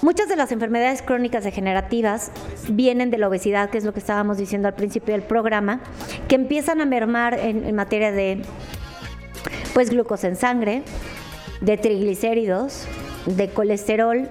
Muchas 0.00 0.28
de 0.28 0.34
las 0.34 0.50
enfermedades 0.50 1.00
crónicas 1.00 1.44
degenerativas 1.44 2.32
vienen 2.68 3.10
de 3.12 3.18
la 3.18 3.28
obesidad, 3.28 3.70
que 3.70 3.78
es 3.78 3.84
lo 3.84 3.92
que 3.92 4.00
estábamos 4.00 4.36
diciendo 4.36 4.66
al 4.66 4.74
principio 4.74 5.14
del 5.14 5.22
programa, 5.22 5.80
que 6.26 6.34
empiezan 6.34 6.80
a 6.80 6.86
mermar 6.86 7.38
en 7.38 7.72
materia 7.76 8.10
de 8.10 8.42
pues 9.74 9.90
glucosa 9.90 10.26
en 10.26 10.34
sangre, 10.34 10.82
de 11.60 11.76
triglicéridos, 11.76 12.88
de 13.26 13.48
colesterol. 13.48 14.28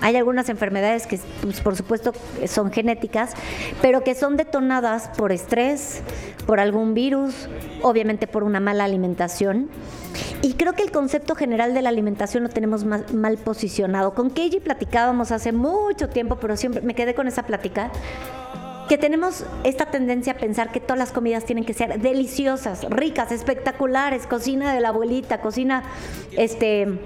Hay 0.00 0.16
algunas 0.16 0.48
enfermedades 0.48 1.06
que, 1.06 1.20
pues, 1.42 1.60
por 1.60 1.76
supuesto, 1.76 2.12
son 2.46 2.72
genéticas, 2.72 3.34
pero 3.80 4.02
que 4.02 4.14
son 4.14 4.36
detonadas 4.36 5.10
por 5.16 5.32
estrés, 5.32 6.02
por 6.46 6.58
algún 6.58 6.94
virus, 6.94 7.48
obviamente 7.82 8.26
por 8.26 8.42
una 8.42 8.60
mala 8.60 8.84
alimentación. 8.84 9.68
Y 10.42 10.54
creo 10.54 10.72
que 10.72 10.82
el 10.82 10.90
concepto 10.90 11.34
general 11.34 11.72
de 11.72 11.82
la 11.82 11.88
alimentación 11.88 12.42
lo 12.42 12.48
tenemos 12.48 12.84
mal, 12.84 13.06
mal 13.14 13.38
posicionado. 13.38 14.12
Con 14.14 14.30
Keiji 14.30 14.60
platicábamos 14.60 15.30
hace 15.30 15.52
mucho 15.52 16.08
tiempo, 16.08 16.36
pero 16.40 16.56
siempre 16.56 16.82
me 16.82 16.94
quedé 16.94 17.14
con 17.14 17.28
esa 17.28 17.44
plática 17.44 17.92
que 18.88 18.98
tenemos 18.98 19.44
esta 19.64 19.86
tendencia 19.86 20.34
a 20.34 20.36
pensar 20.36 20.70
que 20.72 20.80
todas 20.80 20.98
las 20.98 21.12
comidas 21.12 21.44
tienen 21.44 21.64
que 21.64 21.72
ser 21.72 22.00
deliciosas, 22.00 22.84
ricas, 22.90 23.32
espectaculares, 23.32 24.26
cocina 24.26 24.74
de 24.74 24.80
la 24.80 24.88
abuelita, 24.88 25.40
cocina 25.40 25.84
este 26.32 27.00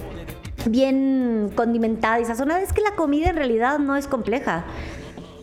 bien 0.71 1.51
condimentada 1.55 2.21
y 2.21 2.25
sazonada. 2.25 2.61
Es 2.61 2.73
que 2.73 2.81
la 2.83 2.93
comida 2.93 3.31
en 3.31 3.37
realidad 3.37 3.79
no 3.79 3.97
es 3.97 4.07
compleja. 4.07 4.65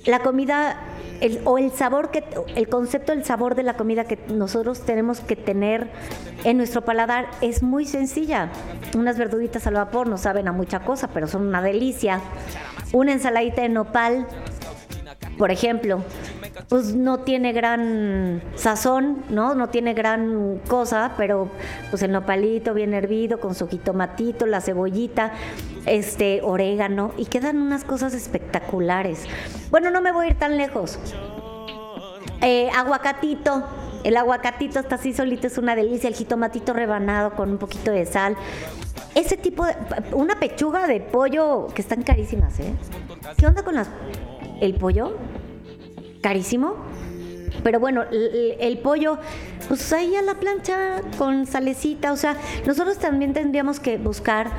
La 0.06 0.20
comida 0.20 0.78
el- 1.22 1.40
o 1.46 1.58
el 1.58 1.72
sabor 1.72 2.12
que 2.12 2.24
el 2.56 2.68
concepto 2.68 3.14
del 3.14 3.24
sabor 3.24 3.56
de 3.56 3.64
la 3.64 3.76
comida 3.76 4.04
que 4.04 4.20
nosotros 4.28 4.82
tenemos 4.82 5.22
que 5.22 5.36
tener 5.38 5.90
en 6.44 6.58
nuestro 6.58 6.82
paladar 6.82 7.28
es 7.40 7.64
muy 7.64 7.86
sencilla. 7.86 8.50
Unas 8.98 9.18
verduritas 9.18 9.66
al 9.68 9.76
vapor 9.76 10.08
no 10.08 10.18
saben 10.18 10.48
a 10.50 10.52
mucha 10.52 10.82
cosa, 10.82 11.08
pero 11.08 11.28
son 11.28 11.48
una 11.48 11.62
delicia. 11.62 12.20
Una 12.92 13.14
ensaladita 13.14 13.62
de 13.62 13.70
nopal, 13.70 14.28
por 15.38 15.52
ejemplo, 15.52 16.04
pues 16.70 16.96
no 16.96 17.20
tiene 17.20 17.54
gran 17.54 18.42
sazón, 18.56 19.24
¿no? 19.30 19.56
No 19.56 19.70
tiene 19.70 19.94
gran 19.94 20.60
cosa, 20.68 21.14
pero 21.18 21.50
pues 21.90 22.04
el 22.04 22.12
nopalito 22.12 22.74
bien 22.74 22.94
hervido 22.94 23.40
con 23.40 23.56
su 23.56 23.68
jitomatito, 23.68 24.46
la 24.46 24.62
cebollita, 24.62 25.32
este 25.86 26.42
orégano 26.44 27.14
y 27.18 27.26
quedan 27.26 27.58
unas 27.58 27.84
cosas 27.84 28.14
espectaculares. 28.14 29.24
Bueno, 29.72 29.90
no 29.90 30.02
me 30.02 30.12
voy 30.12 30.28
a 30.28 30.30
ir 30.30 30.38
tan 30.38 30.58
lejos. 30.58 31.00
Eh, 32.42 32.70
aguacatito. 32.76 33.64
El 34.04 34.18
aguacatito 34.18 34.80
está 34.80 34.96
así 34.96 35.14
solito, 35.14 35.48
es 35.48 35.58
una 35.58 35.76
delicia. 35.76 36.10
El 36.10 36.16
jitomatito 36.16 36.74
rebanado 36.74 37.32
con 37.36 37.52
un 37.52 37.58
poquito 37.58 37.92
de 37.92 38.06
sal. 38.06 38.36
Ese 39.16 39.38
tipo 39.38 39.66
de. 39.66 39.76
Una 40.12 40.40
pechuga 40.40 40.88
de 40.88 41.00
pollo 41.00 41.68
que 41.74 41.82
están 41.82 42.04
carísimas, 42.04 42.60
¿eh? 42.60 42.74
¿Qué 43.38 43.48
onda 43.48 43.64
con 43.64 43.76
las, 43.76 43.88
el 44.62 44.76
pollo? 44.76 45.18
Carísimo. 46.22 46.76
Pero 47.64 47.80
bueno, 47.80 48.04
el, 48.12 48.78
pollo, 48.80 49.18
pues 49.68 49.93
ahí 49.93 50.16
a 50.16 50.22
la 50.22 50.36
plancha 50.36 51.01
con 51.18 51.45
salecita. 51.45 52.12
O 52.12 52.18
sea, 52.18 52.36
nosotros 52.66 52.97
también 52.97 53.34
tendríamos 53.34 53.80
que 53.80 53.97
buscar 53.97 54.49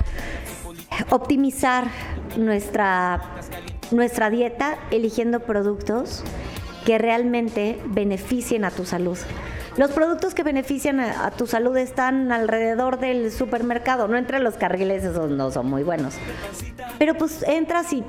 optimizar 1.11 1.89
nuestra, 2.37 3.21
nuestra 3.91 4.31
dieta 4.31 4.79
eligiendo 4.91 5.41
productos 5.41 6.23
que 6.87 6.99
realmente 6.99 7.79
beneficien 7.87 8.65
a 8.65 8.71
tu 8.71 8.85
salud. 8.85 9.19
Los 9.77 9.91
productos 9.91 10.35
que 10.35 10.43
benefician 10.45 11.01
a, 11.01 11.31
tu 11.33 11.47
salud 11.47 11.77
están 11.77 12.31
alrededor 12.31 12.99
del 13.01 13.33
supermercado, 13.33 14.07
no 14.07 14.17
entre 14.17 14.39
los 14.39 14.55
carriles, 14.55 15.03
esos 15.05 15.31
no 15.31 15.51
son 15.51 15.69
muy 15.69 15.83
buenos. 15.83 16.15
Pero 16.99 17.15
pues 17.15 17.43
entras 17.43 17.93
y 17.93 18.05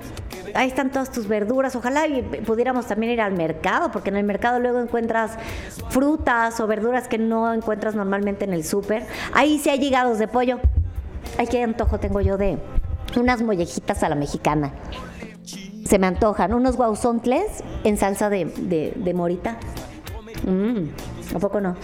ahí 0.54 0.68
están 0.68 0.92
todas 0.92 1.12
tus 1.12 1.28
verduras. 1.28 1.76
Ojalá 1.76 2.06
y 2.08 2.22
pudiéramos 2.22 2.86
también 2.86 3.14
ir 3.14 3.22
al 3.22 3.34
mercado, 3.34 3.92
porque 3.92 4.10
en 4.12 4.18
el 4.18 4.26
mercado 4.26 4.60
luego 4.60 4.80
encuentras 4.80 5.32
frutas 5.90 6.60
o 6.60 6.68
verduras 6.68 7.08
que 7.08 7.18
no 7.18 7.52
encuentras 7.52 7.96
normalmente 7.96 8.46
en 8.46 8.54
el 8.54 8.64
súper. 8.64 9.04
Ahí 9.34 9.58
sí 9.58 9.70
hay 9.70 9.84
hígados 9.84 10.20
de 10.20 10.28
pollo. 10.28 10.60
Ay, 11.40 11.48
qué 11.48 11.64
antojo 11.64 12.00
tengo 12.00 12.22
yo 12.22 12.38
de 12.38 12.60
unas 13.18 13.42
mollejitas 13.42 14.04
a 14.04 14.10
la 14.10 14.16
mexicana. 14.16 14.72
Se 15.86 15.98
me 15.98 16.06
antojan. 16.08 16.54
Unos 16.54 16.78
guauzontles 16.78 17.64
en 17.84 17.98
salsa 17.98 18.30
de, 18.30 18.46
de- 18.46 18.94
de 18.96 19.14
morita. 19.16 19.58
Mmm, 20.46 20.90
¿A 21.34 21.40
poco 21.40 21.62
no? 21.62 21.76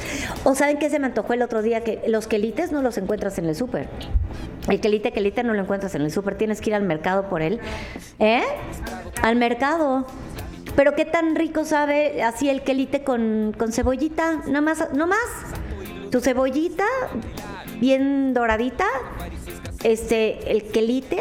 ¿O 0.44 0.56
saben 0.56 0.78
qué 0.78 0.90
se 0.90 1.00
me 1.00 1.08
antojó 1.08 1.34
el 1.34 1.42
otro 1.42 1.62
día? 1.62 1.84
Que 1.84 2.04
los 2.08 2.28
quelites 2.28 2.72
no 2.72 2.82
los 2.82 2.98
encuentras 2.98 3.38
en 3.38 3.46
el 3.46 3.56
súper. 3.56 3.88
El 4.68 4.80
quelite, 4.80 5.12
quelite 5.12 5.44
no 5.44 5.54
lo 5.54 5.62
encuentras 5.62 5.96
en 5.96 6.02
el 6.02 6.12
súper. 6.12 6.38
Tienes 6.38 6.62
que 6.62 6.70
ir 6.70 6.76
al 6.76 6.84
mercado 6.84 7.30
por 7.30 7.42
él. 7.42 7.60
¿Eh? 8.20 8.44
Al 9.22 9.36
mercado. 9.36 10.06
Pero 10.76 10.96
qué 10.96 11.06
tan 11.06 11.36
rico 11.36 11.66
sabe 11.66 12.24
así 12.24 12.50
el 12.50 12.62
quelite 12.62 13.04
con, 13.04 13.56
con 13.58 13.72
cebollita. 13.72 14.44
No 14.48 14.62
más, 14.62 14.94
no 14.94 15.08
más. 15.08 15.20
Tu 16.12 16.20
cebollita 16.20 16.86
bien 17.80 18.34
doradita. 18.34 18.86
Este, 19.84 20.52
el 20.52 20.66
quelite, 20.66 21.20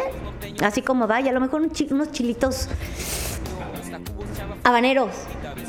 así 0.63 0.83
como 0.83 1.09
va, 1.09 1.23
y 1.23 1.29
a 1.29 1.33
lo 1.33 1.41
mejor 1.41 1.63
unos 1.63 2.13
chilitos 2.13 2.69
habaneros. 4.63 5.11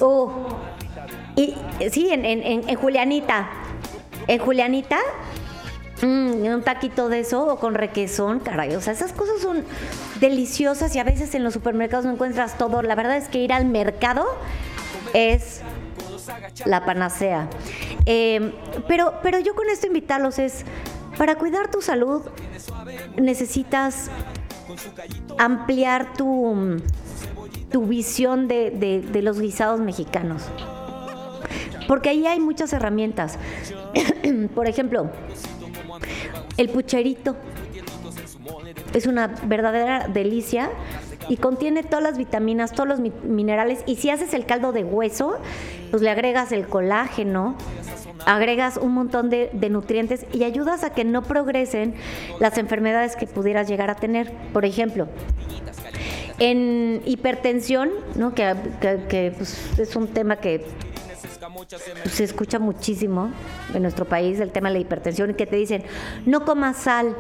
Uh. 0.02 0.30
Y 1.36 1.56
sí, 1.92 2.10
en, 2.12 2.26
en- 2.26 2.70
en- 2.70 2.76
Julianita. 2.76 3.50
En 4.28 4.40
Julianita, 4.40 4.98
mm, 6.02 6.06
un 6.46 6.62
taquito 6.64 7.10
de 7.10 7.20
eso 7.22 7.46
o 7.48 7.58
con 7.58 7.74
requesón, 7.74 8.40
caray. 8.40 8.76
O 8.76 8.82
sea, 8.82 8.94
esas 8.94 9.14
cosas 9.14 9.40
son 9.42 9.64
deliciosas 10.20 10.96
y 10.96 11.00
a 11.00 11.04
veces 11.04 11.34
en 11.36 11.44
los 11.44 11.54
supermercados 11.54 12.06
no 12.06 12.12
encuentras 12.12 12.58
todo. 12.58 12.82
La 12.82 12.96
verdad 12.96 13.18
es 13.18 13.28
que 13.30 13.40
ir 13.40 13.54
al 13.54 13.66
mercado 13.66 14.26
es 15.14 15.62
la 16.66 16.86
panacea. 16.86 17.48
Eh, 18.06 18.54
pero, 18.88 19.16
pero 19.24 19.40
yo 19.40 19.56
con 19.56 19.70
esto 19.70 19.88
invitarlos 19.88 20.38
es, 20.40 20.66
para 21.18 21.36
cuidar 21.36 21.70
tu 21.72 21.82
salud 21.82 22.22
necesitas 23.18 24.10
ampliar 25.38 26.14
tu, 26.14 26.78
tu 27.72 27.86
visión 27.86 28.48
de- 28.48 28.70
de 28.72 29.22
los 29.22 29.40
guisados 29.40 29.80
mexicanos. 29.80 30.44
Porque 31.88 32.10
ahí 32.10 32.26
hay 32.28 32.40
muchas 32.40 32.74
herramientas. 32.74 33.38
Por 34.56 34.68
ejemplo, 34.68 35.10
el 36.58 36.70
pucherito 36.70 37.36
es 38.94 39.08
una 39.08 39.28
verdadera 39.46 40.08
delicia 40.08 40.70
y 41.30 41.38
contiene 41.38 41.84
todas 41.84 42.04
las 42.04 42.18
vitaminas, 42.18 42.72
todos 42.72 42.88
los 42.90 43.00
mi- 43.00 43.14
minerales. 43.24 43.84
Y 43.86 43.96
si 43.98 44.10
haces 44.10 44.34
el 44.34 44.46
caldo 44.46 44.72
de 44.72 44.84
hueso, 44.84 45.38
pues 45.92 46.02
le 46.02 46.10
agregas 46.10 46.52
el 46.52 46.66
colágeno, 46.68 47.56
agregas 48.26 48.78
un 48.78 48.94
montón 48.94 49.30
de, 49.30 49.50
nutrientes 49.70 50.26
y 50.34 50.44
ayudas 50.44 50.84
a 50.84 50.92
que 50.94 51.04
no 51.06 51.22
progresen 51.24 51.96
las 52.40 52.58
enfermedades 52.58 53.16
que 53.16 53.28
pudieras 53.28 53.68
llegar 53.68 53.90
a 53.90 53.96
tener. 53.96 54.32
Por 54.52 54.66
ejemplo, 54.66 55.08
en 56.40 57.02
hipertensión, 57.06 57.90
¿no? 58.16 58.34
que, 58.34 58.54
que- 59.10 59.34
pues, 59.38 59.80
es 59.80 59.96
un 59.96 60.08
tema 60.08 60.38
que 60.38 60.66
se 62.10 62.24
escucha 62.24 62.60
muchísimo 62.60 63.32
en 63.74 63.82
nuestro 63.82 64.06
país, 64.06 64.40
el 64.40 64.52
tema 64.52 64.70
de 64.70 64.76
la 64.76 64.80
hipertensión, 64.82 65.32
y 65.32 65.34
que 65.34 65.46
te 65.46 65.56
dicen, 65.56 65.84
no 66.26 66.46
comas 66.46 66.78
sal. 66.78 67.16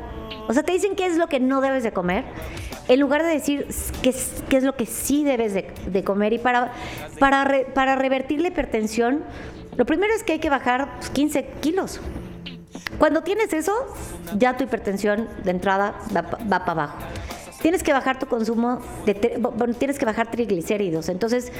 O 0.48 0.54
sea, 0.54 0.64
te 0.64 0.72
dicen 0.72 0.96
qué 0.96 1.06
es 1.06 1.18
lo 1.18 1.28
que 1.28 1.40
no 1.40 1.62
debes 1.62 1.84
de 1.84 1.92
comer, 1.92 2.26
en 2.88 3.00
lugar 3.00 3.24
de 3.24 3.30
decir 3.30 3.68
qué 4.02 4.10
es, 4.10 4.44
qué 4.50 4.58
es 4.58 4.64
lo 4.64 4.76
que 4.76 4.86
sí 4.86 5.24
debes 5.24 5.54
de, 5.54 5.72
de 5.88 6.04
comer. 6.04 6.34
Y 6.34 6.40
para, 6.40 6.72
para, 7.20 7.44
re- 7.44 7.66
para 7.74 7.96
revertir 7.96 8.42
la 8.42 8.50
hipertensión, 8.50 9.24
lo 9.78 9.86
primero 9.86 10.14
es 10.14 10.24
que 10.24 10.34
hay 10.34 10.40
que 10.40 10.50
bajar 10.50 10.98
pues, 10.98 11.10
15 11.12 11.46
kilos. 11.62 12.00
Cuando 12.98 13.22
tienes 13.24 13.54
eso, 13.54 13.74
ya 14.38 14.58
tu 14.58 14.64
hipertensión 14.64 15.28
de 15.44 15.52
entrada 15.52 15.96
va, 16.16 16.22
va 16.22 16.60
para 16.66 16.72
abajo. 16.72 16.98
Tienes 17.62 17.84
que 17.84 17.94
bajar 17.94 18.18
tu 18.18 18.26
consumo 18.26 18.80
de 19.06 19.14
tienes 19.78 20.00
que 20.00 20.06
bajar 20.06 20.32
triglicéridos. 20.32 21.10
Entonces, 21.10 21.52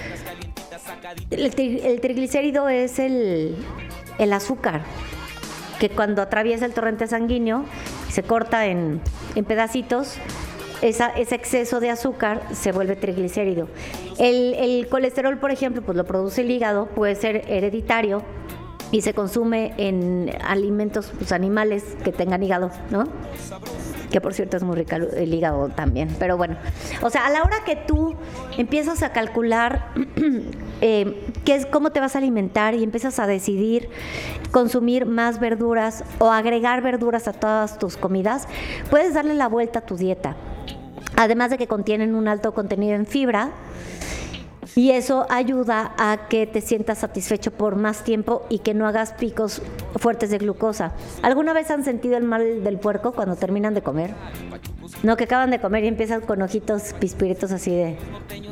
el, 1.30 1.56
tri- 1.56 1.82
el 1.84 2.02
triglicérido 2.02 2.70
es 2.70 3.00
el, 3.00 3.56
el 4.18 4.34
azúcar 4.34 4.84
que 5.80 5.90
cuando 5.90 6.22
atraviesa 6.22 6.66
el 6.66 6.74
torrente 6.74 7.08
sanguíneo 7.08 7.66
se 8.10 8.24
corta 8.24 8.68
en, 8.68 9.02
en 9.36 9.46
pedacitos. 9.46 10.16
Ese 10.82 11.36
exceso 11.36 11.80
de 11.80 11.92
azúcar 11.92 12.42
se 12.54 12.72
vuelve 12.72 12.96
triglicérido. 12.96 13.68
El, 14.18 14.56
el 14.56 14.88
colesterol, 14.90 15.38
por 15.38 15.52
ejemplo, 15.52 15.84
pues 15.84 15.96
lo 15.96 16.06
produce 16.06 16.42
el 16.42 16.50
hígado, 16.50 16.88
puede 16.88 17.14
ser 17.14 17.44
hereditario 17.48 18.24
y 18.92 19.02
se 19.02 19.14
consume 19.14 19.76
en 19.78 20.36
alimentos 20.44 21.12
pues, 21.16 21.32
animales 21.32 21.84
que 22.04 22.12
tengan 22.12 22.42
hígado, 22.42 22.72
¿no? 22.90 23.04
Que 24.12 24.22
por 24.22 24.34
cierto 24.34 24.58
es 24.58 24.64
muy 24.64 24.76
rico 24.76 24.96
el 24.96 25.34
hígado 25.34 25.70
también. 25.70 26.16
Pero 26.20 26.38
bueno, 26.38 26.58
o 27.02 27.10
sea, 27.10 27.26
a 27.26 27.30
la 27.30 27.44
hora 27.44 27.64
que 27.66 27.76
tú 27.76 28.16
empiezas 28.58 29.04
a 29.04 29.12
calcular 29.14 29.94
eh, 30.82 31.26
qué 31.46 31.56
es, 31.56 31.66
cómo 31.66 31.92
te 31.92 32.00
vas 32.00 32.16
a 32.16 32.20
alimentar 32.20 32.76
y 32.76 32.84
empiezas 32.84 33.20
a 33.20 33.28
decidir 33.28 33.90
consumir 34.52 35.06
más 35.06 35.40
verduras 35.40 36.04
o 36.20 36.32
agregar 36.32 36.82
verduras 36.82 37.28
a 37.28 37.34
todas 37.34 37.80
tus 37.80 37.98
comidas, 37.98 38.48
puedes 38.90 39.14
darle 39.14 39.34
la 39.34 39.48
vuelta 39.48 39.80
a 39.80 39.82
tu 39.84 39.96
dieta. 39.96 40.36
Además 41.16 41.52
de 41.52 41.58
que 41.58 41.68
contienen 41.68 42.16
un 42.16 42.28
alto 42.28 42.54
contenido 42.54 42.96
en 42.96 43.06
fibra, 43.06 43.52
y 44.76 44.92
eso 44.92 45.26
ayuda 45.30 45.94
a 45.98 46.28
que 46.30 46.48
te 46.48 46.62
sientas 46.62 47.00
satisfecho 47.00 47.52
por 47.52 47.76
más 47.76 48.04
tiempo 48.04 48.46
y 48.50 48.60
que 48.60 48.74
no 48.74 48.88
hagas 48.88 49.14
picos 49.14 49.62
fuertes 49.98 50.30
de 50.30 50.38
glucosa. 50.38 50.94
¿Alguna 51.22 51.54
vez 51.54 51.70
han 51.72 51.84
sentido 51.84 52.18
el 52.18 52.24
mal 52.24 52.64
del 52.64 52.80
puerco 52.80 53.12
cuando 53.12 53.36
terminan 53.36 53.74
de 53.74 53.82
comer? 53.82 54.14
No, 55.04 55.18
que 55.18 55.24
acaban 55.24 55.50
de 55.50 55.60
comer 55.60 55.84
y 55.84 55.88
empiezan 55.88 56.22
con 56.22 56.42
ojitos 56.42 56.94
pispiritos 57.00 57.52
así 57.52 57.76
de... 57.76 57.98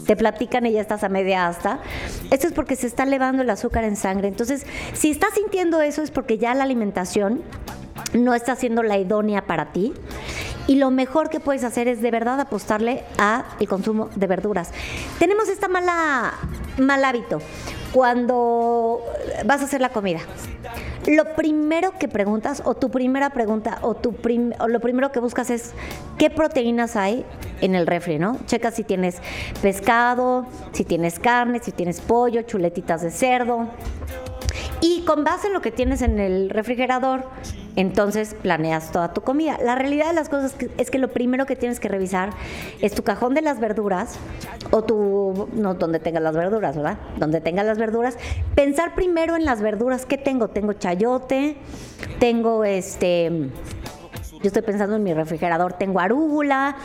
Te 0.06 0.16
platican 0.16 0.66
y 0.66 0.72
ya 0.72 0.82
estás 0.82 1.04
a 1.04 1.10
media 1.10 1.48
asta. 1.48 1.80
Esto 2.32 2.48
es 2.48 2.54
porque 2.54 2.76
se 2.76 2.88
está 2.88 3.04
elevando 3.04 3.44
el 3.44 3.50
azúcar 3.50 3.84
en 3.84 3.96
sangre. 3.96 4.28
Entonces, 4.28 4.66
si 4.94 5.12
estás 5.12 5.34
sintiendo 5.36 5.82
eso 5.82 6.02
es 6.02 6.12
porque 6.12 6.38
ya 6.38 6.54
la 6.56 6.64
alimentación 6.64 7.44
no 8.14 8.34
está 8.34 8.56
siendo 8.56 8.82
la 8.84 8.98
idónea 8.98 9.46
para 9.46 9.72
ti. 9.72 9.94
Y 10.70 10.76
lo 10.76 10.92
mejor 10.92 11.32
que 11.32 11.40
puedes 11.40 11.64
hacer 11.64 11.88
es 11.88 12.00
de 12.00 12.12
verdad 12.12 12.40
apostarle 12.40 13.04
a 13.18 13.44
el 13.60 13.68
consumo 13.68 14.10
de 14.16 14.28
verduras. 14.28 14.70
Tenemos 15.18 15.50
esta 15.50 15.68
mala 15.68 16.36
mal 16.78 17.04
hábito 17.04 17.40
cuando 17.92 19.02
vas 19.46 19.62
a 19.62 19.66
hacer 19.66 19.82
la 19.82 19.90
comida. 19.90 20.20
lo 21.08 21.34
primero 21.34 21.98
que 21.98 22.08
preguntas 22.08 22.62
o 22.66 22.76
tu 22.76 22.92
primera 22.92 23.32
pregunta 23.32 23.80
o, 23.82 23.96
tu 23.96 24.14
prim- 24.14 24.54
o 24.60 24.68
lo 24.68 24.80
primero 24.80 25.12
que 25.12 25.20
buscas 25.20 25.50
es 25.50 25.74
qué 26.20 26.30
proteínas 26.30 26.96
hay 26.96 27.26
en 27.62 27.74
el 27.74 27.88
refri, 27.88 28.20
¿no? 28.20 28.38
Checa 28.46 28.70
si 28.70 28.84
tienes 28.84 29.18
pescado, 29.64 30.46
si 30.72 30.84
tienes 30.84 31.18
carne, 31.18 31.62
si 31.64 31.72
tienes 31.72 32.00
pollo, 32.00 32.44
chuletitas 32.44 33.02
de 33.02 33.10
cerdo. 33.10 33.70
Y 34.82 35.04
con 35.04 35.24
base 35.24 35.48
en 35.48 35.54
lo 35.54 35.62
que 35.62 35.72
tienes 35.72 36.04
en 36.04 36.20
el 36.20 36.52
refrigerador, 36.52 37.26
entonces 37.80 38.36
planeas 38.42 38.92
toda 38.92 39.14
tu 39.14 39.22
comida. 39.22 39.58
La 39.64 39.76
realidad 39.76 40.08
de 40.08 40.14
las 40.14 40.28
cosas 40.28 40.54
es 40.78 40.92
que 40.92 40.98
lo 40.98 41.08
primero 41.08 41.46
que 41.46 41.56
tienes 41.56 41.80
que 41.80 41.88
revisar 41.88 42.32
es 42.82 42.94
tu 42.94 43.04
cajón 43.04 43.34
de 43.34 43.42
las 43.42 43.62
verduras 43.62 44.20
o 44.72 44.84
tu 44.84 45.48
no 45.54 45.76
donde 45.76 46.00
tengas 46.00 46.22
las 46.22 46.36
verduras, 46.36 46.76
¿verdad? 46.76 46.98
Donde 47.16 47.40
tengas 47.40 47.66
las 47.66 47.78
verduras, 47.78 48.18
pensar 48.54 48.96
primero 48.96 49.38
en 49.38 49.46
las 49.46 49.62
verduras 49.62 50.06
que 50.06 50.18
tengo. 50.18 50.50
Tengo 50.50 50.74
chayote, 50.74 51.56
tengo 52.20 52.66
este 52.66 53.50
yo 54.42 54.48
estoy 54.48 54.62
pensando 54.62 54.96
en 54.96 55.04
mi 55.04 55.14
refrigerador, 55.14 55.74
tengo 55.74 56.00
arúgula, 56.00 56.78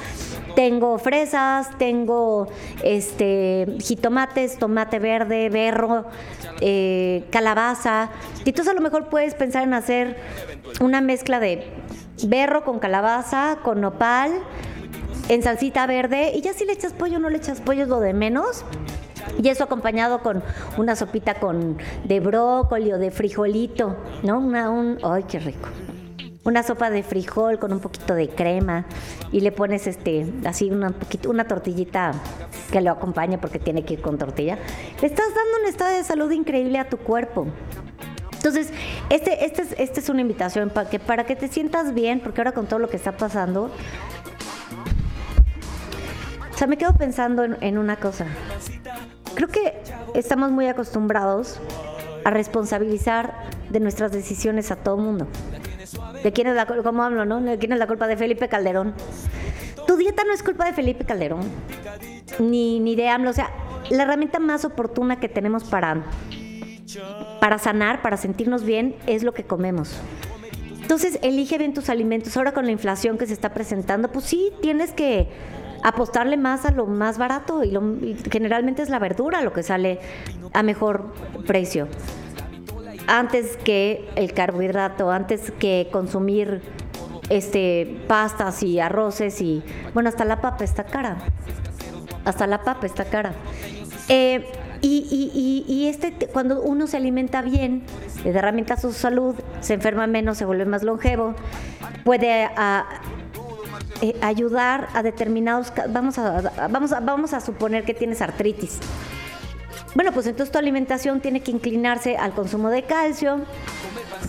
tengo 0.57 0.99
fresas, 0.99 1.71
tengo 1.79 2.49
este 2.83 3.77
jitomates, 3.81 4.59
tomate 4.59 4.99
verde, 4.99 5.51
berro, 5.51 6.07
eh, 6.61 7.25
calabaza. 7.31 8.11
Y 8.45 8.49
entonces 8.49 8.73
a 8.73 8.75
lo 8.75 8.81
mejor 8.81 9.09
puedes 9.09 9.35
pensar 9.35 9.63
en 9.63 9.75
hacer 9.75 10.17
una 10.81 11.01
mezcla 11.01 11.39
de 11.39 11.65
berro 12.27 12.65
con 12.65 12.81
calabaza, 12.81 13.59
con 13.63 13.81
nopal, 13.81 14.33
en 15.29 15.43
salsita 15.43 15.87
verde. 15.87 16.33
Y 16.35 16.41
ya 16.41 16.55
si 16.55 16.65
le 16.65 16.73
echas 16.73 16.93
pollo 16.93 17.19
o 17.19 17.21
no 17.21 17.31
le 17.31 17.39
echas 17.39 17.61
pollo 17.61 17.85
es 17.85 17.89
lo 17.89 18.01
de 18.01 18.15
menos. 18.15 18.65
Y 19.41 19.49
eso 19.49 19.65
acompañado 19.65 20.23
con 20.23 20.43
una 20.77 20.97
sopita 20.97 21.35
con 21.35 21.79
de 22.05 22.21
brócoli 22.21 22.93
o 22.93 22.99
de 22.99 23.11
frijolito, 23.11 23.97
¿no? 24.23 24.39
Un, 24.39 24.99
¡Ay, 25.03 25.25
qué 25.25 25.39
rico! 25.39 25.69
Una 26.45 26.63
sopa 26.63 26.91
de 26.91 27.03
frijol 27.03 27.59
con 27.59 27.73
un 27.73 27.81
poquito 27.81 28.15
de 28.15 28.29
crema 28.29 28.85
y 29.33 29.41
le 29.41 29.51
pones 29.51 29.87
este 29.87 30.27
así 30.45 30.71
una 30.71 30.91
poquito, 30.91 31.31
una 31.31 31.47
tortillita 31.47 32.13
que 32.71 32.83
lo 32.83 32.91
acompañe 32.91 33.39
porque 33.39 33.59
tiene 33.59 33.83
que 33.85 33.95
ir 33.95 34.03
con 34.03 34.19
tortilla. 34.19 34.59
Le 35.01 35.07
estás 35.07 35.27
dando 35.29 35.63
un 35.63 35.69
estado 35.69 35.97
de 35.97 36.05
salud 36.05 36.31
increíble 36.31 36.79
a 36.79 36.89
tu 36.89 36.99
cuerpo. 36.99 37.47
Entonces, 38.35 38.75
este, 39.09 39.47
este, 39.47 39.63
es, 39.63 39.75
este 39.79 40.01
es 40.01 40.09
una 40.11 40.21
invitación 40.21 40.69
para 40.69 40.91
que, 40.91 40.99
para 40.99 41.25
que 41.25 41.35
te 41.35 41.49
sientas 41.49 41.95
bien, 41.95 42.21
porque 42.21 42.43
ahora 42.43 42.53
con 42.53 42.67
todo 42.67 42.79
lo 42.79 42.91
que 42.91 42.99
está 42.99 43.17
pasando, 43.17 43.71
o 46.53 46.59
sea, 46.59 46.67
me 46.67 46.77
quedo 46.77 46.93
pensando 46.93 47.43
en, 47.45 47.57
en 47.63 47.79
una 47.79 47.97
cosa. 47.97 48.27
Creo 49.35 49.49
que 49.49 49.81
estamos 50.13 50.51
muy 50.51 50.67
acostumbrados 50.67 51.59
a 52.25 52.31
responsabilizar 52.31 53.33
de 53.71 53.81
nuestras 53.81 54.13
decisiones 54.13 54.71
a 54.71 54.77
todo 54.77 54.99
mundo. 54.99 55.27
¿De 56.23 56.33
quién 56.33 56.47
es 56.47 56.57
la? 56.57 56.67
¿Cómo 56.67 57.03
hablo, 57.03 57.25
no? 57.25 57.41
¿De 57.41 57.59
quién 57.59 57.73
es 57.73 57.79
la 57.79 57.87
culpa? 57.87 58.07
De 58.07 58.17
Felipe 58.17 58.49
Calderón. 58.49 58.95
Tu 59.87 59.97
dieta 59.97 60.25
no 60.25 60.33
es 60.33 60.43
culpa 60.43 60.65
de 60.65 60.73
Felipe 60.73 61.05
Calderón, 61.05 61.43
ni, 62.39 62.81
ni 62.81 62.97
de 62.97 63.09
AMLO. 63.09 63.31
O 63.31 63.35
sea, 63.35 63.51
la 63.91 64.05
herramienta 64.05 64.39
más 64.39 64.65
oportuna 64.65 65.21
que 65.21 65.29
tenemos 65.29 65.65
para, 65.65 66.05
para 67.41 67.59
sanar, 67.59 68.01
para 68.01 68.17
sentirnos 68.17 68.65
bien, 68.65 68.97
es 69.07 69.23
lo 69.23 69.35
que 69.35 69.45
comemos. 69.45 70.01
Entonces, 70.81 71.19
elige 71.23 71.59
bien 71.59 71.75
tus 71.75 71.89
alimentos. 71.91 72.37
Ahora 72.37 72.53
con 72.53 72.67
la 72.67 72.73
inflación 72.73 73.19
que 73.19 73.27
se 73.27 73.33
está 73.33 73.53
presentando, 73.53 74.11
pues 74.11 74.25
sí, 74.25 74.53
tienes 74.63 74.93
que 74.93 75.29
apostarle 75.83 76.39
más 76.39 76.65
a 76.65 76.71
lo 76.71 76.87
más 76.87 77.19
barato 77.19 77.63
y, 77.63 77.71
lo, 77.71 77.83
y 78.03 78.17
generalmente 78.31 78.83
es 78.83 78.89
la 78.89 78.99
verdura 78.99 79.43
lo 79.43 79.53
que 79.53 79.63
sale 79.63 80.01
a 80.55 80.63
mejor 80.63 81.13
precio. 81.47 81.89
Antes 83.07 83.57
que 83.59 84.09
el 84.17 84.33
carbohidrato, 84.33 85.11
antes 85.11 85.51
que 85.59 85.89
consumir 85.93 86.63
este 87.31 88.01
pastas 88.07 88.63
y 88.63 88.81
arroces 88.81 89.41
y 89.41 89.63
bueno, 89.95 90.09
hasta 90.09 90.25
la 90.25 90.41
papa 90.41 90.65
está 90.65 90.85
cara. 90.85 91.17
Hasta 92.25 92.47
la 92.47 92.63
papa 92.63 92.87
está 92.87 93.05
cara. 93.05 93.33
Eh, 94.09 94.47
y, 94.81 95.07
y, 95.11 95.65
y, 95.69 95.73
y 95.73 95.89
este, 95.89 96.13
cuando 96.29 96.61
uno 96.63 96.87
se 96.87 96.97
alimenta 96.99 97.41
bien, 97.43 97.85
le 98.25 98.33
da 98.33 98.41
herramientas 98.41 98.79
a 98.79 98.83
su 98.83 98.93
salud, 98.93 99.35
se 99.61 99.75
enferma 99.75 100.07
menos, 100.07 100.37
se 100.39 100.45
vuelve 100.45 100.67
más 100.67 100.83
longevo, 100.83 101.35
puede 102.05 102.45
a, 102.45 102.85
eh, 104.03 104.15
ayudar 104.21 104.89
a 104.95 105.03
determinados 105.03 105.73
vamos 105.91 106.19
a- 106.19 106.69
vamos 106.69 106.93
a 106.93 107.01
vamos 107.01 107.33
a 107.33 107.41
suponer 107.41 107.85
que 107.85 107.95
tienes 107.95 108.21
artritis. 108.21 108.79
Bueno, 109.95 110.11
pues 110.13 110.27
entonces 110.27 110.51
tu 110.51 110.59
alimentación 110.59 111.21
tiene 111.21 111.41
que 111.41 111.53
inclinarse 111.53 112.17
al 112.17 112.33
consumo 112.33 112.71
de 112.71 112.83
calcio, 112.83 113.41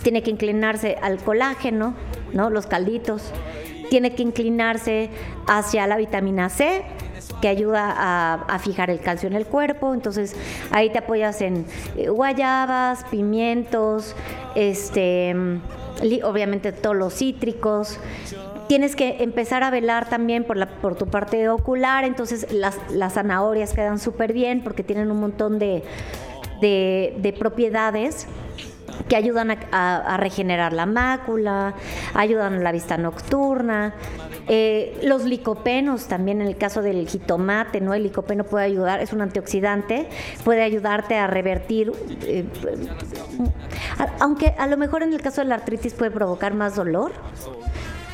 tiene 0.02 0.22
que 0.22 0.30
inclinarse 0.30 0.96
al 1.02 1.18
colágeno, 1.18 1.94
¿no? 2.32 2.50
Los 2.50 2.66
calditos, 2.66 3.32
tiene 3.90 4.14
que 4.14 4.22
inclinarse 4.22 5.10
hacia 5.48 5.88
la 5.88 5.96
vitamina 5.96 6.50
C, 6.50 6.84
que 7.40 7.48
ayuda 7.48 8.44
a, 8.48 8.58
fijar 8.60 8.90
el 8.90 9.00
calcio 9.00 9.28
en 9.28 9.34
el 9.34 9.46
cuerpo. 9.46 9.92
Entonces 9.92 10.36
ahí 10.70 10.90
te 10.90 10.98
apoyas 10.98 11.40
en 11.40 11.66
eh, 11.96 12.08
guayabas, 12.08 13.04
pimientos, 13.10 14.14
este, 14.54 15.34
mm, 15.34 15.60
obviamente 16.24 16.72
todos 16.72 16.96
los 16.96 17.14
cítricos. 17.14 17.98
Tienes 18.68 18.96
que 18.96 19.22
empezar 19.22 19.62
a 19.62 19.70
velar 19.70 20.08
también 20.08 20.44
por, 20.44 20.56
la, 20.56 20.66
por 20.66 20.96
tu 20.96 21.06
parte 21.06 21.48
ocular, 21.48 22.04
entonces 22.04 22.52
las, 22.52 22.76
las 22.90 23.14
zanahorias 23.14 23.72
quedan 23.72 23.98
súper 23.98 24.32
bien 24.32 24.62
porque 24.64 24.82
tienen 24.82 25.10
un 25.10 25.20
montón 25.20 25.58
de, 25.58 25.84
de- 26.60 27.14
de 27.18 27.32
propiedades 27.32 28.26
que 29.08 29.14
ayudan 29.14 29.50
a, 29.52 29.56
a- 29.70 30.16
regenerar 30.16 30.72
la 30.72 30.86
mácula, 30.86 31.74
ayudan 32.14 32.54
a 32.54 32.58
la 32.58 32.72
vista 32.72 32.96
nocturna. 32.96 33.94
Eh, 34.48 34.98
los 35.02 35.24
licopenos 35.24 36.06
también 36.06 36.40
en 36.40 36.46
el 36.46 36.56
caso 36.56 36.80
del 36.82 37.06
jitomate, 37.08 37.80
¿no? 37.80 37.94
El 37.94 38.04
licopeno 38.04 38.44
puede 38.44 38.64
ayudar, 38.64 39.00
es 39.00 39.12
un 39.12 39.20
antioxidante, 39.20 40.08
puede 40.44 40.62
ayudarte 40.62 41.16
a 41.16 41.26
revertir, 41.26 41.92
eh, 42.22 42.44
aunque 44.20 44.54
a 44.58 44.66
lo 44.66 44.76
mejor 44.76 45.02
en 45.02 45.12
el 45.12 45.20
caso 45.20 45.40
de 45.40 45.48
la 45.48 45.56
artritis 45.56 45.94
puede 45.94 46.10
provocar 46.10 46.54
más 46.54 46.74
dolor. 46.76 47.12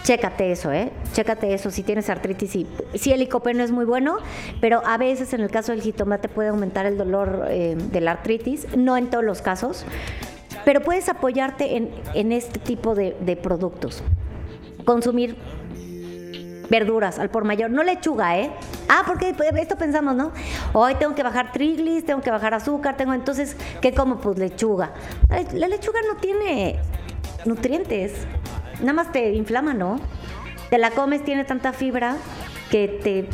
Chécate 0.03 0.51
eso, 0.51 0.73
¿eh? 0.73 0.91
Chécate 1.13 1.55
eso 1.55 1.71
si 1.71 1.83
tienes 1.83 2.11
artritis. 2.11 2.57
Y, 2.57 2.67
sí, 2.95 3.13
el 3.13 3.21
licopeno 3.21 3.63
es 3.63 3.71
muy 3.71 3.85
bueno, 3.85 4.19
pero 4.61 4.83
a 4.85 4.99
veces 4.99 5.33
en 5.33 5.41
el 5.41 5.51
caso 5.51 5.73
del 5.73 5.81
jitomate 5.81 6.29
puede 6.29 6.49
aumentar 6.49 6.87
el 6.87 6.99
dolor 6.99 7.47
eh, 7.49 7.77
de 7.77 8.01
la 8.01 8.13
artritis, 8.13 8.67
no 8.77 8.97
en 8.97 9.11
todos 9.11 9.25
los 9.25 9.43
casos, 9.43 9.85
pero 10.65 10.81
puedes 10.81 11.09
apoyarte 11.09 11.77
en, 11.77 11.91
en 12.15 12.33
este 12.33 12.59
tipo 12.59 12.95
de, 12.95 13.17
de 13.21 13.37
productos. 13.37 14.03
Consumir 14.85 15.37
verduras 16.69 17.19
al 17.19 17.29
por 17.29 17.45
mayor, 17.45 17.71
no 17.71 17.83
lechuga, 17.83 18.39
¿eh? 18.39 18.51
Ah, 18.89 19.03
porque 19.07 19.37
esto 19.61 19.77
pensamos, 19.77 20.17
¿no? 20.17 20.33
Hoy 20.73 20.95
tengo 20.95 21.15
que 21.15 21.23
bajar 21.23 21.53
triglis, 21.53 22.05
tengo 22.05 22.23
que 22.23 22.31
bajar 22.31 22.55
azúcar, 22.55 22.97
tengo 22.97 23.13
entonces, 23.13 23.57
¿qué 23.81 23.93
como? 23.93 24.19
Pues 24.19 24.39
lechuga. 24.39 24.95
La 25.53 25.69
lechuga 25.69 26.01
no 26.09 26.19
tiene 26.19 26.81
nutrientes, 27.45 28.15
nada 28.83 28.93
más 28.93 29.13
te 29.13 29.33
inflama, 29.33 29.75
¿no? 29.75 29.99
Te 30.71 30.79
la 30.79 30.91
comes, 30.91 31.25
tiene 31.25 31.45
tanta 31.45 31.73
fibra 31.73 32.17
que 32.71 32.89
te, 32.89 33.29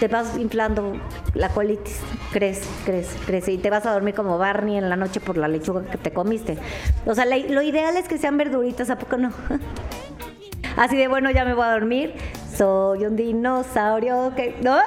te 0.00 0.08
vas 0.08 0.36
inflando 0.36 1.00
la 1.34 1.48
colitis, 1.50 2.00
crece, 2.32 2.68
crece, 2.84 3.18
crece 3.26 3.52
y 3.52 3.58
te 3.58 3.70
vas 3.70 3.86
a 3.86 3.92
dormir 3.92 4.14
como 4.14 4.38
Barney 4.38 4.76
en 4.76 4.88
la 4.88 4.96
noche 4.96 5.20
por 5.20 5.36
la 5.36 5.48
lechuga 5.48 5.84
que 5.84 5.98
te 5.98 6.12
comiste. 6.12 6.58
O 7.06 7.14
sea, 7.14 7.26
lo 7.26 7.62
ideal 7.62 7.96
es 7.96 8.08
que 8.08 8.18
sean 8.18 8.36
verduritas, 8.36 8.90
¿a 8.90 8.98
poco 8.98 9.16
no? 9.16 9.32
Así 10.76 10.96
de 10.96 11.08
bueno, 11.08 11.30
ya 11.30 11.44
me 11.44 11.54
voy 11.54 11.64
a 11.64 11.72
dormir. 11.72 12.14
Soy 12.56 13.04
un 13.04 13.16
dinosaurio 13.16 14.32
que. 14.36 14.56
¿No? 14.62 14.78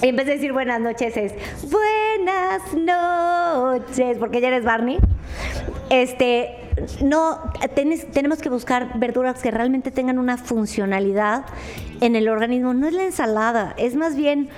Y 0.00 0.08
en 0.08 0.16
vez 0.16 0.26
de 0.26 0.32
decir 0.34 0.52
buenas 0.52 0.80
noches 0.80 1.16
es 1.16 1.34
buenas 1.70 2.62
noches, 2.74 4.16
porque 4.18 4.40
ya 4.40 4.48
eres 4.48 4.64
Barney. 4.64 4.98
Este, 5.90 6.56
no, 7.02 7.38
tenes- 7.74 8.10
tenemos 8.10 8.38
que 8.40 8.48
buscar 8.48 8.98
verduras 8.98 9.42
que 9.42 9.50
realmente 9.50 9.90
tengan 9.90 10.18
una 10.18 10.36
funcionalidad 10.38 11.44
en 12.00 12.16
el 12.16 12.28
organismo. 12.28 12.74
No 12.74 12.86
es 12.88 12.94
la 12.94 13.04
ensalada, 13.04 13.74
es 13.76 13.94
más 13.94 14.16
bien 14.16 14.48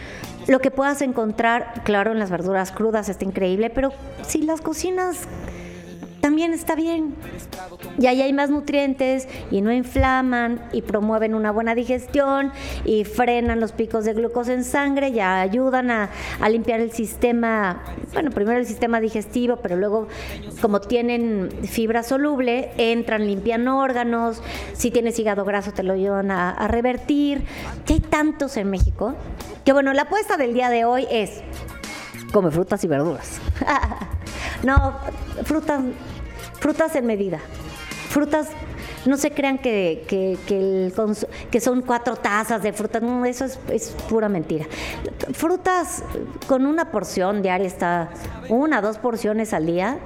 lo 0.46 0.60
que 0.60 0.70
puedas 0.70 1.00
encontrar, 1.02 1.82
claro, 1.84 2.12
en 2.12 2.18
las 2.18 2.30
verduras 2.30 2.70
crudas 2.70 3.08
está 3.08 3.24
increíble, 3.24 3.70
pero 3.70 3.92
si 4.26 4.42
las 4.42 4.60
cocinas 4.60 5.20
también 6.24 6.54
está 6.54 6.74
bien. 6.74 7.14
Y 7.98 8.06
ahí 8.06 8.22
hay 8.22 8.32
más 8.32 8.48
nutrientes 8.48 9.28
y 9.50 9.60
no 9.60 9.70
inflaman 9.70 10.70
y 10.72 10.80
promueven 10.80 11.34
una 11.34 11.52
buena 11.52 11.74
digestión 11.74 12.50
y 12.86 13.04
frenan 13.04 13.60
los 13.60 13.72
picos 13.72 14.06
de 14.06 14.14
glucosa 14.14 14.54
en 14.54 14.64
sangre 14.64 15.10
y 15.10 15.20
ayudan 15.20 15.90
a, 15.90 16.08
a 16.40 16.48
limpiar 16.48 16.80
el 16.80 16.92
sistema, 16.92 17.82
bueno, 18.14 18.30
primero 18.30 18.58
el 18.58 18.64
sistema 18.64 19.00
digestivo, 19.00 19.56
pero 19.56 19.76
luego 19.76 20.08
como 20.62 20.80
tienen 20.80 21.50
fibra 21.64 22.02
soluble, 22.02 22.70
entran, 22.78 23.26
limpian 23.26 23.68
órganos, 23.68 24.42
si 24.72 24.90
tienes 24.90 25.18
hígado 25.18 25.44
graso 25.44 25.72
te 25.72 25.82
lo 25.82 25.92
ayudan 25.92 26.30
a, 26.30 26.52
a 26.52 26.68
revertir. 26.68 27.44
Y 27.86 27.92
hay 27.92 28.00
tantos 28.00 28.56
en 28.56 28.70
México 28.70 29.14
que 29.66 29.74
bueno, 29.74 29.92
la 29.92 30.02
apuesta 30.02 30.38
del 30.38 30.54
día 30.54 30.70
de 30.70 30.86
hoy 30.86 31.06
es 31.10 31.42
come 32.32 32.50
frutas 32.50 32.82
y 32.82 32.88
verduras. 32.88 33.40
no, 34.64 34.94
frutas 35.44 35.82
Frutas 36.60 36.96
en 36.96 37.06
medida. 37.06 37.40
Frutas, 38.08 38.48
no 39.06 39.16
se 39.16 39.32
crean 39.32 39.58
que, 39.58 40.04
que, 40.08 41.60
son 41.60 41.82
cuatro 41.82 42.16
tazas 42.16 42.62
de 42.62 42.72
frutas, 42.72 43.02
no, 43.02 43.24
eso 43.24 43.44
es, 43.44 43.94
pura 44.08 44.28
mentira. 44.28 44.66
Frutas 45.32 46.02
con 46.46 46.66
una 46.66 46.90
porción 46.90 47.42
diaria 47.42 47.66
está, 47.66 48.10
una, 48.48 48.80
dos 48.80 48.98
porciones 48.98 49.52
al 49.52 49.66
día, 49.66 49.98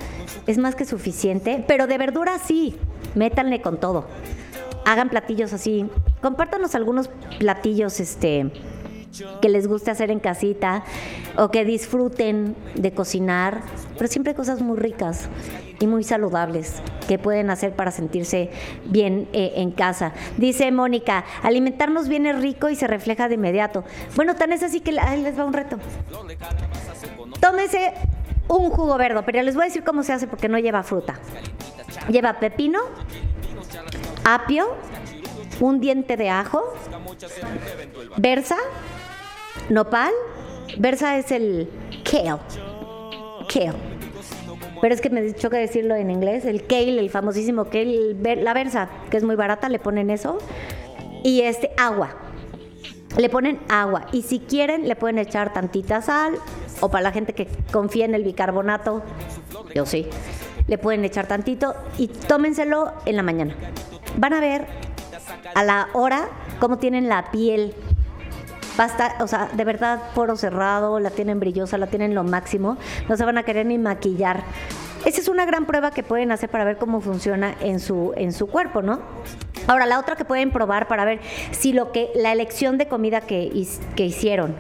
es 0.47 0.59
más 0.59 0.75
que 0.75 0.85
suficiente, 0.85 1.65
pero 1.69 1.87
de 1.87 1.99
verduras 1.99 2.43
sí, 2.47 2.77
métanle 3.15 3.61
con 3.61 3.79
todo. 3.79 4.07
Hagan 4.85 5.11
platillos 5.11 5.53
así, 5.53 5.89
compártanos 6.23 6.75
algunos 6.75 7.09
platillos, 7.39 8.01
este 8.01 8.51
que 9.41 9.49
les 9.49 9.67
guste 9.67 9.91
hacer 9.91 10.11
en 10.11 10.21
casita 10.21 10.85
o 11.37 11.51
que 11.51 11.65
disfruten 11.65 12.55
de 12.75 12.93
cocinar, 12.93 13.63
pero 13.97 14.09
siempre 14.09 14.35
cosas 14.35 14.61
muy 14.61 14.77
ricas 14.77 15.29
y 15.81 15.87
muy 15.87 16.05
saludables 16.05 16.83
que 17.07 17.19
pueden 17.19 17.51
hacer 17.51 17.73
para 17.73 17.91
sentirse 17.91 18.51
bien 18.85 19.29
eh, 19.33 19.55
en 19.57 19.71
casa. 19.71 20.13
Dice 20.37 20.71
Mónica, 20.71 21.25
alimentarnos 21.43 22.09
bien 22.09 22.27
es 22.27 22.41
rico 22.41 22.69
y 22.69 22.77
se 22.77 22.87
refleja 22.87 23.29
de 23.29 23.35
inmediato. 23.35 23.85
Bueno, 24.17 24.37
tan 24.37 24.53
es 24.53 24.63
así 24.63 24.81
que 24.81 24.93
les 24.93 25.39
va 25.39 25.45
un 25.45 25.53
reto. 25.53 25.79
Tómese 27.41 27.95
un 28.49 28.71
jugo 28.71 28.97
verde, 28.97 29.23
pero 29.25 29.43
les 29.43 29.55
voy 29.55 29.65
a 29.65 29.67
decir 29.67 29.85
cómo 29.85 30.03
se 30.03 30.13
hace 30.13 30.27
porque 30.27 30.49
no 30.49 30.59
lleva 30.59 30.83
fruta. 30.83 31.15
Lleva 32.09 32.35
pepino, 32.35 32.81
apio, 34.25 34.75
un 35.61 35.81
diente 35.81 36.17
de 36.17 36.31
ajo, 36.31 36.63
berza, 38.17 38.57
nopal. 39.69 40.13
Berza 40.77 41.17
es 41.17 41.33
el 41.33 41.71
kale. 42.05 42.39
Kale. 43.49 43.98
Pero 44.81 44.95
es 44.95 45.01
que 45.01 45.11
me 45.11 45.33
choca 45.35 45.57
decirlo 45.57 45.95
en 45.95 46.11
inglés. 46.11 46.45
El 46.45 46.67
kale, 46.67 46.99
el 46.99 47.11
famosísimo 47.11 47.65
kale, 47.67 48.15
la 48.37 48.55
berza, 48.55 48.89
que 49.11 49.17
es 49.17 49.25
muy 49.25 49.37
barata, 49.37 49.69
le 49.69 49.79
ponen 49.79 50.11
eso. 50.11 50.39
Y 51.25 51.43
este, 51.43 51.71
agua. 51.77 52.17
Le 53.17 53.29
ponen 53.29 53.59
agua. 53.69 54.07
Y 54.13 54.23
si 54.23 54.39
quieren, 54.39 54.87
le 54.87 54.97
pueden 54.97 55.19
echar 55.19 55.53
tantita 55.53 56.03
sal. 56.03 56.35
O 56.81 56.91
para 56.91 57.03
la 57.03 57.13
gente 57.13 57.33
que 57.33 57.49
confía 57.73 58.05
en 58.05 58.15
el 58.15 58.23
bicarbonato, 58.23 59.03
yo 59.75 59.85
sí. 59.85 60.07
Le 60.69 60.79
pueden 60.79 61.05
echar 61.05 61.27
tantito 61.27 61.75
y 61.97 62.09
tómenselo 62.09 62.93
en 63.07 63.17
la 63.17 63.23
mañana. 63.23 63.55
Van 64.17 64.33
a 64.33 64.41
ver 64.41 64.67
a 65.55 65.65
la 65.65 65.89
hora 65.93 66.29
cómo 66.61 66.79
tienen 66.79 67.09
la 67.09 67.31
piel. 67.31 67.75
Basta, 68.79 69.17
o 69.19 69.27
sea, 69.27 69.51
de 69.53 69.65
verdad, 69.65 70.01
poro 70.15 70.37
cerrado, 70.37 71.01
la 71.01 71.11
tienen 71.11 71.41
brillosa, 71.41 71.77
la 71.79 71.89
tienen 71.89 72.15
lo 72.15 72.23
máximo. 72.23 72.79
No 73.09 73.17
se 73.17 73.25
van 73.25 73.37
a 73.37 73.43
querer 73.43 73.67
ni 73.67 73.77
maquillar. 73.77 74.45
Esa 75.05 75.21
es 75.21 75.27
una 75.27 75.45
gran 75.47 75.67
prueba 75.67 75.91
que 75.91 76.05
pueden 76.05 76.31
hacer 76.31 76.49
para 76.49 76.63
ver 76.63 76.77
cómo 76.77 77.01
funciona 77.01 77.57
en 77.61 77.81
su, 77.81 78.13
en 78.17 78.33
su 78.33 78.47
cuerpo, 78.47 78.81
¿no? 78.81 79.01
Ahora, 79.67 79.85
la 79.85 79.99
otra 79.99 80.15
que 80.15 80.25
pueden 80.25 80.53
probar 80.53 80.87
para 80.87 81.05
ver 81.05 81.19
si 81.51 81.73
lo 81.73 81.91
que 81.91 82.11
la 82.15 82.31
elección 82.31 82.79
de 82.79 82.87
comida 82.87 83.21
que, 83.21 83.51
que 83.97 84.07
hicieron 84.07 84.55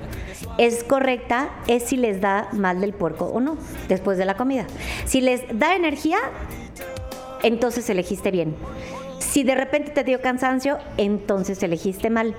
es 0.58 0.82
correcta 0.82 1.50
es 1.68 1.84
si 1.84 1.96
les 1.96 2.20
da 2.20 2.48
mal 2.50 2.80
del 2.80 2.94
puerco 2.94 3.26
o 3.26 3.38
no 3.38 3.56
después 3.86 4.18
de 4.18 4.24
la 4.24 4.36
comida. 4.36 4.66
Si 5.04 5.20
les 5.20 5.42
da 5.56 5.76
energía, 5.76 6.18
entonces 7.44 7.88
elegiste 7.88 8.32
bien. 8.32 8.56
Si 9.20 9.44
de 9.44 9.54
repente 9.54 9.92
te 9.92 10.02
dio 10.02 10.20
cansancio, 10.20 10.78
entonces 10.96 11.62
elegiste 11.62 12.10
mal. 12.10 12.34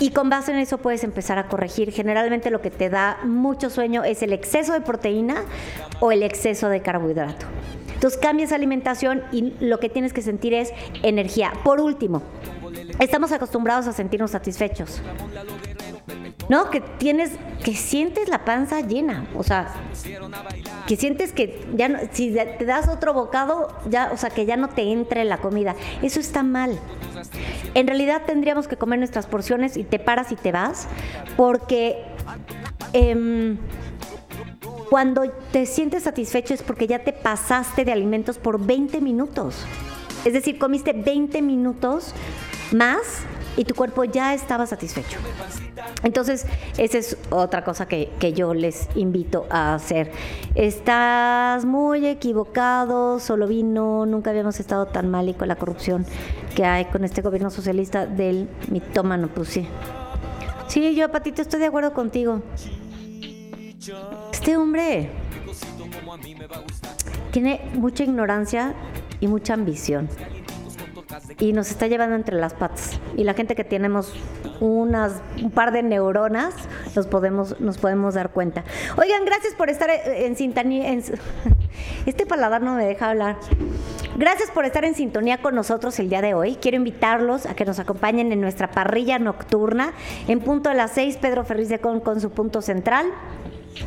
Y 0.00 0.10
con 0.10 0.30
base 0.30 0.52
en 0.52 0.58
eso 0.58 0.78
puedes 0.78 1.02
empezar 1.02 1.38
a 1.38 1.48
corregir. 1.48 1.92
Generalmente 1.92 2.50
lo 2.50 2.62
que 2.62 2.70
te 2.70 2.88
da 2.88 3.18
mucho 3.24 3.68
sueño 3.68 4.04
es 4.04 4.22
el 4.22 4.32
exceso 4.32 4.72
de 4.72 4.80
proteína 4.80 5.42
o 6.00 6.12
el 6.12 6.22
exceso 6.22 6.68
de 6.68 6.82
carbohidrato. 6.82 7.46
Entonces 7.94 8.20
cambias 8.20 8.52
alimentación 8.52 9.24
y 9.32 9.54
lo 9.58 9.80
que 9.80 9.88
tienes 9.88 10.12
que 10.12 10.22
sentir 10.22 10.54
es 10.54 10.72
energía. 11.02 11.52
Por 11.64 11.80
último, 11.80 12.22
estamos 13.00 13.32
acostumbrados 13.32 13.88
a 13.88 13.92
sentirnos 13.92 14.30
satisfechos. 14.30 15.02
¿No? 16.48 16.70
Que 16.70 16.80
tienes, 16.80 17.32
que 17.62 17.74
sientes 17.74 18.28
la 18.28 18.44
panza 18.44 18.80
llena. 18.80 19.26
O 19.34 19.42
sea, 19.42 19.68
que 20.86 20.96
sientes 20.96 21.32
que 21.32 21.66
ya 21.74 21.88
no, 21.88 21.98
si 22.12 22.32
te 22.32 22.64
das 22.64 22.88
otro 22.88 23.12
bocado, 23.12 23.68
ya, 23.88 24.10
o 24.12 24.16
sea, 24.16 24.30
que 24.30 24.46
ya 24.46 24.56
no 24.56 24.68
te 24.68 24.90
entre 24.90 25.24
la 25.24 25.38
comida. 25.38 25.74
Eso 26.02 26.20
está 26.20 26.42
mal. 26.42 26.78
En 27.74 27.86
realidad 27.86 28.22
tendríamos 28.26 28.68
que 28.68 28.76
comer 28.76 28.98
nuestras 28.98 29.26
porciones 29.26 29.76
y 29.76 29.84
te 29.84 29.98
paras 29.98 30.32
y 30.32 30.36
te 30.36 30.52
vas, 30.52 30.88
porque 31.36 32.02
em, 32.92 33.58
cuando 34.88 35.30
te 35.52 35.66
sientes 35.66 36.04
satisfecho 36.04 36.54
es 36.54 36.62
porque 36.62 36.86
ya 36.86 37.00
te 37.00 37.12
pasaste 37.12 37.84
de 37.84 37.92
alimentos 37.92 38.38
por 38.38 38.64
20 38.64 39.00
minutos. 39.00 39.66
Es 40.24 40.32
decir, 40.32 40.58
comiste 40.58 40.92
20 40.92 41.42
minutos 41.42 42.14
más 42.72 43.00
y 43.58 43.64
tu 43.64 43.74
cuerpo 43.74 44.04
ya 44.04 44.34
estaba 44.34 44.66
satisfecho. 44.66 45.18
Entonces, 46.04 46.46
esa 46.78 46.98
es 46.98 47.16
otra 47.30 47.64
cosa 47.64 47.88
que, 47.88 48.10
que 48.20 48.32
yo 48.32 48.54
les 48.54 48.88
invito 48.94 49.46
a 49.50 49.74
hacer. 49.74 50.12
Estás 50.54 51.64
muy 51.64 52.06
equivocado, 52.06 53.18
solo 53.18 53.48
vino, 53.48 54.06
nunca 54.06 54.30
habíamos 54.30 54.60
estado 54.60 54.86
tan 54.86 55.10
mal 55.10 55.28
y 55.28 55.34
con 55.34 55.48
la 55.48 55.56
corrupción 55.56 56.06
que 56.54 56.64
hay 56.64 56.84
con 56.84 57.02
este 57.04 57.20
gobierno 57.20 57.50
socialista 57.50 58.06
del 58.06 58.48
mitómano, 58.70 59.26
pues 59.26 59.48
sí. 59.48 59.68
Sí, 60.68 60.94
yo, 60.94 61.10
Patito, 61.10 61.42
estoy 61.42 61.58
de 61.58 61.66
acuerdo 61.66 61.92
contigo. 61.92 62.42
Este 64.32 64.56
hombre 64.56 65.10
tiene 67.32 67.60
mucha 67.74 68.04
ignorancia 68.04 68.74
y 69.18 69.26
mucha 69.26 69.54
ambición. 69.54 70.08
Y 71.38 71.52
nos 71.52 71.70
está 71.70 71.86
llevando 71.86 72.16
entre 72.16 72.36
las 72.36 72.54
patas. 72.54 72.98
Y 73.16 73.24
la 73.24 73.34
gente 73.34 73.54
que 73.54 73.64
tenemos 73.64 74.12
unas, 74.60 75.20
un 75.42 75.50
par 75.50 75.72
de 75.72 75.82
neuronas, 75.82 76.54
nos 76.94 77.06
podemos, 77.06 77.60
nos 77.60 77.78
podemos 77.78 78.14
dar 78.14 78.30
cuenta. 78.30 78.64
Oigan, 78.96 79.24
gracias 79.24 79.54
por 79.54 79.70
estar 79.70 79.90
en 79.90 80.36
sintonía. 80.36 80.92
este 82.06 82.26
paladar 82.26 82.62
no 82.62 82.74
me 82.74 82.84
deja 82.84 83.10
hablar. 83.10 83.36
Gracias 84.16 84.50
por 84.50 84.64
estar 84.64 84.84
en 84.84 84.94
sintonía 84.94 85.38
con 85.38 85.54
nosotros 85.54 85.98
el 86.00 86.08
día 86.08 86.20
de 86.20 86.34
hoy. 86.34 86.56
Quiero 86.56 86.76
invitarlos 86.76 87.46
a 87.46 87.54
que 87.54 87.64
nos 87.64 87.78
acompañen 87.78 88.32
en 88.32 88.40
nuestra 88.40 88.70
parrilla 88.70 89.18
nocturna 89.18 89.92
en 90.26 90.40
punto 90.40 90.70
de 90.70 90.74
las 90.74 90.90
6, 90.92 91.18
Pedro 91.18 91.44
Ferriz 91.44 91.68
de 91.68 91.78
Con 91.78 92.00
con 92.00 92.20
su 92.20 92.30
punto 92.30 92.60
central. 92.60 93.06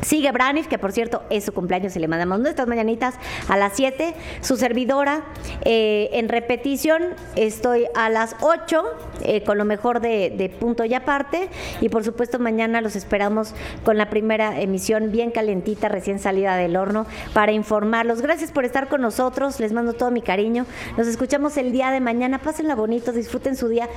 Sigue 0.00 0.32
Branif, 0.32 0.66
que 0.66 0.78
por 0.78 0.92
cierto 0.92 1.22
es 1.30 1.44
su 1.44 1.52
cumpleaños 1.52 1.94
y 1.96 1.98
le 1.98 2.08
mandamos 2.08 2.40
nuestras 2.40 2.66
mañanitas 2.66 3.14
a 3.48 3.56
las 3.56 3.74
7. 3.74 4.14
Su 4.40 4.56
servidora 4.56 5.22
eh, 5.64 6.10
en 6.12 6.28
repetición 6.28 7.02
estoy 7.36 7.86
a 7.94 8.08
las 8.08 8.36
8 8.40 8.84
eh, 9.24 9.42
con 9.44 9.58
lo 9.58 9.64
mejor 9.64 10.00
de, 10.00 10.32
de 10.36 10.48
punto 10.48 10.84
y 10.84 10.94
aparte. 10.94 11.48
Y 11.80 11.88
por 11.88 12.04
supuesto 12.04 12.38
mañana 12.38 12.80
los 12.80 12.96
esperamos 12.96 13.54
con 13.84 13.98
la 13.98 14.10
primera 14.10 14.60
emisión 14.60 15.12
bien 15.12 15.30
calentita, 15.30 15.88
recién 15.88 16.18
salida 16.18 16.56
del 16.56 16.76
horno, 16.76 17.06
para 17.34 17.52
informarlos. 17.52 18.22
Gracias 18.22 18.50
por 18.50 18.64
estar 18.64 18.88
con 18.88 19.00
nosotros, 19.00 19.60
les 19.60 19.72
mando 19.72 19.92
todo 19.92 20.10
mi 20.10 20.22
cariño. 20.22 20.66
Nos 20.96 21.06
escuchamos 21.06 21.56
el 21.56 21.72
día 21.72 21.90
de 21.90 22.00
mañana. 22.00 22.38
Pásenla 22.38 22.74
bonito, 22.74 23.12
disfruten 23.12 23.56
su 23.56 23.68
día 23.68 23.88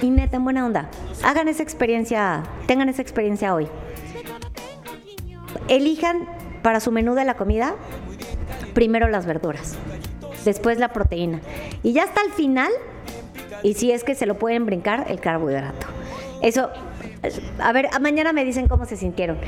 y 0.00 0.10
neta, 0.10 0.36
en 0.36 0.44
buena 0.44 0.66
onda. 0.66 0.88
Hagan 1.22 1.48
esa 1.48 1.62
experiencia, 1.62 2.42
tengan 2.66 2.88
esa 2.88 3.02
experiencia 3.02 3.54
hoy 3.54 3.68
elijan 5.68 6.28
para 6.62 6.80
su 6.80 6.90
menú 6.92 7.14
de 7.14 7.24
la 7.24 7.34
comida 7.34 7.74
primero 8.74 9.08
las 9.08 9.26
verduras, 9.26 9.76
después 10.44 10.78
la 10.78 10.92
proteína 10.92 11.40
y 11.82 11.92
ya 11.92 12.04
hasta 12.04 12.22
el 12.22 12.32
final, 12.32 12.70
y 13.62 13.74
si 13.74 13.92
es 13.92 14.04
que 14.04 14.14
se 14.14 14.26
lo 14.26 14.38
pueden 14.38 14.66
brincar, 14.66 15.06
el 15.08 15.20
carbohidrato. 15.20 15.86
Eso, 16.42 16.70
a 17.58 17.72
ver, 17.72 17.88
mañana 18.00 18.32
me 18.32 18.44
dicen 18.44 18.68
cómo 18.68 18.84
se 18.84 18.96
sintieron. 18.96 19.38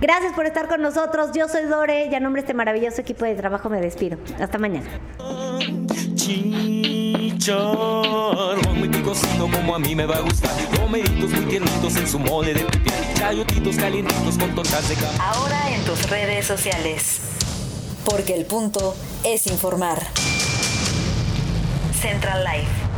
Gracias 0.00 0.32
por 0.32 0.46
estar 0.46 0.66
con 0.66 0.80
nosotros. 0.80 1.30
Yo 1.34 1.46
soy 1.46 1.64
Dore 1.64 2.08
y 2.10 2.14
a 2.14 2.20
nombre 2.20 2.40
de 2.40 2.46
este 2.46 2.54
maravilloso 2.54 3.02
equipo 3.02 3.26
de 3.26 3.34
trabajo 3.34 3.68
me 3.68 3.80
despido. 3.80 4.16
Hasta 4.38 4.56
mañana. 4.58 4.88
Chicharrón 7.38 8.78
muy 8.78 8.88
picosito 8.88 9.48
como 9.50 9.74
a 9.74 9.78
mí 9.78 9.94
me 9.94 10.06
va 10.06 10.16
a 10.16 10.20
gustar. 10.20 10.52
Romeritos 10.76 11.30
muy 11.30 11.44
tiernitos 11.46 11.96
en 11.96 12.08
su 12.08 12.18
mole 12.18 12.54
de 12.54 12.64
pipián. 12.64 13.14
Chayotitos 13.14 13.76
calientitos 13.76 14.38
con 14.38 14.54
tortas 14.54 14.88
de 14.88 14.94
cama. 14.96 15.32
Ahora 15.32 15.74
en 15.74 15.84
tus 15.84 16.08
redes 16.08 16.46
sociales. 16.46 17.20
Porque 18.04 18.34
el 18.34 18.46
punto 18.46 18.96
es 19.24 19.46
informar. 19.46 20.00
Central 22.00 22.44
Life. 22.44 22.89